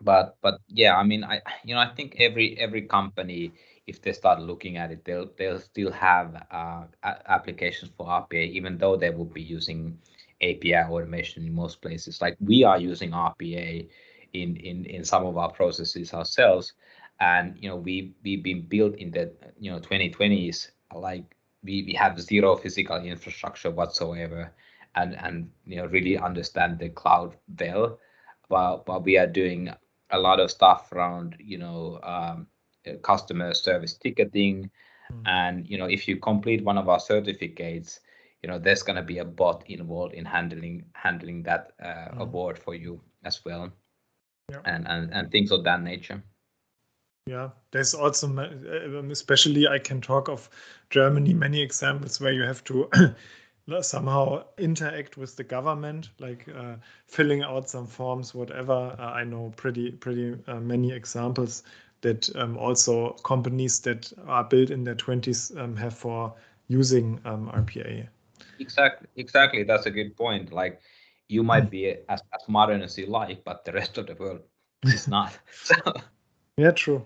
But 0.00 0.36
but 0.42 0.60
yeah 0.68 0.96
i 0.96 1.02
mean 1.04 1.22
i 1.24 1.40
you 1.64 1.74
know 1.74 1.80
i 1.80 1.86
think 1.94 2.16
every 2.18 2.58
every 2.58 2.82
company 2.82 3.52
if 3.86 4.00
they 4.02 4.12
start 4.12 4.40
looking 4.40 4.76
at 4.76 4.90
it, 4.90 5.04
they'll 5.04 5.30
they'll 5.36 5.58
still 5.58 5.90
have 5.92 6.46
uh, 6.50 6.84
applications 7.26 7.90
for 7.96 8.06
RPA, 8.06 8.44
even 8.44 8.78
though 8.78 8.96
they 8.96 9.10
will 9.10 9.24
be 9.26 9.42
using 9.42 9.98
API 10.40 10.76
automation 10.84 11.44
in 11.46 11.54
most 11.54 11.80
places. 11.82 12.20
Like 12.20 12.36
we 12.40 12.64
are 12.64 12.78
using 12.78 13.12
RPA 13.12 13.88
in 14.32 14.56
in 14.56 14.84
in 14.86 15.04
some 15.04 15.26
of 15.26 15.36
our 15.36 15.50
processes 15.50 16.12
ourselves, 16.14 16.72
and 17.20 17.56
you 17.60 17.68
know 17.68 17.76
we 17.76 18.14
we've 18.22 18.42
been 18.42 18.62
built 18.62 18.96
in 18.96 19.10
the 19.10 19.32
you 19.58 19.70
know 19.70 19.80
2020s 19.80 20.70
like 20.94 21.36
we, 21.62 21.84
we 21.86 21.94
have 21.94 22.20
zero 22.20 22.56
physical 22.56 22.96
infrastructure 22.96 23.70
whatsoever. 23.70 24.52
And 24.94 25.14
and 25.18 25.50
you 25.66 25.76
know 25.76 25.86
really 25.86 26.18
understand 26.18 26.78
the 26.78 26.90
cloud 26.90 27.36
well. 27.58 27.98
But 28.48 28.84
but 28.86 29.04
we 29.04 29.18
are 29.18 29.26
doing 29.26 29.70
a 30.10 30.18
lot 30.18 30.40
of 30.40 30.50
stuff 30.50 30.92
around 30.92 31.36
you 31.38 31.58
know 31.58 31.98
um, 32.02 32.46
customer 33.02 33.54
service 33.54 33.94
ticketing 33.94 34.70
mm. 35.12 35.22
and 35.26 35.68
you 35.68 35.78
know 35.78 35.86
if 35.86 36.08
you 36.08 36.16
complete 36.16 36.64
one 36.64 36.78
of 36.78 36.88
our 36.88 37.00
certificates 37.00 38.00
you 38.42 38.48
know 38.48 38.58
there's 38.58 38.82
going 38.82 38.96
to 38.96 39.02
be 39.02 39.18
a 39.18 39.24
bot 39.24 39.62
involved 39.68 40.14
in 40.14 40.24
handling 40.24 40.84
handling 40.94 41.42
that 41.42 41.72
uh, 41.82 41.86
mm. 41.86 42.18
award 42.18 42.58
for 42.58 42.74
you 42.74 43.00
as 43.24 43.44
well 43.44 43.70
yeah. 44.50 44.58
and, 44.64 44.86
and 44.88 45.12
and 45.12 45.30
things 45.30 45.50
of 45.50 45.64
that 45.64 45.82
nature 45.82 46.22
yeah 47.26 47.50
there's 47.70 47.94
also 47.94 48.28
uh, 48.36 49.02
especially 49.10 49.68
i 49.68 49.78
can 49.78 50.00
talk 50.00 50.28
of 50.28 50.50
germany 50.90 51.32
many 51.32 51.62
examples 51.62 52.20
where 52.20 52.32
you 52.32 52.42
have 52.42 52.64
to 52.64 52.88
somehow 53.80 54.44
interact 54.58 55.16
with 55.16 55.36
the 55.36 55.44
government 55.44 56.10
like 56.18 56.48
uh, 56.48 56.74
filling 57.06 57.42
out 57.42 57.70
some 57.70 57.86
forms 57.86 58.34
whatever 58.34 58.96
uh, 58.98 59.12
i 59.12 59.22
know 59.22 59.52
pretty 59.56 59.92
pretty 59.92 60.36
uh, 60.48 60.58
many 60.58 60.92
examples 60.92 61.62
that 62.02 62.34
um, 62.36 62.56
also 62.58 63.12
companies 63.24 63.80
that 63.80 64.12
are 64.26 64.44
built 64.44 64.70
in 64.70 64.84
their 64.84 64.94
20s 64.94 65.56
um, 65.56 65.76
have 65.76 65.94
for 65.94 66.34
using 66.68 67.20
um, 67.24 67.50
RPA. 67.54 68.08
Exactly, 68.58 69.08
exactly. 69.16 69.62
That's 69.64 69.86
a 69.86 69.90
good 69.90 70.16
point. 70.16 70.52
Like 70.52 70.80
you 71.28 71.42
might 71.42 71.70
be 71.70 71.88
as, 72.08 72.20
as 72.34 72.48
modern 72.48 72.82
as 72.82 72.98
you 72.98 73.06
like, 73.06 73.44
but 73.44 73.64
the 73.64 73.72
rest 73.72 73.98
of 73.98 74.06
the 74.06 74.14
world 74.14 74.40
is 74.84 75.08
not. 75.08 75.38
so. 75.62 75.74
Yeah, 76.56 76.72
true. 76.72 77.04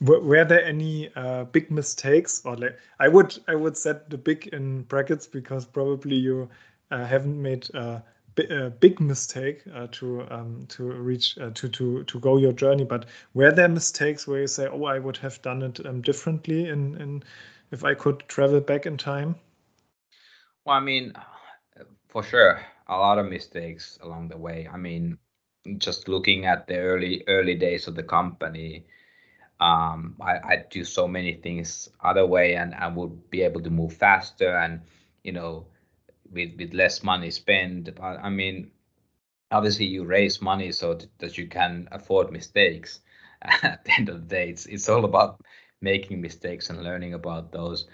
Were, 0.00 0.20
were 0.20 0.44
there 0.44 0.64
any 0.64 1.10
uh, 1.16 1.44
big 1.44 1.70
mistakes, 1.70 2.42
or 2.44 2.56
like 2.56 2.78
I 3.00 3.08
would 3.08 3.36
I 3.48 3.54
would 3.54 3.76
set 3.76 4.10
the 4.10 4.18
big 4.18 4.48
in 4.48 4.82
brackets 4.82 5.26
because 5.26 5.64
probably 5.64 6.16
you 6.16 6.48
uh, 6.90 7.04
haven't 7.04 7.40
made 7.40 7.68
uh, 7.74 8.00
a 8.38 8.70
big 8.70 9.00
mistake 9.00 9.62
uh, 9.74 9.86
to 9.92 10.26
um, 10.30 10.66
to 10.68 10.84
reach 10.84 11.38
uh, 11.38 11.50
to 11.54 11.68
to 11.68 12.04
to 12.04 12.20
go 12.20 12.36
your 12.36 12.52
journey. 12.52 12.84
But 12.84 13.06
were 13.34 13.52
there 13.52 13.68
mistakes 13.68 14.26
where 14.26 14.40
you 14.42 14.46
say, 14.46 14.66
"Oh, 14.66 14.84
I 14.84 14.98
would 14.98 15.18
have 15.18 15.42
done 15.42 15.62
it 15.62 15.84
um, 15.86 16.02
differently," 16.02 16.68
in 16.68 17.00
in 17.00 17.22
if 17.70 17.84
I 17.84 17.94
could 17.94 18.20
travel 18.28 18.60
back 18.60 18.86
in 18.86 18.96
time? 18.96 19.36
Well, 20.64 20.76
I 20.76 20.80
mean, 20.80 21.12
for 22.08 22.22
sure, 22.22 22.60
a 22.88 22.96
lot 22.98 23.18
of 23.18 23.26
mistakes 23.26 23.98
along 24.02 24.28
the 24.28 24.38
way. 24.38 24.68
I 24.72 24.76
mean, 24.76 25.18
just 25.78 26.08
looking 26.08 26.46
at 26.46 26.66
the 26.66 26.78
early 26.78 27.24
early 27.28 27.54
days 27.54 27.88
of 27.88 27.94
the 27.94 28.02
company, 28.02 28.86
um, 29.60 30.16
I, 30.20 30.34
I 30.38 30.64
do 30.70 30.84
so 30.84 31.08
many 31.08 31.34
things 31.34 31.88
other 32.00 32.26
way, 32.26 32.56
and 32.56 32.74
I 32.74 32.88
would 32.88 33.30
be 33.30 33.42
able 33.42 33.62
to 33.62 33.70
move 33.70 33.94
faster, 33.94 34.56
and 34.56 34.82
you 35.24 35.32
know, 35.32 35.66
with 36.32 36.56
with 36.58 36.74
less 36.74 37.02
money 37.02 37.30
spent. 37.30 37.88
I 38.00 38.28
mean, 38.30 38.70
obviously, 39.50 39.86
you 39.86 40.04
raise 40.04 40.40
money 40.42 40.72
so 40.72 40.98
that 41.18 41.38
you 41.38 41.48
can 41.48 41.88
afford 41.92 42.32
mistakes. 42.32 43.00
At 43.42 43.84
the 43.84 43.92
end 43.98 44.08
of 44.08 44.22
the 44.28 44.34
day, 44.36 44.50
it's 44.50 44.66
it's 44.66 44.88
all 44.88 45.04
about 45.04 45.40
making 45.80 46.20
mistakes 46.20 46.70
and 46.70 46.82
learning 46.82 47.14
about 47.14 47.52
those. 47.52 47.86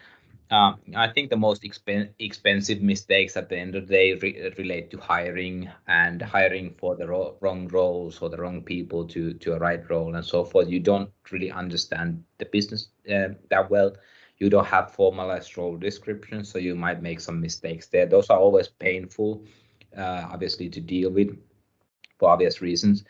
Um, 0.51 0.81
I 0.95 1.09
think 1.09 1.31
the 1.31 1.37
most 1.37 1.63
expen- 1.63 2.11
expensive 2.19 2.83
mistakes 2.83 3.37
at 3.37 3.49
the 3.49 3.57
end 3.59 3.75
of 3.75 3.89
the 3.89 3.95
day 3.95 4.13
re- 4.15 4.53
relate 4.59 4.91
to 4.91 4.99
hiring 4.99 5.71
and 5.87 6.21
hiring 6.21 6.75
for 6.75 6.95
the 6.95 7.09
ro- 7.09 7.37
wrong 7.41 7.69
roles 7.69 8.21
or 8.21 8.29
the 8.29 8.37
wrong 8.37 8.63
people 8.63 9.07
to 9.09 9.33
to 9.35 9.55
a 9.55 9.59
right 9.59 9.89
role 9.91 10.15
and 10.15 10.25
so 10.25 10.45
forth. 10.45 10.69
You 10.69 10.81
don't 10.81 11.11
really 11.31 11.51
understand 11.51 12.25
the 12.39 12.45
business 12.47 12.89
uh, 13.11 13.31
that 13.51 13.71
well. 13.71 13.97
You 14.43 14.51
don't 14.51 14.67
have 14.67 14.91
formalized 14.91 15.57
role 15.57 15.77
descriptions, 15.77 16.51
so 16.51 16.59
you 16.59 16.75
might 16.75 17.01
make 17.01 17.21
some 17.21 17.41
mistakes 17.41 17.87
there. 17.87 18.07
Those 18.07 18.29
are 18.29 18.41
always 18.41 18.67
painful, 18.67 19.45
uh, 19.97 20.27
obviously, 20.33 20.69
to 20.71 20.81
deal 20.81 21.11
with 21.11 21.39
for 22.19 22.31
obvious 22.31 22.61
reasons. 22.61 23.05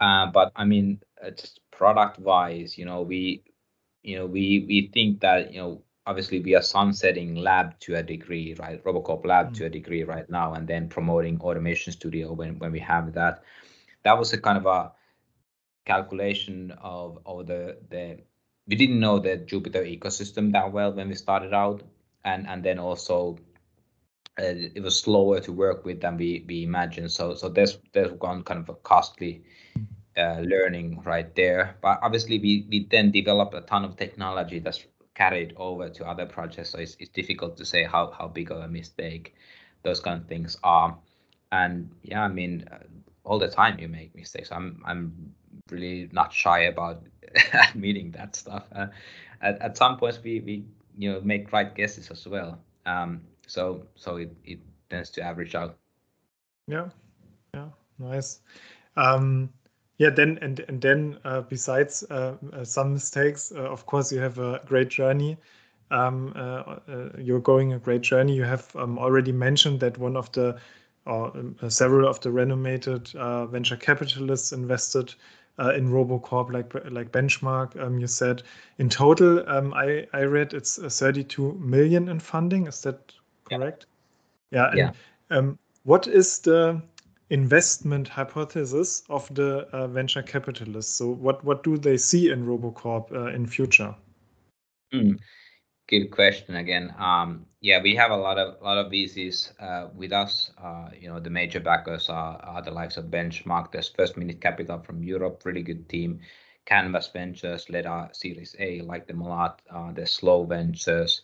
Uh, 0.00 0.30
but 0.32 0.52
I 0.56 0.64
mean, 0.64 1.02
uh, 1.22 1.32
just 1.32 1.60
product 1.70 2.18
wise, 2.18 2.78
you 2.78 2.86
know, 2.86 3.02
we, 3.02 3.44
you 4.02 4.16
know, 4.16 4.24
we 4.24 4.64
we 4.66 4.90
think 4.94 5.20
that 5.20 5.52
you 5.52 5.60
know 5.60 5.82
obviously 6.06 6.40
we 6.40 6.54
are 6.54 6.62
sunsetting 6.62 7.34
lab 7.34 7.78
to 7.80 7.96
a 7.96 8.02
degree, 8.02 8.54
right? 8.58 8.82
Robocorp 8.82 9.26
lab 9.26 9.46
mm-hmm. 9.48 9.56
to 9.56 9.66
a 9.66 9.68
degree 9.68 10.04
right 10.04 10.30
now, 10.30 10.54
and 10.54 10.66
then 10.66 10.88
promoting 10.88 11.38
automation 11.42 11.92
studio 11.92 12.32
when, 12.32 12.58
when 12.58 12.72
we 12.72 12.80
have 12.80 13.12
that. 13.12 13.42
That 14.04 14.18
was 14.18 14.32
a 14.32 14.40
kind 14.40 14.56
of 14.56 14.64
a 14.64 14.92
calculation 15.84 16.70
of, 16.80 17.18
of 17.26 17.46
the 17.46 17.76
the 17.90 18.20
we 18.70 18.76
didn't 18.76 19.00
know 19.00 19.18
the 19.18 19.36
Jupyter 19.36 19.84
ecosystem 19.84 20.52
that 20.52 20.72
well 20.72 20.92
when 20.92 21.08
we 21.08 21.14
started 21.14 21.52
out, 21.52 21.82
and 22.24 22.46
and 22.46 22.62
then 22.62 22.78
also 22.78 23.36
uh, 24.38 24.54
it 24.76 24.82
was 24.82 24.98
slower 24.98 25.40
to 25.40 25.52
work 25.52 25.84
with 25.84 26.00
than 26.00 26.16
we 26.16 26.44
we 26.46 26.62
imagined. 26.62 27.10
So 27.10 27.34
so 27.34 27.48
there's 27.48 27.78
there's 27.92 28.12
one 28.12 28.44
kind 28.44 28.60
of 28.60 28.68
a 28.68 28.74
costly 28.74 29.42
uh, 30.16 30.40
learning 30.40 31.02
right 31.04 31.34
there. 31.34 31.76
But 31.82 31.98
obviously 32.02 32.38
we 32.38 32.66
we 32.70 32.86
then 32.90 33.10
developed 33.10 33.54
a 33.54 33.62
ton 33.62 33.84
of 33.84 33.96
technology 33.96 34.60
that's 34.60 34.86
carried 35.14 35.52
over 35.56 35.88
to 35.90 36.06
other 36.06 36.26
projects. 36.26 36.70
So 36.70 36.78
it's, 36.78 36.96
it's 37.00 37.10
difficult 37.10 37.56
to 37.56 37.64
say 37.64 37.84
how, 37.84 38.12
how 38.16 38.28
big 38.28 38.50
of 38.50 38.58
a 38.58 38.68
mistake 38.68 39.34
those 39.82 40.00
kind 40.00 40.20
of 40.22 40.28
things 40.28 40.56
are. 40.62 40.96
And 41.52 41.90
yeah, 42.02 42.22
I 42.22 42.28
mean, 42.28 42.64
all 43.24 43.38
the 43.38 43.48
time 43.48 43.78
you 43.78 43.88
make 43.88 44.14
mistakes. 44.14 44.50
I'm 44.52 44.82
I'm 44.84 45.34
really 45.70 46.08
not 46.12 46.32
shy 46.32 46.60
about 46.60 47.02
admitting 47.70 48.10
that 48.12 48.36
stuff. 48.36 48.64
Uh, 48.74 48.86
at, 49.40 49.60
at 49.60 49.76
some 49.76 49.96
points 49.96 50.20
we, 50.22 50.40
we 50.40 50.64
you 50.96 51.12
know 51.12 51.20
make 51.22 51.52
right 51.52 51.74
guesses 51.74 52.10
as 52.10 52.26
well. 52.26 52.58
Um, 52.86 53.22
so 53.46 53.86
so 53.94 54.16
it, 54.16 54.32
it 54.44 54.58
tends 54.88 55.10
to 55.10 55.22
average 55.22 55.54
out. 55.54 55.76
Yeah, 56.66 56.88
yeah, 57.54 57.68
nice. 57.98 58.40
Um, 58.96 59.50
yeah, 59.98 60.10
then 60.10 60.38
and 60.40 60.60
and 60.60 60.80
then 60.80 61.18
uh, 61.24 61.42
besides 61.42 62.04
uh, 62.10 62.36
uh, 62.52 62.64
some 62.64 62.94
mistakes, 62.94 63.52
uh, 63.54 63.70
of 63.70 63.86
course, 63.86 64.10
you 64.10 64.18
have 64.20 64.38
a 64.38 64.60
great 64.66 64.88
journey. 64.88 65.36
Um, 65.90 66.32
uh, 66.36 66.76
you're 67.18 67.40
going 67.40 67.72
a 67.72 67.78
great 67.78 68.02
journey. 68.02 68.34
You 68.34 68.44
have 68.44 68.74
um, 68.76 68.98
already 68.98 69.32
mentioned 69.32 69.80
that 69.80 69.98
one 69.98 70.16
of 70.16 70.30
the 70.32 70.56
or 71.10 71.32
several 71.68 72.08
of 72.08 72.20
the 72.20 72.30
renommed 72.30 73.50
venture 73.50 73.76
capitalists 73.76 74.52
invested 74.52 75.14
in 75.58 75.90
RoboCorp, 75.90 76.52
like 76.52 76.72
like 76.90 77.12
Benchmark. 77.12 77.78
Um, 77.78 77.98
you 77.98 78.06
said 78.06 78.42
in 78.78 78.88
total, 78.88 79.46
um, 79.48 79.74
I 79.74 80.06
I 80.14 80.22
read 80.22 80.54
it's 80.54 80.78
32 80.78 81.54
million 81.54 82.08
in 82.08 82.18
funding. 82.18 82.66
Is 82.66 82.80
that 82.82 83.12
correct? 83.44 83.86
Yeah. 84.50 84.70
Yeah. 84.74 84.92
And, 85.28 85.38
um, 85.38 85.58
what 85.84 86.06
is 86.06 86.38
the 86.38 86.80
investment 87.30 88.08
hypothesis 88.08 89.04
of 89.08 89.32
the 89.34 89.60
uh, 89.72 89.86
venture 89.86 90.22
capitalists. 90.22 90.94
So 90.94 91.08
what 91.08 91.42
what 91.44 91.62
do 91.62 91.78
they 91.78 91.96
see 91.96 92.30
in 92.30 92.44
RoboCorp 92.44 93.12
uh, 93.12 93.26
in 93.28 93.46
future? 93.46 93.94
Mm, 94.92 95.18
good 95.88 96.10
question 96.10 96.56
again. 96.56 96.92
Um, 96.98 97.46
yeah, 97.60 97.80
we 97.82 97.94
have 97.94 98.10
a 98.10 98.16
lot 98.16 98.38
of 98.38 98.60
lot 98.62 98.78
of 98.78 98.90
VCs 98.90 99.52
uh, 99.60 99.88
with 99.94 100.12
us. 100.12 100.50
Uh, 100.62 100.88
you 100.98 101.08
know, 101.08 101.20
the 101.20 101.30
major 101.30 101.60
backers 101.60 102.08
are, 102.08 102.38
are 102.42 102.62
the 102.62 102.70
likes 102.70 102.96
of 102.96 103.06
Benchmark. 103.06 103.70
There's 103.70 103.88
First 103.88 104.16
Minute 104.16 104.40
Capital 104.40 104.78
from 104.78 105.02
Europe, 105.02 105.42
really 105.44 105.62
good 105.62 105.88
team. 105.88 106.20
Canvas 106.64 107.08
Ventures 107.08 107.68
led 107.68 107.86
our 107.86 108.08
Series 108.12 108.56
A, 108.58 108.80
like 108.82 109.06
them 109.06 109.20
a 109.20 109.28
lot. 109.28 109.60
Uh, 109.70 109.92
there's 109.92 110.12
Slow 110.12 110.44
Ventures, 110.44 111.22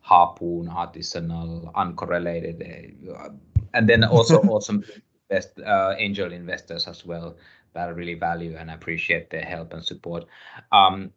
Harpoon, 0.00 0.68
Artisanal, 0.68 1.72
Uncorrelated, 1.74 3.08
uh, 3.08 3.30
and 3.74 3.88
then 3.88 4.04
also 4.04 4.40
awesome 4.48 4.84
best 5.28 5.58
uh, 5.60 5.94
angel 5.98 6.32
investors 6.32 6.86
as 6.86 7.04
well 7.04 7.36
that 7.74 7.88
I 7.88 7.92
really 7.92 8.14
value 8.14 8.56
and 8.58 8.70
appreciate 8.70 9.30
their 9.30 9.44
help 9.44 9.72
and 9.72 9.84
support. 9.84 10.26
Um, 10.72 11.12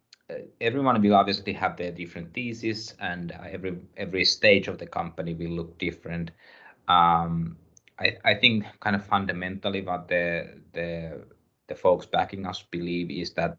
everyone 0.59 1.01
will 1.01 1.15
obviously 1.15 1.53
have 1.53 1.77
their 1.77 1.91
different 1.91 2.33
theses, 2.33 2.93
and 2.99 3.31
every 3.31 3.77
every 3.97 4.25
stage 4.25 4.67
of 4.67 4.77
the 4.77 4.87
company 4.87 5.33
will 5.33 5.51
look 5.51 5.77
different. 5.77 6.31
Um, 6.87 7.57
I, 7.99 8.17
I 8.25 8.35
think 8.35 8.65
kind 8.79 8.95
of 8.95 9.05
fundamentally 9.05 9.81
what 9.81 10.07
the 10.07 10.61
the 10.73 11.25
the 11.67 11.75
folks 11.75 12.05
backing 12.05 12.45
us 12.45 12.63
believe 12.71 13.11
is 13.11 13.33
that 13.33 13.57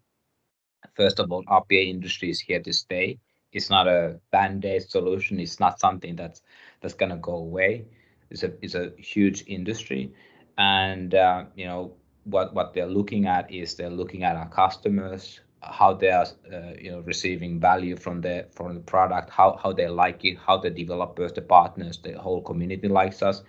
first 0.95 1.19
of 1.19 1.31
all, 1.33 1.45
RPA 1.45 1.89
industry 1.89 2.31
is 2.31 2.41
here 2.41 2.61
to 2.61 2.73
stay. 2.73 3.19
It's 3.53 3.69
not 3.71 3.87
a 3.87 4.19
band-aid 4.31 4.83
solution. 4.89 5.39
It's 5.39 5.61
not 5.61 5.79
something 5.79 6.17
that's 6.17 6.43
that's 6.81 6.95
gonna 6.95 7.19
go 7.19 7.37
away. 7.37 7.85
It's 8.31 8.43
a 8.43 8.53
it's 8.63 8.75
a 8.75 8.93
huge 8.99 9.45
industry 9.47 10.13
and 10.59 11.15
uh, 11.15 11.45
you 11.55 11.67
know 11.67 11.93
what 12.25 12.55
what 12.55 12.73
they're 12.75 12.87
looking 12.87 13.27
at 13.27 13.51
is 13.51 13.75
they're 13.75 13.91
looking 13.91 14.23
at 14.23 14.37
our 14.37 14.49
customers 14.49 15.41
how 15.63 15.95
they 15.95 16.11
are 16.11 16.27
uh, 16.53 16.73
you 16.79 16.91
know 16.91 17.01
receiving 17.01 17.61
value 17.61 17.97
from 17.97 18.21
the 18.21 18.47
from 18.53 18.75
the 18.75 18.81
product 18.81 19.31
how 19.31 19.59
how 19.63 19.73
they 19.73 19.89
like 19.89 20.25
it 20.25 20.37
how 20.39 20.57
the 20.57 20.71
developers 20.71 21.33
the 21.33 21.43
partners 21.43 21.99
the 21.99 22.13
whole 22.19 22.43
community 22.43 22.89
likes 22.89 23.23
us. 23.23 23.43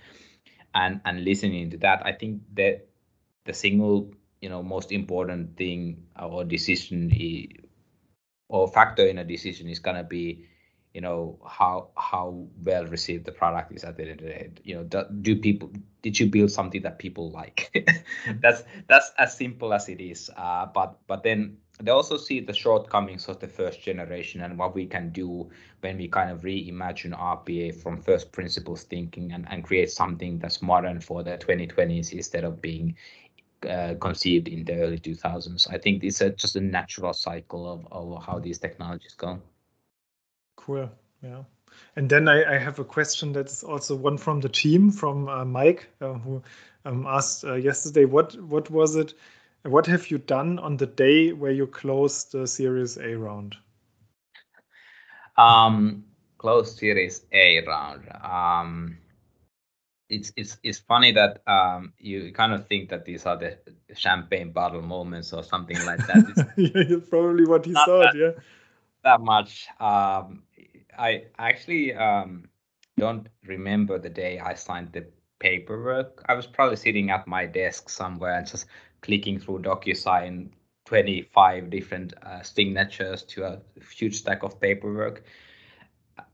And 0.76 1.02
and 1.06 1.24
listening 1.24 1.70
to 1.72 1.78
that 1.78 2.02
i 2.06 2.12
think 2.12 2.42
that 2.56 2.88
the 3.46 3.54
single 3.54 4.12
you 4.42 4.50
know 4.50 4.64
most 4.64 4.92
important 4.92 5.56
thing 5.56 6.04
or 6.20 6.44
decision 6.44 7.10
or 8.50 8.68
factor 8.68 9.06
in 9.06 9.18
a 9.18 9.24
decision 9.24 9.68
is 9.70 9.80
going 9.80 9.98
to 9.98 10.04
be 10.04 10.46
you 10.94 11.02
know 11.02 11.40
how 11.46 11.90
how 11.98 12.46
well 12.64 12.86
received 12.86 13.26
the 13.26 13.32
product 13.32 13.72
is 13.72 13.84
at 13.84 13.98
the 13.98 14.04
end 14.04 14.12
of 14.12 14.18
the 14.20 14.26
day. 14.26 14.52
You 14.64 14.76
know 14.76 14.84
do, 14.84 15.04
do 15.22 15.36
people 15.36 15.72
did 16.02 16.20
you 16.20 16.28
build 16.28 16.52
something 16.52 16.82
that 16.84 17.00
people 17.00 17.32
like? 17.32 17.74
That's 18.42 18.64
that's 18.88 19.12
as 19.18 19.36
simple 19.36 19.74
as 19.74 19.90
it 19.90 20.00
is. 20.02 20.30
Uh, 20.36 20.68
but 20.68 21.00
but 21.08 21.24
then 21.24 21.58
they 21.80 21.92
also 21.92 22.18
see 22.18 22.40
the 22.40 22.54
shortcomings 22.54 23.28
of 23.28 23.40
the 23.40 23.48
first 23.48 23.82
generation 23.82 24.42
and 24.42 24.58
what 24.58 24.76
we 24.76 24.86
can 24.86 25.10
do 25.10 25.50
when 25.82 25.98
we 25.98 26.08
kind 26.08 26.30
of 26.32 26.42
reimagine 26.42 27.18
rpa 27.18 27.74
from 27.82 28.02
first 28.02 28.32
principles 28.32 28.84
thinking 28.84 29.32
and, 29.32 29.48
and 29.50 29.64
create 29.64 29.92
something 29.92 30.38
that's 30.40 30.62
modern 30.62 31.00
for 31.00 31.24
the 31.24 31.38
2020s 31.38 32.14
instead 32.14 32.44
of 32.44 32.62
being 32.62 32.96
uh, 33.70 33.96
conceived 34.00 34.48
in 34.48 34.64
the 34.66 34.74
early 34.74 35.00
2000s 35.00 35.68
i 35.72 35.78
think 35.78 36.04
it's 36.04 36.22
a, 36.22 36.30
just 36.32 36.56
a 36.56 36.62
natural 36.62 37.14
cycle 37.14 37.72
of, 37.72 37.88
of 37.92 38.24
how 38.24 38.38
these 38.38 38.60
technologies 38.60 39.16
go 39.16 39.40
Cool. 40.66 40.90
Yeah. 41.22 41.44
And 41.96 42.10
then 42.10 42.28
I, 42.28 42.56
I, 42.56 42.58
have 42.58 42.80
a 42.80 42.86
question 42.86 43.34
that 43.34 43.48
is 43.48 43.64
also 43.64 43.96
one 43.96 44.18
from 44.18 44.40
the 44.40 44.50
team, 44.50 44.92
from 44.92 45.28
uh, 45.28 45.44
Mike, 45.44 45.90
uh, 46.00 46.14
who 46.14 46.42
um, 46.86 47.06
asked 47.08 47.44
uh, 47.44 47.56
yesterday, 47.56 48.06
what 48.06 48.40
what 48.42 48.70
was 48.70 48.96
it? 48.96 49.14
What 49.64 49.86
have 49.88 50.12
you 50.12 50.18
done 50.18 50.60
on 50.60 50.78
the 50.78 50.86
day 50.86 51.32
where 51.32 51.52
you 51.52 51.68
closed 51.68 52.32
the 52.32 52.46
Series 52.48 52.98
A 52.98 53.16
round? 53.16 53.56
Um, 55.38 56.06
closed 56.38 56.78
Series 56.78 57.26
A 57.32 57.66
round. 57.66 58.10
Um, 58.24 58.98
it's 60.10 60.32
it's 60.36 60.58
it's 60.64 60.80
funny 60.80 61.12
that 61.14 61.42
um, 61.48 61.94
you 61.98 62.34
kind 62.34 62.54
of 62.54 62.68
think 62.68 62.90
that 62.90 63.06
these 63.06 63.26
are 63.26 63.38
the 63.38 63.58
champagne 63.96 64.52
bottle 64.52 64.82
moments 64.82 65.34
or 65.34 65.44
something 65.44 65.84
like 65.86 66.06
that. 66.08 66.54
yeah, 66.58 66.98
probably 67.10 67.46
what 67.46 67.66
he 67.66 67.74
thought. 67.74 68.14
That, 68.14 68.16
yeah 68.16 68.44
that 69.04 69.22
much. 69.22 69.68
Um, 69.80 70.44
I 70.98 71.26
actually 71.38 71.94
um, 71.94 72.50
don't 72.98 73.28
remember 73.46 74.00
the 74.00 74.10
day 74.10 74.40
I 74.40 74.56
signed 74.56 74.94
the 74.94 75.06
paperwork. 75.40 76.24
I 76.28 76.34
was 76.34 76.48
probably 76.48 76.78
sitting 76.78 77.10
at 77.12 77.28
my 77.28 77.46
desk 77.46 77.90
somewhere 77.90 78.36
and 78.36 78.48
just 78.48 78.66
clicking 79.04 79.40
through 79.40 79.60
DocuSign 79.60 80.50
25 80.86 81.70
different 81.70 82.14
uh, 82.24 82.42
signatures 82.42 83.24
to 83.24 83.44
a 83.46 83.62
huge 83.96 84.16
stack 84.16 84.44
of 84.44 84.60
paperwork. 84.60 85.24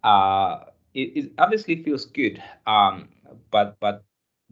Uh, 0.03 0.65
it, 0.93 1.17
it 1.17 1.32
obviously 1.38 1.84
feels 1.84 2.05
good. 2.05 2.41
Um, 2.67 3.09
but 3.51 3.78
but 3.80 4.05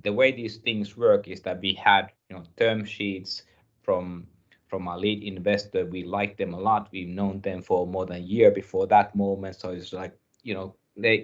the 0.03 0.13
way 0.13 0.32
these 0.32 0.57
things 0.57 0.97
work 0.97 1.28
is 1.28 1.41
that 1.41 1.61
we 1.61 1.74
had 1.74 2.11
you 2.30 2.38
know 2.38 2.43
term 2.57 2.86
sheets 2.86 3.43
from 3.82 4.28
from 4.68 4.88
our 4.88 4.97
lead 4.99 5.24
investor. 5.24 5.86
We 5.86 6.03
like 6.03 6.38
them 6.38 6.53
a 6.53 6.59
lot. 6.59 6.89
We've 6.91 7.07
known 7.07 7.41
them 7.41 7.61
for 7.61 7.88
more 7.88 8.05
than 8.05 8.18
a 8.18 8.20
year 8.20 8.51
before 8.51 8.88
that 8.88 9.15
moment. 9.15 9.55
So 9.55 9.72
it's 9.72 9.93
like 9.93 10.13
you 10.43 10.53
know 10.53 10.76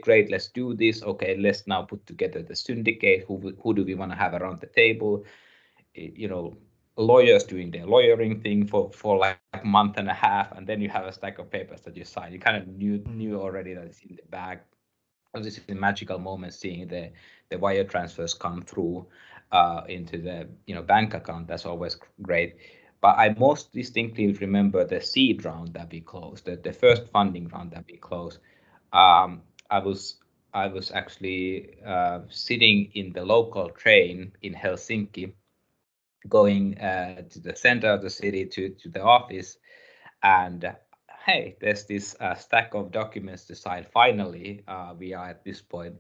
great 0.02 0.30
let's 0.30 0.50
do 0.50 0.76
this 0.76 1.02
okay 1.04 1.36
let's 1.38 1.66
now 1.68 1.82
put 1.82 2.06
together 2.06 2.44
the 2.44 2.56
syndicate 2.56 3.26
who 3.28 3.56
who 3.64 3.74
do 3.74 3.84
we 3.84 3.96
want 3.96 4.12
to 4.12 4.18
have 4.18 4.36
around 4.36 4.60
the 4.60 4.68
table 4.68 5.26
you 5.96 6.28
know 6.28 6.56
lawyers 6.98 7.44
doing 7.44 7.72
their 7.72 7.86
lawyering 7.86 8.42
thing 8.42 8.68
for 8.68 8.92
for 8.92 9.18
like 9.18 9.40
a 9.54 9.66
month 9.66 9.98
and 9.98 10.10
a 10.10 10.14
half 10.14 10.52
and 10.52 10.68
then 10.68 10.80
you 10.82 10.90
have 10.90 11.06
a 11.06 11.12
stack 11.12 11.40
of 11.40 11.50
papers 11.50 11.82
that 11.82 11.98
you 11.98 12.04
sign. 12.06 12.32
You 12.32 12.40
kind 12.40 12.58
of 12.58 12.68
knew 12.68 13.04
knew 13.08 13.40
already 13.40 13.74
that 13.74 13.86
it's 13.86 14.02
in 14.02 14.16
the 14.16 14.24
bag. 14.30 14.60
This 15.34 15.58
is 15.58 15.64
a 15.70 15.74
magical 15.74 16.20
moment 16.20 16.54
seeing 16.54 16.88
the 16.88 17.12
the 17.50 17.58
wire 17.58 17.84
transfers 17.84 18.34
come 18.36 18.62
through 18.62 19.08
uh, 19.52 19.82
into 19.88 20.18
the 20.20 20.48
you 20.68 20.76
know 20.76 20.84
bank 20.84 21.14
account. 21.14 21.48
That's 21.48 21.66
always 21.66 21.98
great. 22.22 22.56
But 23.02 23.18
i 23.18 23.36
most 23.38 23.74
distinctly 23.74 24.32
remember 24.34 24.86
the 24.86 25.02
seed 25.02 25.44
round 25.46 25.74
that 25.74 25.92
we 25.92 26.02
closed 26.02 26.46
the, 26.46 26.56
the 26.56 26.72
first 26.72 27.08
funding 27.10 27.48
round 27.50 27.72
that 27.72 27.86
we 27.90 27.98
closed. 27.98 28.40
Um, 28.94 29.42
i 29.72 29.80
was 29.80 30.18
i 30.54 30.68
was 30.68 30.92
actually 30.92 31.76
uh, 31.86 32.20
sitting 32.30 32.92
in 32.94 33.12
the 33.14 33.26
local 33.26 33.70
train 33.70 34.32
in 34.44 34.54
helsinki 34.54 35.34
going 36.30 36.78
uh, 36.80 37.24
to 37.30 37.40
the 37.40 37.56
center 37.56 37.90
of 37.92 38.02
the 38.02 38.10
city 38.10 38.46
to, 38.46 38.70
to 38.70 38.90
the 38.90 39.02
office. 39.02 39.58
And 40.22 40.66
uh, 40.66 40.74
hey 41.26 41.56
there's 41.62 41.86
this 41.86 42.16
uh, 42.20 42.36
stack 42.36 42.74
of 42.74 42.92
documents 42.92 43.46
to 43.46 43.56
sign. 43.56 43.86
Finally 43.94 44.64
uh, 44.68 44.94
we 44.98 45.14
are 45.14 45.30
at 45.30 45.44
this 45.44 45.62
point. 45.62 45.96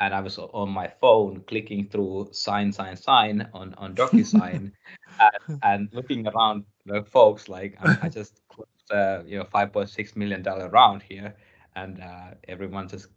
And 0.00 0.14
i 0.14 0.20
was 0.20 0.38
on 0.38 0.70
my 0.70 0.88
phone 1.00 1.42
clicking 1.46 1.88
through 1.88 2.28
sign 2.32 2.72
sign 2.72 2.96
sign 2.96 3.48
on 3.52 3.74
on 3.74 3.94
docusign 3.94 4.72
and, 5.20 5.60
and 5.62 5.88
looking 5.92 6.26
around 6.28 6.64
the 6.86 7.02
folks 7.02 7.48
like 7.48 7.76
i, 7.82 7.98
I 8.02 8.08
just 8.08 8.40
closed 8.48 8.70
uh, 8.90 9.22
you 9.26 9.38
know 9.38 9.44
5.6 9.44 10.16
million 10.16 10.42
dollar 10.42 10.68
round 10.68 11.02
here. 11.02 11.34
And 11.76 12.00
uh, 12.00 12.34
everyone 12.48 12.88
just 12.88 13.08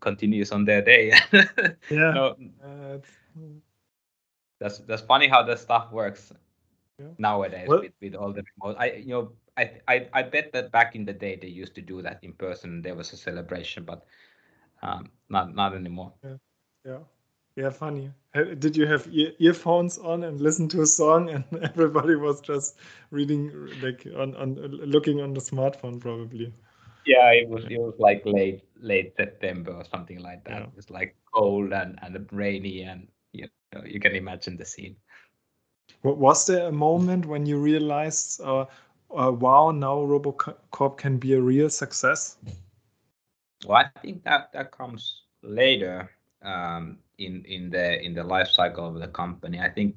continues 0.00 0.52
on 0.52 0.64
their 0.64 0.82
day. 0.82 1.12
Yeah. 1.90 2.14
So, 2.14 2.36
that's 4.62 4.78
that's 4.78 5.02
funny 5.02 5.28
how 5.28 5.42
this 5.42 5.60
stuff 5.60 5.90
works 5.92 6.32
yeah. 6.98 7.06
nowadays 7.18 7.66
well, 7.68 7.80
with, 7.80 7.92
with 8.00 8.14
all 8.14 8.32
the 8.32 8.44
remote. 8.54 8.76
I 8.78 8.92
you 8.92 9.08
know 9.08 9.32
I, 9.56 9.80
I 9.88 10.08
I 10.12 10.22
bet 10.22 10.52
that 10.52 10.72
back 10.72 10.94
in 10.94 11.04
the 11.04 11.12
day 11.12 11.36
they 11.36 11.48
used 11.48 11.74
to 11.74 11.82
do 11.82 12.02
that 12.02 12.20
in 12.22 12.32
person. 12.32 12.82
There 12.82 12.94
was 12.94 13.12
a 13.12 13.16
celebration, 13.16 13.84
but 13.84 14.06
um, 14.82 15.10
not 15.28 15.54
not 15.54 15.74
anymore. 15.74 16.12
Yeah, 16.24 16.36
yeah, 16.86 16.98
yeah. 17.56 17.70
Funny. 17.70 18.10
Did 18.58 18.76
you 18.76 18.86
have 18.86 19.06
ear 19.12 19.32
earphones 19.38 19.98
on 19.98 20.24
and 20.24 20.40
listen 20.40 20.68
to 20.68 20.82
a 20.82 20.86
song, 20.86 21.28
and 21.30 21.44
everybody 21.62 22.14
was 22.14 22.40
just 22.40 22.78
reading, 23.10 23.50
like 23.82 24.06
on 24.16 24.34
on 24.36 24.54
looking 24.54 25.20
on 25.20 25.34
the 25.34 25.40
smartphone, 25.40 26.00
probably. 26.00 26.52
Yeah, 27.04 27.32
it 27.32 27.48
was 27.48 27.64
it 27.64 27.78
was 27.78 27.94
like 27.98 28.22
late 28.24 28.62
late 28.80 29.14
September 29.16 29.72
or 29.72 29.84
something 29.84 30.20
like 30.20 30.44
that. 30.44 30.60
Yeah. 30.60 30.66
It 30.66 30.76
was 30.76 30.88
like 30.88 31.16
cold 31.34 31.72
and 31.72 31.98
and 32.00 32.28
rainy 32.32 32.82
and 32.82 33.08
you 33.32 33.48
know, 33.48 33.82
you 33.84 34.00
can 34.00 34.14
imagine 34.14 34.56
the 34.56 34.64
scene. 34.64 34.96
Was 36.02 36.46
there 36.46 36.68
a 36.68 36.72
moment 36.72 37.26
when 37.26 37.46
you 37.46 37.58
realized, 37.58 38.40
uh, 38.40 38.66
uh, 39.10 39.32
wow, 39.32 39.70
now 39.70 39.96
RoboCorp 39.98 40.96
can 40.98 41.18
be 41.18 41.34
a 41.34 41.40
real 41.40 41.70
success? 41.70 42.36
Well, 43.66 43.78
I 43.78 43.88
think 44.00 44.24
that 44.24 44.52
that 44.52 44.72
comes 44.72 45.22
later 45.42 46.10
um, 46.42 46.98
in 47.18 47.44
in 47.46 47.70
the 47.70 48.00
in 48.04 48.14
the 48.14 48.24
life 48.24 48.48
cycle 48.48 48.86
of 48.86 48.98
the 49.00 49.08
company. 49.08 49.60
I 49.60 49.70
think 49.70 49.96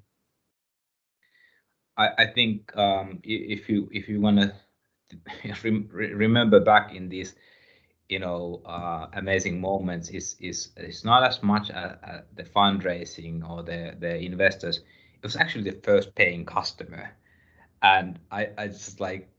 I, 1.97 2.09
I 2.19 2.25
think 2.27 2.75
um, 2.77 3.19
if 3.23 3.69
you 3.69 3.89
if 3.91 4.07
you 4.07 4.21
want 4.21 4.39
to 4.39 4.53
remember 5.93 6.59
back 6.59 6.93
in 6.93 7.09
these 7.09 7.35
you 8.09 8.19
know 8.19 8.61
uh, 8.65 9.07
amazing 9.13 9.59
moments 9.59 10.09
is 10.09 10.35
is 10.39 10.69
is 10.77 11.03
not 11.05 11.23
as 11.23 11.41
much 11.43 11.69
uh, 11.71 11.95
uh, 12.03 12.21
the 12.35 12.43
fundraising 12.43 13.47
or 13.49 13.63
the 13.63 13.95
the 13.99 14.17
investors. 14.17 14.79
It 15.15 15.23
was 15.23 15.35
actually 15.35 15.69
the 15.69 15.79
first 15.83 16.15
paying 16.15 16.45
customer. 16.45 17.11
And 17.81 18.19
i 18.31 18.49
i 18.57 18.67
just 18.67 18.99
like 18.99 19.29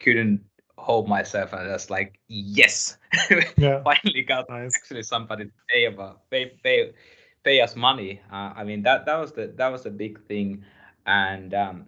couldn't 0.00 0.40
hold 0.76 1.08
myself. 1.08 1.52
And 1.52 1.68
I 1.68 1.72
was 1.72 1.90
like 1.90 2.18
yes. 2.28 2.98
Yeah. 3.56 3.84
finally 3.84 4.22
got 4.22 4.46
nice. 4.48 4.74
actually 4.76 5.02
somebody 5.02 5.44
to 5.44 5.52
pay 5.68 5.84
about 5.86 6.28
pay 6.30 6.52
pay 6.62 6.92
pay 7.44 7.60
us 7.60 7.76
money. 7.76 8.20
Uh, 8.32 8.52
i 8.56 8.64
mean 8.64 8.82
that 8.82 9.06
that 9.06 9.16
was 9.16 9.32
the 9.32 9.52
that 9.56 9.68
was 9.68 9.86
a 9.86 9.90
big 9.90 10.20
thing. 10.26 10.64
And 11.06 11.54
um, 11.54 11.86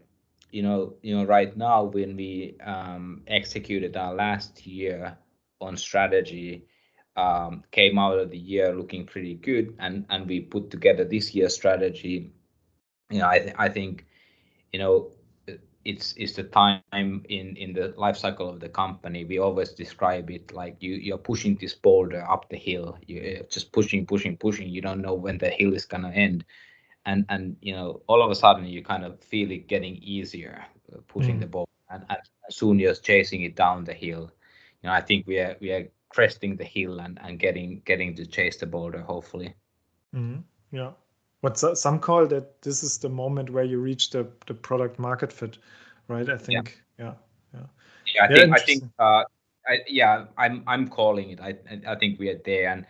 you 0.51 0.63
know 0.63 0.95
you 1.03 1.17
know 1.17 1.25
right 1.25 1.55
now 1.57 1.85
when 1.85 2.17
we 2.17 2.57
um, 2.65 3.23
executed 3.27 3.97
our 3.97 4.15
last 4.15 4.67
year 4.67 5.17
on 5.61 5.77
strategy 5.77 6.67
um, 7.17 7.65
came 7.71 7.99
out 7.99 8.19
of 8.19 8.31
the 8.31 8.39
year 8.39 8.75
looking 8.75 9.07
pretty 9.07 9.35
good, 9.35 9.75
and 9.79 10.05
and 10.11 10.29
we 10.29 10.41
put 10.41 10.71
together 10.71 11.05
this 11.05 11.35
year's 11.35 11.55
strategy. 11.55 12.31
You 13.11 13.21
know, 13.21 13.29
I 13.29 13.39
th- 13.39 13.55
I 13.59 13.69
think, 13.69 14.07
you 14.73 14.79
know, 14.79 15.13
it's 15.85 16.15
it's 16.17 16.35
the 16.35 16.45
time 16.45 16.83
in 17.29 17.57
in 17.57 17.73
the 17.73 17.95
life 17.97 18.17
cycle 18.17 18.51
of 18.51 18.61
the 18.61 18.69
company. 18.69 19.25
We 19.25 19.39
always 19.39 19.71
describe 19.73 20.31
it 20.31 20.53
like 20.53 20.77
you 20.81 20.95
you're 20.95 21.19
pushing 21.19 21.57
this 21.57 21.75
boulder 21.75 22.29
up 22.29 22.49
the 22.51 22.57
hill. 22.57 22.99
You're 23.07 23.45
just 23.45 23.73
pushing, 23.73 24.05
pushing, 24.05 24.37
pushing. 24.37 24.69
You 24.69 24.83
don't 24.83 25.01
know 25.01 25.15
when 25.15 25.39
the 25.39 25.49
hill 25.49 25.75
is 25.75 25.87
gonna 25.87 26.11
end, 26.11 26.45
and 27.07 27.25
and 27.29 27.57
you 27.63 27.73
know 27.73 28.03
all 28.09 28.23
of 28.23 28.31
a 28.31 28.35
sudden 28.35 28.67
you 28.67 28.83
kind 28.83 29.05
of 29.05 29.21
feel 29.21 29.51
it 29.53 29.69
getting 29.69 29.97
easier, 29.97 30.65
uh, 30.93 30.99
pushing 31.09 31.37
mm. 31.37 31.41
the 31.41 31.47
ball, 31.47 31.69
and, 31.89 32.05
and 32.11 32.19
soon 32.51 32.79
you're 32.79 32.95
chasing 32.95 33.43
it 33.43 33.57
down 33.57 33.85
the 33.85 33.95
hill 33.95 34.31
know, 34.87 34.93
I 34.93 35.01
think 35.01 35.27
we 35.27 35.39
are 35.39 35.57
we 35.61 35.71
are 35.73 35.89
cresting 36.09 36.57
the 36.57 36.65
hill 36.65 37.01
and, 37.01 37.19
and 37.23 37.39
getting 37.39 37.83
getting 37.85 38.15
to 38.17 38.27
chase 38.27 38.57
the 38.57 38.67
boulder 38.67 39.01
hopefully. 39.01 39.55
Mm-hmm. 40.15 40.41
Yeah. 40.77 40.93
What 41.41 41.59
some 41.59 41.99
call 41.99 42.27
that 42.27 42.63
this 42.63 42.83
is 42.83 42.99
the 42.99 43.09
moment 43.09 43.51
where 43.51 43.65
you 43.65 43.79
reach 43.79 44.11
the, 44.11 44.27
the 44.47 44.55
product 44.55 44.99
market 44.99 45.33
fit, 45.33 45.59
right? 46.09 46.29
I 46.29 46.39
think. 46.39 46.83
Yeah. 46.99 47.05
Yeah. 47.05 47.61
Yeah. 47.61 48.23
I 48.23 48.29
yeah, 48.29 48.37
think 48.37 48.55
I 48.55 48.59
think 48.61 48.85
uh, 48.99 49.25
I, 49.69 49.79
yeah, 49.89 50.25
I'm 50.39 50.63
I'm 50.67 50.89
calling 50.89 51.31
it. 51.31 51.41
I 51.41 51.55
I 51.87 51.95
think 51.97 52.19
we 52.19 52.31
are 52.31 52.41
there, 52.45 52.71
and 52.71 52.87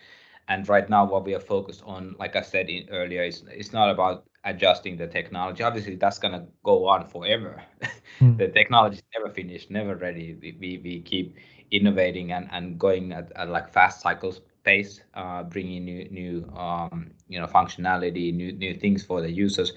and 0.49 0.69
right 0.69 0.89
now 0.89 1.05
what 1.05 1.25
we 1.25 1.35
are 1.35 1.41
focused 1.41 1.83
on, 1.85 2.15
like 2.19 2.37
I 2.37 2.43
said 2.43 2.69
in, 2.69 2.89
earlier, 2.91 3.23
is 3.23 3.43
it's 3.51 3.73
not 3.73 3.91
about 3.91 4.25
adjusting 4.45 4.97
the 4.97 5.07
technology. 5.07 5.63
Obviously, 5.63 5.97
that's 5.97 6.19
gonna 6.19 6.47
go 6.63 6.87
on 6.87 7.07
forever. 7.07 7.63
Mm. 8.21 8.39
the 8.39 8.49
technology 8.49 8.97
is 8.97 9.03
never 9.15 9.29
finished, 9.29 9.71
never 9.71 9.95
ready. 9.95 10.39
We, 10.41 10.57
we, 10.59 10.81
we 10.83 11.03
keep 11.03 11.37
innovating 11.71 12.33
and, 12.33 12.49
and 12.53 12.79
going 12.79 13.13
at, 13.13 13.33
at 13.37 13.49
like 13.49 13.73
fast 13.73 14.01
cycles 14.01 14.41
pace, 14.65 15.01
uh, 15.15 15.43
bringing 15.45 15.85
new 15.85 16.09
new 16.11 16.53
um, 16.57 17.11
you 17.29 17.41
know 17.41 17.47
functionality, 17.47 18.35
new 18.35 18.53
new 18.53 18.75
things 18.75 19.03
for 19.03 19.21
the 19.23 19.31
users. 19.31 19.73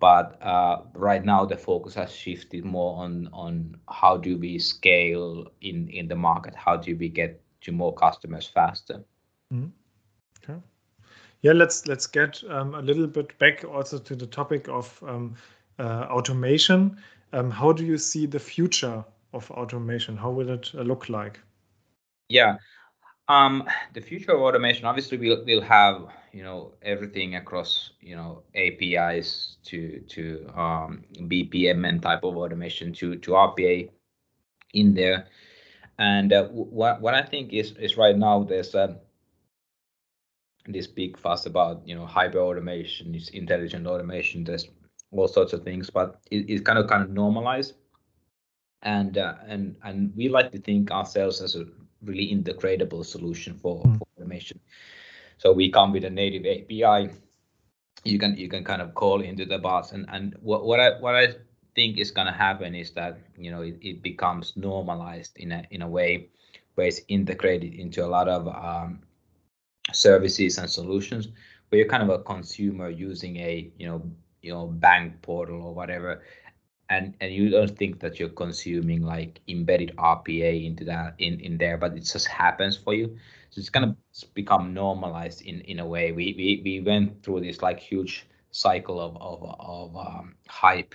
But 0.00 0.42
uh, 0.42 0.82
right 0.94 1.24
now 1.24 1.46
the 1.46 1.56
focus 1.56 1.94
has 1.94 2.12
shifted 2.12 2.64
more 2.64 3.02
on 3.02 3.28
on 3.32 3.76
how 3.88 4.16
do 4.16 4.36
we 4.36 4.58
scale 4.58 5.46
in 5.60 5.88
in 5.88 6.08
the 6.08 6.16
market? 6.16 6.54
How 6.54 6.76
do 6.76 6.96
we 6.96 7.08
get 7.08 7.40
to 7.62 7.72
more 7.72 7.94
customers 7.94 8.46
faster? 8.46 9.04
Mm-hmm. 9.52 9.70
Okay. 10.42 10.60
Yeah, 11.42 11.52
let's 11.52 11.86
let's 11.86 12.06
get 12.06 12.42
um, 12.50 12.74
a 12.74 12.82
little 12.82 13.06
bit 13.06 13.38
back 13.38 13.64
also 13.64 13.98
to 13.98 14.16
the 14.16 14.26
topic 14.26 14.68
of 14.68 15.02
um, 15.06 15.34
uh, 15.78 16.06
automation. 16.10 16.96
Um, 17.32 17.50
how 17.50 17.72
do 17.72 17.84
you 17.84 17.98
see 17.98 18.26
the 18.26 18.38
future 18.38 19.04
of 19.34 19.50
automation? 19.50 20.16
How 20.16 20.30
will 20.30 20.50
it 20.50 20.70
uh, 20.74 20.82
look 20.82 21.08
like? 21.08 21.40
Yeah, 22.28 22.56
um, 23.28 23.64
the 23.94 24.00
future 24.00 24.32
of 24.32 24.40
automation 24.42 24.84
obviously 24.84 25.16
we'll 25.16 25.44
we'll 25.44 25.62
have 25.62 26.06
you 26.32 26.42
know 26.42 26.72
everything 26.82 27.36
across 27.36 27.92
you 28.00 28.16
know 28.16 28.42
APIs 28.54 29.56
to 29.64 30.00
to 30.08 30.46
um, 30.54 31.04
BPMN 31.20 32.02
type 32.02 32.22
of 32.24 32.36
automation 32.36 32.92
to 32.94 33.16
to 33.16 33.30
RPA 33.32 33.90
in 34.74 34.94
there, 34.94 35.26
and 35.98 36.32
uh, 36.32 36.48
what 36.48 37.00
what 37.00 37.14
I 37.14 37.22
think 37.22 37.52
is 37.52 37.72
is 37.72 37.96
right 37.96 38.16
now 38.16 38.42
there's 38.42 38.74
a 38.74 38.98
this 40.66 40.86
big 40.86 41.18
fuss 41.18 41.46
about 41.46 41.86
you 41.86 41.94
know 41.94 42.06
hyper 42.06 42.40
automation, 42.40 43.12
this 43.12 43.28
intelligent 43.30 43.86
automation, 43.86 44.44
there's 44.44 44.68
all 45.12 45.28
sorts 45.28 45.52
of 45.52 45.62
things, 45.62 45.88
but 45.88 46.20
it, 46.30 46.50
it's 46.50 46.62
kind 46.62 46.78
of 46.78 46.88
kind 46.88 47.02
of 47.02 47.10
normalized 47.10 47.74
and 48.84 49.18
uh, 49.18 49.34
and 49.46 49.76
and 49.82 50.12
we 50.14 50.28
like 50.28 50.52
to 50.52 50.58
think 50.58 50.90
ourselves 50.90 51.40
as 51.40 51.56
a 51.56 51.64
really 52.02 52.32
integratable 52.32 53.04
solution 53.04 53.54
for, 53.54 53.82
mm. 53.82 53.98
for 53.98 54.06
automation. 54.16 54.60
So 55.38 55.52
we 55.52 55.70
come 55.70 55.92
with 55.92 56.04
a 56.04 56.10
native 56.10 56.44
API. 56.44 57.10
You 58.04 58.18
can 58.18 58.36
you 58.36 58.48
can 58.48 58.64
kind 58.64 58.82
of 58.82 58.94
call 58.94 59.22
into 59.22 59.44
the 59.44 59.58
bots, 59.58 59.92
and 59.92 60.06
and 60.08 60.36
what 60.40 60.64
what 60.64 60.80
I 60.80 61.00
what 61.00 61.14
I 61.14 61.28
think 61.74 61.98
is 61.98 62.10
going 62.10 62.26
to 62.26 62.32
happen 62.32 62.74
is 62.74 62.92
that 62.92 63.18
you 63.36 63.50
know 63.50 63.62
it, 63.62 63.78
it 63.80 64.02
becomes 64.02 64.52
normalized 64.56 65.36
in 65.38 65.52
a 65.52 65.64
in 65.70 65.82
a 65.82 65.88
way 65.88 66.28
where 66.74 66.86
it's 66.86 67.00
integrated 67.08 67.74
into 67.74 68.04
a 68.04 68.06
lot 68.06 68.28
of 68.28 68.48
um, 68.48 69.00
services 69.92 70.58
and 70.58 70.68
solutions 70.68 71.28
where 71.68 71.78
you're 71.78 71.88
kind 71.88 72.02
of 72.02 72.08
a 72.08 72.22
consumer 72.22 72.90
using 72.90 73.36
a 73.38 73.70
you 73.78 73.86
know 73.86 74.02
you 74.42 74.52
know 74.52 74.66
bank 74.66 75.22
portal 75.22 75.62
or 75.62 75.74
whatever 75.74 76.22
and 76.90 77.14
and 77.20 77.32
you 77.32 77.50
don't 77.50 77.76
think 77.76 78.00
that 78.00 78.18
you're 78.18 78.28
consuming 78.28 79.02
like 79.02 79.40
embedded 79.48 79.92
RPA 79.96 80.66
into 80.66 80.84
that 80.84 81.14
in 81.18 81.40
in 81.40 81.58
there, 81.58 81.76
but 81.76 81.96
it 81.96 82.00
just 82.00 82.28
happens 82.28 82.76
for 82.76 82.94
you. 82.94 83.16
So 83.50 83.60
it's 83.60 83.70
kind 83.70 83.86
of 83.86 84.34
become 84.34 84.74
normalized 84.74 85.42
in 85.42 85.60
in 85.62 85.80
a 85.80 85.86
way. 85.86 86.12
We 86.12 86.34
we 86.36 86.60
we 86.64 86.80
went 86.80 87.22
through 87.22 87.40
this 87.40 87.62
like 87.62 87.80
huge 87.80 88.26
cycle 88.50 89.00
of 89.00 89.16
of 89.16 89.42
of 89.60 89.96
um, 89.96 90.34
hype 90.48 90.94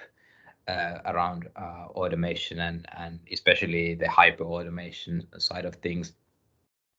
uh, 0.67 0.99
around 1.05 1.47
uh, 1.55 1.87
automation 1.95 2.59
and 2.59 2.85
and 2.97 3.19
especially 3.31 3.95
the 3.95 4.09
hyper 4.09 4.43
automation 4.43 5.27
side 5.39 5.65
of 5.65 5.75
things, 5.75 6.13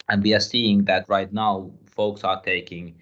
and 0.08 0.22
we 0.22 0.34
are 0.34 0.40
seeing 0.40 0.84
that 0.86 1.08
right 1.08 1.32
now 1.32 1.70
folks 1.86 2.24
are 2.24 2.42
taking 2.42 2.96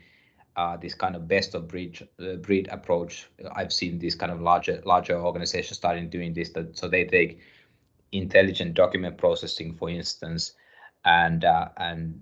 uh, 0.58 0.76
this 0.76 0.92
kind 0.92 1.14
of 1.14 1.28
best 1.28 1.54
of 1.54 1.68
breed 1.68 2.06
uh, 2.20 2.34
breed 2.34 2.68
approach. 2.72 3.28
I've 3.54 3.72
seen 3.72 4.00
these 4.00 4.16
kind 4.16 4.32
of 4.32 4.40
larger 4.40 4.82
larger 4.84 5.16
organizations 5.16 5.78
starting 5.78 6.10
doing 6.10 6.34
this. 6.34 6.50
That, 6.50 6.76
so 6.76 6.88
they 6.88 7.04
take 7.04 7.38
intelligent 8.10 8.74
document 8.74 9.18
processing, 9.18 9.72
for 9.72 9.88
instance, 9.88 10.54
and 11.04 11.44
uh, 11.44 11.68
and 11.76 12.20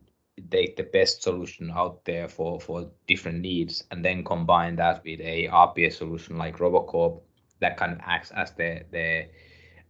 take 0.51 0.77
the 0.77 0.83
best 0.83 1.23
solution 1.23 1.73
out 1.75 2.05
there 2.05 2.29
for 2.29 2.61
for 2.61 2.91
different 3.07 3.41
needs, 3.41 3.85
and 3.91 4.05
then 4.05 4.23
combine 4.23 4.77
that 4.77 5.03
with 5.03 5.21
a 5.21 5.49
RPA 5.49 5.91
solution 5.91 6.37
like 6.37 6.59
Robocorp 6.59 7.23
that 7.61 7.79
kind 7.79 7.93
of 7.93 8.01
acts 8.05 8.33
as 8.33 8.53
the 8.53 8.83
the 8.93 9.29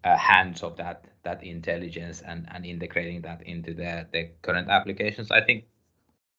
uh, 0.04 0.16
hands 0.16 0.62
of 0.62 0.76
that 0.76 1.06
that 1.24 1.42
intelligence 1.42 2.22
and 2.22 2.46
and 2.54 2.64
integrating 2.64 3.22
that 3.22 3.42
into 3.42 3.74
the 3.74 4.06
the 4.12 4.30
current 4.42 4.70
applications. 4.70 5.32
I 5.32 5.40
think 5.40 5.64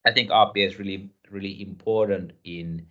I 0.08 0.12
think 0.14 0.30
RPA 0.30 0.66
is 0.68 0.80
really 0.80 1.10
really 1.30 1.62
important 1.62 2.32
in 2.44 2.88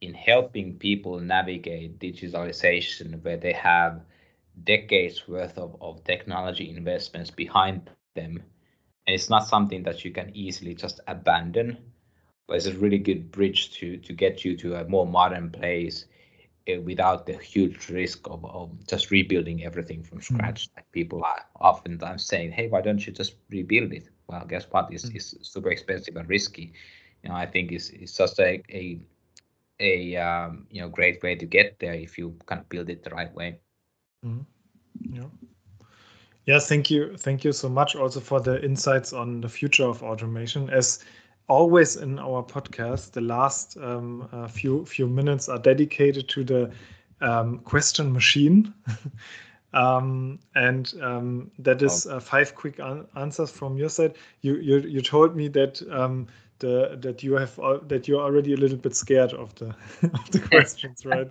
in 0.00 0.14
helping 0.14 0.78
people 0.78 1.20
navigate 1.20 1.98
digitalization 1.98 3.22
where 3.22 3.36
they 3.36 3.52
have 3.52 4.02
decades 4.64 5.28
worth 5.28 5.58
of, 5.58 5.76
of 5.80 6.02
technology 6.04 6.70
investments 6.70 7.30
behind 7.30 7.90
them 8.14 8.42
and 9.06 9.14
it's 9.14 9.28
not 9.28 9.46
something 9.46 9.82
that 9.82 10.04
you 10.04 10.10
can 10.12 10.30
easily 10.34 10.74
just 10.74 11.00
abandon 11.08 11.76
but 12.46 12.56
it's 12.56 12.66
a 12.66 12.78
really 12.78 12.98
good 12.98 13.30
bridge 13.30 13.72
to 13.72 13.96
to 13.98 14.12
get 14.12 14.44
you 14.44 14.56
to 14.56 14.76
a 14.76 14.88
more 14.88 15.06
modern 15.06 15.50
place 15.50 16.06
uh, 16.70 16.80
without 16.80 17.26
the 17.26 17.36
huge 17.36 17.88
risk 17.90 18.26
of, 18.28 18.44
of 18.44 18.70
just 18.86 19.10
rebuilding 19.10 19.64
everything 19.64 20.02
from 20.02 20.18
hmm. 20.18 20.34
scratch 20.34 20.68
mm. 20.68 20.76
like 20.76 20.90
people 20.92 21.22
are 21.22 21.44
oftentimes 21.60 22.24
saying 22.24 22.52
hey 22.52 22.68
why 22.68 22.80
don't 22.80 23.06
you 23.06 23.12
just 23.12 23.34
rebuild 23.50 23.92
it 23.92 24.08
well 24.28 24.44
guess 24.46 24.66
what 24.70 24.92
it's, 24.92 25.06
mm. 25.06 25.14
it's 25.14 25.36
super 25.42 25.70
expensive 25.70 26.16
and 26.16 26.28
risky 26.28 26.72
you 27.24 27.30
know, 27.30 27.36
I 27.36 27.46
think 27.46 27.72
is 27.72 27.90
is 27.90 28.16
just 28.16 28.38
a 28.38 28.62
a, 28.70 29.00
a 29.80 30.16
um, 30.16 30.66
you 30.70 30.82
know 30.82 30.88
great 30.88 31.22
way 31.22 31.34
to 31.34 31.46
get 31.46 31.78
there 31.78 31.94
if 31.94 32.18
you 32.18 32.36
kind 32.46 32.60
of 32.60 32.68
build 32.68 32.90
it 32.90 33.02
the 33.02 33.10
right 33.10 33.34
way. 33.34 33.58
Mm-hmm. 34.24 35.16
Yeah. 35.16 35.26
Yes, 36.44 36.68
thank 36.68 36.90
you. 36.90 37.16
Thank 37.16 37.42
you 37.42 37.52
so 37.52 37.70
much 37.70 37.96
also 37.96 38.20
for 38.20 38.40
the 38.40 38.62
insights 38.62 39.14
on 39.14 39.40
the 39.40 39.48
future 39.48 39.86
of 39.86 40.02
automation. 40.02 40.68
As 40.68 41.02
always 41.48 41.96
in 41.96 42.18
our 42.18 42.42
podcast, 42.42 43.12
the 43.12 43.22
last 43.22 43.78
um, 43.78 44.28
uh, 44.30 44.46
few 44.46 44.84
few 44.84 45.06
minutes 45.06 45.48
are 45.48 45.58
dedicated 45.58 46.28
to 46.28 46.44
the 46.44 46.70
um, 47.22 47.60
question 47.60 48.12
machine. 48.12 48.74
um, 49.74 50.38
and 50.54 50.94
um, 51.02 51.50
that 51.58 51.82
is 51.82 52.06
uh, 52.06 52.20
five 52.20 52.54
quick 52.54 52.78
an- 52.78 53.06
answers 53.16 53.50
from 53.50 53.76
your 53.76 53.88
side. 53.88 54.14
You 54.40 54.56
you, 54.56 54.78
you 54.78 55.00
told 55.00 55.36
me 55.36 55.48
that 55.48 55.82
um, 55.90 56.28
the 56.60 56.96
that 57.00 57.22
you 57.22 57.34
have 57.34 57.56
that 57.88 58.06
you're 58.06 58.22
already 58.22 58.54
a 58.54 58.56
little 58.56 58.78
bit 58.78 58.94
scared 58.94 59.32
of 59.32 59.54
the 59.56 59.66
of 60.02 60.30
the 60.30 60.38
questions, 60.38 61.04
right? 61.04 61.30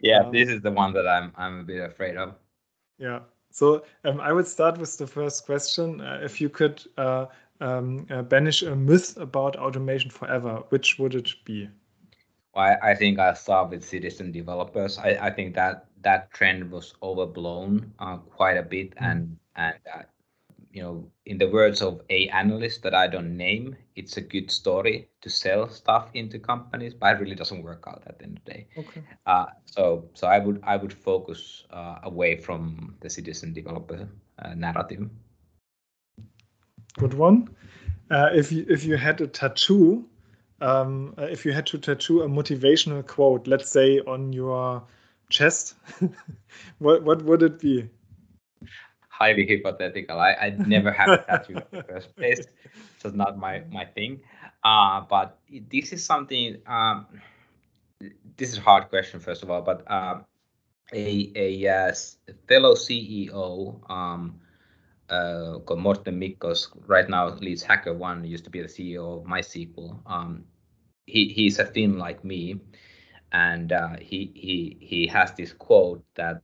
yeah, 0.00 0.20
um, 0.20 0.32
this 0.32 0.48
is 0.48 0.62
the 0.62 0.70
one 0.70 0.92
that 0.94 1.08
I'm 1.08 1.32
I'm 1.36 1.60
a 1.60 1.64
bit 1.64 1.84
afraid 1.84 2.16
of. 2.16 2.34
Yeah. 2.98 3.20
So 3.50 3.84
um, 4.04 4.20
I 4.20 4.32
would 4.32 4.46
start 4.46 4.78
with 4.78 4.96
the 4.96 5.06
first 5.06 5.44
question. 5.44 6.00
Uh, 6.00 6.20
if 6.22 6.40
you 6.40 6.48
could 6.48 6.82
uh, 6.96 7.26
um, 7.60 8.06
uh, 8.10 8.22
banish 8.22 8.62
a 8.62 8.74
myth 8.74 9.16
about 9.18 9.56
automation 9.56 10.10
forever, 10.10 10.62
which 10.70 10.98
would 10.98 11.14
it 11.14 11.30
be? 11.44 11.68
Well, 12.54 12.76
I, 12.82 12.90
I 12.90 12.94
think 12.94 13.18
I'll 13.18 13.34
start 13.34 13.70
with 13.70 13.84
citizen 13.84 14.32
developers. 14.32 14.98
I, 14.98 15.18
I 15.20 15.30
think 15.30 15.54
that 15.54 15.86
that 16.02 16.32
trend 16.32 16.70
was 16.70 16.94
overblown 17.02 17.92
uh, 17.98 18.16
quite 18.18 18.56
a 18.56 18.62
bit, 18.62 18.90
mm. 18.96 19.10
and 19.10 19.36
and 19.56 19.76
uh, 19.94 20.02
you 20.72 20.82
know, 20.82 21.06
in 21.26 21.36
the 21.36 21.48
words 21.48 21.82
of 21.82 22.00
a 22.08 22.28
analyst 22.28 22.82
that 22.82 22.94
I 22.94 23.06
don't 23.06 23.36
name, 23.36 23.76
it's 23.94 24.16
a 24.16 24.22
good 24.22 24.50
story 24.50 25.08
to 25.20 25.28
sell 25.28 25.68
stuff 25.68 26.08
into 26.14 26.38
companies, 26.38 26.94
but 26.94 27.16
it 27.16 27.20
really 27.20 27.34
doesn't 27.34 27.62
work 27.62 27.84
out 27.86 28.02
at 28.06 28.18
the 28.18 28.24
end 28.24 28.38
of 28.38 28.44
the 28.44 28.52
day. 28.52 28.66
Okay. 28.78 29.02
Uh, 29.26 29.46
so 29.66 30.08
so 30.14 30.26
I 30.26 30.38
would 30.38 30.60
I 30.62 30.76
would 30.76 30.92
focus 30.92 31.64
uh, 31.70 31.96
away 32.04 32.36
from 32.36 32.96
the 33.00 33.10
citizen 33.10 33.52
developer 33.52 34.08
uh, 34.38 34.54
narrative. 34.54 35.10
Good 36.98 37.14
one. 37.14 37.54
Uh, 38.10 38.30
if 38.34 38.50
you 38.50 38.64
if 38.68 38.84
you 38.84 38.96
had 38.96 39.20
a 39.20 39.26
tattoo, 39.26 40.08
um, 40.62 41.14
uh, 41.18 41.24
if 41.24 41.44
you 41.44 41.52
had 41.52 41.66
to 41.66 41.78
tattoo 41.78 42.22
a 42.22 42.28
motivational 42.28 43.06
quote, 43.06 43.46
let's 43.46 43.70
say 43.70 44.00
on 44.00 44.32
your 44.32 44.82
chest, 45.28 45.74
what 46.78 47.02
what 47.02 47.22
would 47.22 47.42
it 47.42 47.58
be? 47.60 47.88
highly 49.22 49.46
hypothetical. 49.46 50.18
I, 50.18 50.32
I 50.32 50.50
never 50.66 50.90
have 50.90 51.10
a 51.10 51.18
tattoo 51.18 51.56
in 51.56 51.62
the 51.70 51.82
first 51.84 52.16
place. 52.16 52.44
It's 53.04 53.14
not 53.14 53.38
my, 53.38 53.62
my 53.70 53.84
thing. 53.84 54.20
Uh, 54.64 55.02
but 55.08 55.38
this 55.70 55.92
is 55.92 56.04
something, 56.04 56.56
um, 56.66 57.06
this 58.36 58.50
is 58.52 58.58
a 58.58 58.60
hard 58.60 58.88
question, 58.88 59.20
first 59.20 59.42
of 59.42 59.50
all, 59.50 59.62
but 59.62 59.88
um, 59.90 60.24
a, 60.92 61.32
a 61.36 61.68
uh, 61.68 61.92
fellow 62.48 62.74
CEO 62.74 63.90
um, 63.90 64.40
uh, 65.08 65.58
called 65.66 65.80
Mårten 65.80 66.16
Mickos, 66.22 66.68
right 66.86 67.08
now 67.08 67.28
leads 67.46 67.62
HackerOne. 67.62 68.28
used 68.28 68.44
to 68.44 68.50
be 68.50 68.60
the 68.62 68.68
CEO 68.68 69.20
of 69.20 69.24
MySQL. 69.24 70.00
Um, 70.06 70.44
he, 71.06 71.28
he's 71.28 71.58
a 71.58 71.66
Finn 71.66 71.98
like 71.98 72.24
me, 72.24 72.60
and 73.32 73.72
uh, 73.72 73.96
he, 73.98 74.30
he, 74.34 74.76
he 74.80 75.06
has 75.06 75.32
this 75.32 75.52
quote 75.52 76.04
that 76.14 76.42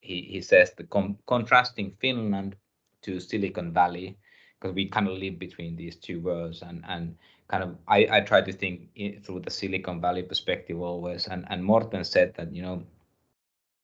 he, 0.00 0.22
he 0.22 0.40
says 0.40 0.72
the 0.76 0.84
com- 0.84 1.18
contrasting 1.26 1.92
Finland 2.00 2.56
to 3.02 3.20
Silicon 3.20 3.72
Valley 3.72 4.16
because 4.60 4.74
we 4.74 4.88
kind 4.88 5.08
of 5.08 5.18
live 5.18 5.38
between 5.38 5.76
these 5.76 5.96
two 5.96 6.20
worlds 6.20 6.62
and 6.62 6.84
and 6.88 7.16
kind 7.48 7.62
of 7.62 7.76
I, 7.86 8.06
I 8.10 8.20
try 8.20 8.40
to 8.40 8.52
think 8.52 8.90
through 9.24 9.40
the 9.40 9.50
Silicon 9.50 10.00
Valley 10.00 10.22
perspective 10.22 10.80
always. 10.80 11.26
And 11.26 11.44
and 11.48 11.62
Mårten 11.62 12.04
said 12.04 12.34
that 12.34 12.52
you 12.52 12.62
know 12.62 12.82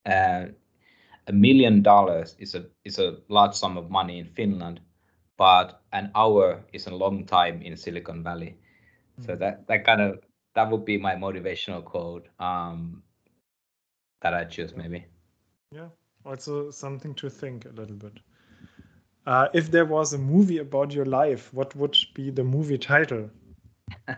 uh, 0.07 0.47
a 1.27 1.33
million 1.33 1.83
dollars 1.83 2.37
is 2.39 2.55
a 2.55 2.67
is 2.85 2.99
a 2.99 3.19
large 3.29 3.55
sum 3.55 3.77
of 3.77 3.91
money 3.91 4.19
in 4.19 4.27
Finland 4.27 4.81
but 5.41 5.81
an 5.93 6.11
hour 6.15 6.63
is 6.75 6.87
a 6.87 6.95
long 6.95 7.25
time 7.25 7.63
in 7.63 7.75
Silicon 7.75 8.23
Valley. 8.23 8.59
So 9.25 9.37
that 9.37 9.67
that 9.69 9.87
kind 9.87 10.03
of 10.03 10.21
that 10.55 10.71
would 10.71 10.85
be 10.85 10.99
my 10.99 11.15
motivational 11.15 11.85
quote 11.85 12.27
um 12.39 13.03
that 14.23 14.35
I 14.35 14.45
choose 14.45 14.75
maybe 14.75 15.07
yeah 15.73 15.89
also 16.25 16.71
something 16.71 17.15
to 17.15 17.31
think 17.31 17.65
a 17.65 17.71
little 17.71 17.97
bit. 17.97 18.19
Uh, 19.27 19.49
if 19.53 19.71
there 19.71 19.85
was 19.85 20.13
a 20.13 20.19
movie 20.19 20.59
about 20.59 20.93
your 20.93 21.05
life, 21.05 21.53
what 21.53 21.75
would 21.77 21.97
be 22.15 22.31
the 22.31 22.45
movie 22.45 22.79
title? 22.79 23.31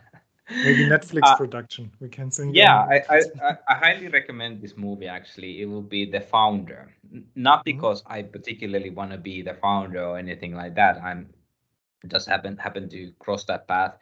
Maybe 0.51 0.85
Netflix 0.87 1.23
uh, 1.23 1.37
production. 1.37 1.91
We 2.01 2.09
can 2.09 2.31
sing. 2.31 2.55
Yeah, 2.55 2.77
I, 2.77 3.03
I, 3.09 3.23
I, 3.69 3.75
highly 3.75 4.09
recommend 4.09 4.61
this 4.61 4.77
movie. 4.77 5.07
Actually, 5.07 5.63
it 5.63 5.67
will 5.67 5.83
be 5.83 6.05
The 6.05 6.21
Founder. 6.21 6.95
Not 7.35 7.61
mm-hmm. 7.61 7.63
because 7.65 8.03
mm-hmm. 8.03 8.13
I 8.13 8.23
particularly 8.23 8.91
want 8.91 9.13
to 9.13 9.19
be 9.19 9.43
the 9.43 9.55
founder 9.55 10.05
or 10.05 10.19
anything 10.19 10.55
like 10.55 10.75
that. 10.75 11.03
I'm 11.03 11.31
just 12.09 12.29
happen 12.29 12.57
happen 12.59 12.89
to 12.91 13.13
cross 13.19 13.45
that 13.45 13.67
path. 13.67 13.97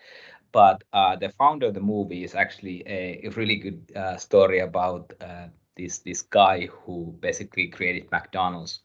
But 0.53 0.83
uh, 0.93 1.17
the 1.17 1.31
founder 1.31 1.67
of 1.67 1.75
the 1.75 1.81
movie 1.81 2.25
is 2.25 2.35
actually 2.35 2.83
a, 2.87 3.21
a 3.25 3.31
really 3.31 3.57
good 3.57 3.93
uh, 3.95 4.17
story 4.17 4.61
about 4.61 5.13
uh, 5.21 5.47
this 5.77 5.99
this 5.99 6.23
guy 6.23 6.67
who 6.67 7.17
basically 7.21 7.69
created 7.69 8.11
McDonald's, 8.11 8.81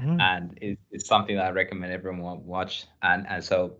mm. 0.00 0.20
and 0.20 0.56
it, 0.60 0.78
it's 0.90 1.06
something 1.06 1.36
that 1.36 1.46
I 1.46 1.50
recommend 1.50 1.92
everyone 1.92 2.46
watch. 2.46 2.86
And 3.02 3.26
and 3.28 3.42
so 3.42 3.78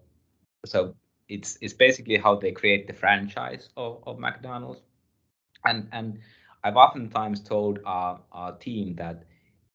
so 0.67 0.95
it's 1.29 1.59
it's 1.61 1.75
basically 1.75 2.17
how 2.17 2.37
they 2.37 2.53
create 2.53 2.87
the 2.87 2.93
franchise 2.93 3.69
of, 3.77 4.03
of 4.07 4.19
McDonald's, 4.19 4.81
and 5.65 5.89
and 5.93 6.19
I've 6.65 6.77
oftentimes 6.77 7.41
told 7.41 7.81
our 7.85 8.21
our 8.33 8.57
team 8.57 8.97
that 8.97 9.25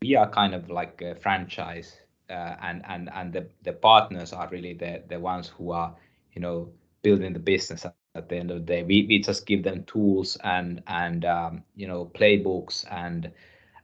we 0.02 0.16
are 0.16 0.30
kind 0.30 0.54
of 0.54 0.70
like 0.70 1.02
a 1.02 1.16
franchise, 1.16 1.98
uh, 2.30 2.56
and 2.62 2.84
and 2.88 3.10
and 3.14 3.34
the 3.34 3.48
the 3.64 3.74
partners 3.74 4.34
are 4.34 4.48
really 4.50 4.74
the 4.74 5.04
the 5.08 5.20
ones 5.20 5.48
who 5.48 5.72
are 5.72 5.96
you 6.34 6.42
know 6.42 6.70
building 7.02 7.34
the 7.34 7.40
business 7.40 7.86
at 7.86 8.30
the 8.30 8.36
end 8.38 8.52
of 8.52 8.58
the 8.60 8.66
day. 8.66 8.84
We, 8.84 9.06
we 9.08 9.20
just 9.20 9.46
give 9.46 9.64
them 9.64 9.84
tools 9.86 10.38
and 10.44 10.84
and 10.88 11.26
um, 11.26 11.64
you 11.76 11.88
know 11.88 12.12
playbooks 12.14 12.86
and 12.92 13.32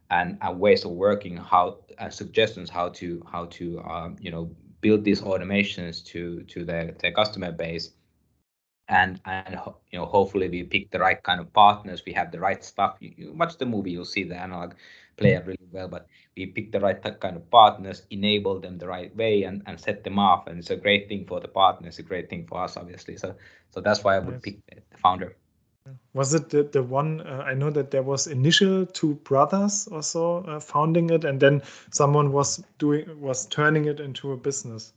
and, 0.10 0.38
and 0.42 0.60
ways 0.60 0.86
of 0.86 0.92
working 0.92 1.38
how 1.38 1.80
and 1.98 2.14
suggestions 2.14 2.70
how 2.70 2.90
to 2.90 3.24
how 3.32 3.46
to 3.46 3.80
um, 3.82 4.16
you 4.20 4.32
know 4.32 4.50
build 4.82 5.04
these 5.04 5.22
automations 5.22 6.04
to 6.06 6.44
to 6.44 6.66
their, 6.66 6.92
their 7.00 7.12
customer 7.12 7.52
base. 7.52 7.92
And 8.90 9.20
and 9.26 9.60
you 9.92 10.00
know 10.00 10.06
hopefully 10.06 10.50
we 10.50 10.64
pick 10.64 10.92
the 10.92 11.00
right 11.00 11.22
kind 11.24 11.40
of 11.40 11.54
partners. 11.54 12.04
We 12.06 12.14
have 12.14 12.32
the 12.32 12.40
right 12.40 12.64
stuff. 12.64 12.98
You, 13.00 13.14
you 13.18 13.34
watch 13.34 13.58
the 13.58 13.66
movie 13.66 13.92
you'll 13.92 14.06
see 14.06 14.24
the 14.24 14.36
analog 14.36 14.74
player 15.18 15.44
really 15.46 15.68
well 15.72 15.88
but 15.88 16.08
we 16.36 16.46
pick 16.46 16.72
the 16.72 16.80
right 16.80 17.02
kind 17.20 17.36
of 17.36 17.50
partners 17.50 18.04
enable 18.10 18.60
them 18.60 18.78
the 18.78 18.88
right 18.88 19.16
way 19.16 19.44
and, 19.44 19.62
and 19.66 19.80
set 19.80 20.04
them 20.04 20.18
off 20.20 20.48
and 20.48 20.60
it's 20.60 20.70
a 20.70 20.76
great 20.76 21.08
thing 21.08 21.26
for 21.26 21.40
the 21.40 21.48
partners 21.48 22.00
a 22.00 22.04
great 22.04 22.30
thing 22.30 22.46
for 22.48 22.64
us 22.64 22.78
obviously 22.78 23.18
so 23.18 23.36
so 23.72 23.82
that's 23.82 24.04
why 24.04 24.16
i 24.16 24.20
would 24.20 24.36
yes. 24.36 24.42
pick 24.42 24.66
the 24.92 24.98
founder 24.98 25.36
was 26.14 26.34
it 26.34 26.50
the, 26.50 26.64
the 26.64 26.82
one 26.82 27.22
uh, 27.22 27.44
i 27.46 27.54
know 27.54 27.70
that 27.70 27.92
there 27.92 28.04
was 28.04 28.28
initial 28.28 28.86
two 28.86 29.16
brothers 29.16 29.88
or 29.92 30.02
so 30.02 30.38
uh, 30.48 30.60
founding 30.60 31.10
it 31.10 31.26
and 31.26 31.40
then 31.40 31.62
someone 31.92 32.32
was 32.32 32.64
doing 32.78 33.06
was 33.20 33.46
turning 33.48 33.86
it 33.86 34.00
into 34.00 34.32
a 34.32 34.38
business 34.38 34.94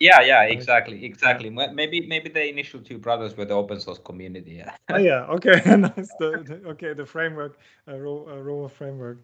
yeah, 0.00 0.20
yeah, 0.20 0.42
exactly, 0.42 1.04
exactly. 1.04 1.50
Maybe 1.50 2.06
maybe 2.06 2.28
the 2.28 2.48
initial 2.48 2.80
two 2.80 2.98
brothers 2.98 3.36
were 3.36 3.44
the 3.44 3.54
open 3.54 3.80
source 3.80 3.98
community. 3.98 4.52
Yeah. 4.52 4.76
oh 4.90 4.96
yeah, 4.96 5.26
okay, 5.26 5.60
nice. 5.76 6.10
The, 6.20 6.44
the, 6.46 6.68
okay, 6.70 6.92
the 6.94 7.04
framework, 7.04 7.58
uh, 7.88 7.96
row, 7.96 8.64
uh, 8.64 8.68
framework. 8.68 9.18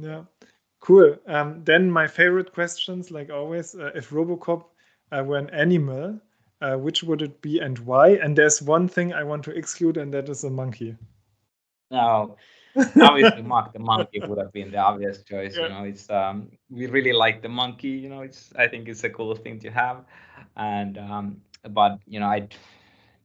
Yeah, 0.00 0.24
cool. 0.80 1.16
Um, 1.26 1.62
then 1.64 1.90
my 1.90 2.06
favorite 2.06 2.52
questions, 2.52 3.10
like 3.10 3.30
always, 3.30 3.74
uh, 3.74 3.90
if 3.94 4.10
RoboCorp 4.10 4.64
uh, 5.10 5.24
were 5.24 5.38
an 5.38 5.50
animal, 5.50 6.20
uh, 6.60 6.76
which 6.76 7.02
would 7.02 7.22
it 7.22 7.40
be 7.42 7.58
and 7.58 7.78
why? 7.80 8.10
And 8.10 8.36
there's 8.36 8.62
one 8.62 8.88
thing 8.88 9.12
I 9.12 9.24
want 9.24 9.44
to 9.44 9.50
exclude, 9.50 9.96
and 9.96 10.12
that 10.14 10.28
is 10.28 10.44
a 10.44 10.50
monkey. 10.50 10.96
No, 11.90 12.36
obviously 13.00 13.42
Mark 13.42 13.72
the 13.72 13.78
monkey 13.78 14.20
would 14.20 14.38
have 14.38 14.52
been 14.52 14.70
the 14.70 14.78
obvious 14.78 15.22
choice. 15.22 15.56
Yeah. 15.56 15.62
You 15.62 15.68
know, 15.68 15.84
it's 15.84 16.10
um 16.10 16.50
we 16.70 16.86
really 16.86 17.12
like 17.12 17.42
the 17.42 17.48
monkey. 17.48 17.88
You 17.88 18.08
know, 18.08 18.20
it's 18.20 18.52
I 18.56 18.68
think 18.68 18.88
it's 18.88 19.04
a 19.04 19.10
cool 19.10 19.34
thing 19.34 19.58
to 19.60 19.70
have, 19.70 20.04
and 20.56 20.98
um 20.98 21.40
but 21.70 21.98
you 22.06 22.20
know 22.20 22.26
I, 22.26 22.48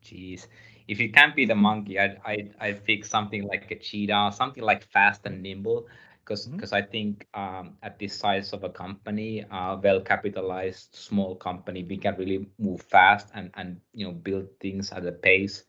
jeez, 0.03 0.47
if 0.88 0.99
it 0.99 1.13
can't 1.13 1.36
be 1.36 1.45
the 1.45 1.55
monkey, 1.55 1.99
I'd 1.99 2.19
I'd, 2.26 2.55
I'd 2.59 2.86
pick 2.86 3.05
something 3.05 3.43
like 3.43 3.69
a 3.71 3.76
cheetah, 3.76 4.32
something 4.34 4.63
like 4.63 4.86
fast 4.86 5.21
and 5.26 5.43
nimble. 5.43 5.88
Because 6.24 6.47
because 6.47 6.71
mm-hmm. 6.71 6.84
I 6.84 6.88
think 6.88 7.28
um, 7.34 7.78
at 7.84 7.99
this 7.99 8.15
size 8.15 8.53
of 8.53 8.63
a 8.63 8.69
company, 8.69 9.43
uh, 9.51 9.78
well 9.82 9.99
capitalized 9.99 10.95
small 10.95 11.36
company, 11.36 11.84
we 11.84 11.97
can 11.97 12.15
really 12.15 12.47
move 12.57 12.82
fast 12.82 13.28
and 13.34 13.51
and 13.55 13.82
you 13.93 14.05
know 14.05 14.13
build 14.13 14.47
things 14.59 14.91
at 14.91 15.05
a 15.05 15.11
pace 15.11 15.63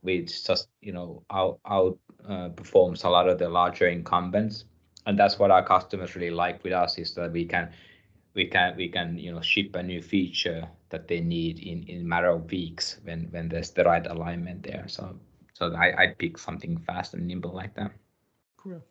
which 0.00 0.44
just 0.44 0.68
you 0.80 0.92
know 0.92 1.22
out 1.30 1.58
out 1.66 1.98
uh, 2.28 2.48
performs 2.50 3.04
a 3.04 3.08
lot 3.08 3.28
of 3.28 3.38
the 3.38 3.48
larger 3.48 3.88
incumbents. 3.88 4.64
And 5.04 5.18
that's 5.18 5.38
what 5.38 5.50
our 5.50 5.64
customers 5.64 6.14
really 6.14 6.30
like 6.30 6.62
with 6.62 6.72
us 6.72 6.96
is 6.96 7.14
that 7.14 7.32
we 7.32 7.44
can 7.44 7.70
we 8.34 8.46
can 8.46 8.76
we 8.76 8.88
can 8.88 9.18
you 9.18 9.32
know 9.32 9.42
ship 9.42 9.74
a 9.74 9.82
new 9.82 10.00
feature 10.00 10.68
that 10.90 11.08
they 11.08 11.20
need 11.20 11.58
in 11.58 11.82
in 11.84 12.00
a 12.00 12.04
matter 12.04 12.30
of 12.30 12.50
weeks 12.50 12.98
when 13.04 13.28
when 13.30 13.48
there's 13.48 13.70
the 13.70 13.84
right 13.84 14.06
alignment 14.06 14.62
there. 14.62 14.84
So 14.88 15.18
so 15.52 15.74
i 15.74 15.92
i 16.02 16.06
pick 16.18 16.38
something 16.38 16.78
fast 16.78 17.14
and 17.14 17.26
nimble 17.26 17.52
like 17.52 17.74
that. 17.74 17.92
Cool 18.56 18.82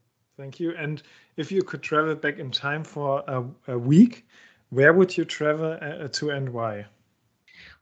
thank 0.42 0.60
you 0.60 0.74
and 0.76 1.04
if 1.38 1.52
you 1.52 1.62
could 1.62 1.82
travel 1.82 2.16
back 2.16 2.40
in 2.40 2.50
time 2.52 2.84
for 2.84 3.24
a, 3.28 3.44
a 3.68 3.78
week 3.78 4.26
where 4.70 4.94
would 4.94 5.16
you 5.16 5.24
travel 5.24 5.78
uh, 5.82 6.08
to 6.08 6.32
and 6.32 6.50
why 6.50 6.86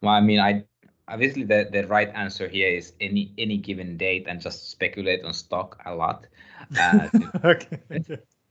well 0.01 0.13
i 0.13 0.21
mean 0.21 0.39
i 0.39 0.63
obviously 1.09 1.43
the, 1.43 1.67
the 1.71 1.85
right 1.87 2.09
answer 2.13 2.47
here 2.47 2.69
is 2.69 2.93
any 3.01 3.33
any 3.37 3.57
given 3.57 3.97
date 3.97 4.25
and 4.27 4.39
just 4.39 4.69
speculate 4.69 5.23
on 5.23 5.33
stock 5.33 5.81
a 5.85 5.93
lot. 5.93 6.27
Uh, 6.79 7.09
okay. 7.43 7.79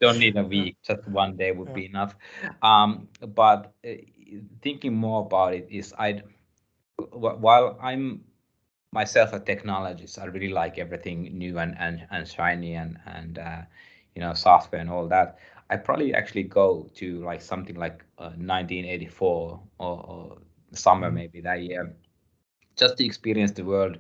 Don't 0.00 0.18
need 0.18 0.36
a 0.36 0.44
week, 0.44 0.76
just 0.86 1.06
one 1.08 1.36
day 1.36 1.52
would 1.52 1.68
yeah. 1.68 1.74
be 1.74 1.86
enough. 1.86 2.16
Um, 2.62 3.08
but 3.34 3.72
uh, 3.86 3.90
thinking 4.62 4.94
more 4.94 5.22
about 5.22 5.54
it 5.54 5.66
is 5.70 5.94
I, 5.98 6.22
while 6.96 7.78
I'm 7.80 8.24
myself 8.92 9.32
a 9.32 9.40
technologist, 9.40 10.18
I 10.20 10.26
really 10.26 10.50
like 10.52 10.78
everything 10.78 11.22
new 11.36 11.58
and 11.58 11.76
and, 11.78 12.06
and 12.10 12.26
shiny 12.26 12.74
and 12.74 12.98
and 13.06 13.38
uh, 13.38 13.62
you 14.18 14.24
know 14.24 14.34
software 14.34 14.80
and 14.80 14.90
all 14.90 15.06
that. 15.08 15.38
I 15.70 15.76
probably 15.76 16.12
actually 16.12 16.44
go 16.44 16.90
to 16.96 17.22
like 17.24 17.42
something 17.42 17.76
like 17.76 18.04
1984 18.18 19.60
uh, 19.78 19.84
or, 19.84 20.06
or 20.10 20.38
summer 20.72 21.06
mm-hmm. 21.06 21.16
maybe 21.16 21.40
that 21.42 21.62
year 21.62 21.94
just 22.76 22.96
to 22.98 23.04
experience 23.04 23.52
the 23.52 23.64
world 23.64 23.98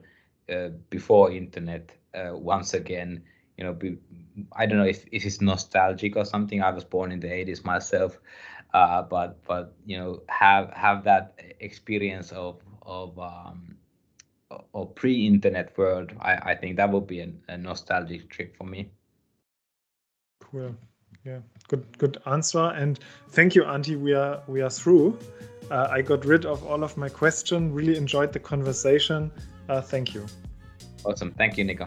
uh, 0.52 0.68
before 0.90 1.30
internet 1.30 1.92
uh, 2.14 2.36
once 2.36 2.74
again 2.74 3.22
you 3.56 3.64
know 3.64 3.72
be, 3.72 3.98
i 4.52 4.66
don't 4.66 4.78
know 4.78 4.84
if, 4.84 5.04
if 5.12 5.24
it's 5.24 5.40
nostalgic 5.40 6.16
or 6.16 6.24
something 6.24 6.62
i 6.62 6.70
was 6.70 6.84
born 6.84 7.12
in 7.12 7.20
the 7.20 7.28
80s 7.28 7.64
myself 7.64 8.18
uh, 8.74 9.02
but 9.02 9.42
but 9.44 9.74
you 9.86 9.98
know 9.98 10.22
have 10.28 10.70
have 10.72 11.04
that 11.04 11.40
experience 11.60 12.32
of 12.32 12.60
of 12.82 13.18
um, 13.18 13.76
of 14.74 14.94
pre-internet 14.94 15.76
world 15.78 16.12
i 16.20 16.52
i 16.52 16.54
think 16.54 16.76
that 16.76 16.90
would 16.90 17.06
be 17.06 17.20
a, 17.20 17.30
a 17.48 17.56
nostalgic 17.56 18.28
trip 18.30 18.56
for 18.56 18.64
me 18.64 18.90
cool 20.50 20.74
yeah 21.24 21.38
good 21.68 21.84
good 21.98 22.18
answer 22.26 22.72
and 22.76 23.00
thank 23.30 23.54
you 23.54 23.62
Antti. 23.62 23.98
we 23.98 24.14
are 24.14 24.42
we 24.46 24.60
are 24.62 24.70
through 24.70 25.18
uh, 25.70 25.88
I 25.90 26.02
got 26.02 26.24
rid 26.24 26.46
of 26.46 26.64
all 26.66 26.82
of 26.82 26.96
my 26.96 27.08
questions. 27.08 27.72
Really 27.72 27.96
enjoyed 27.96 28.32
the 28.32 28.38
conversation. 28.38 29.30
Uh, 29.68 29.80
thank 29.80 30.14
you. 30.14 30.26
Awesome. 31.04 31.32
Thank 31.32 31.58
you, 31.58 31.64
Nico. 31.64 31.86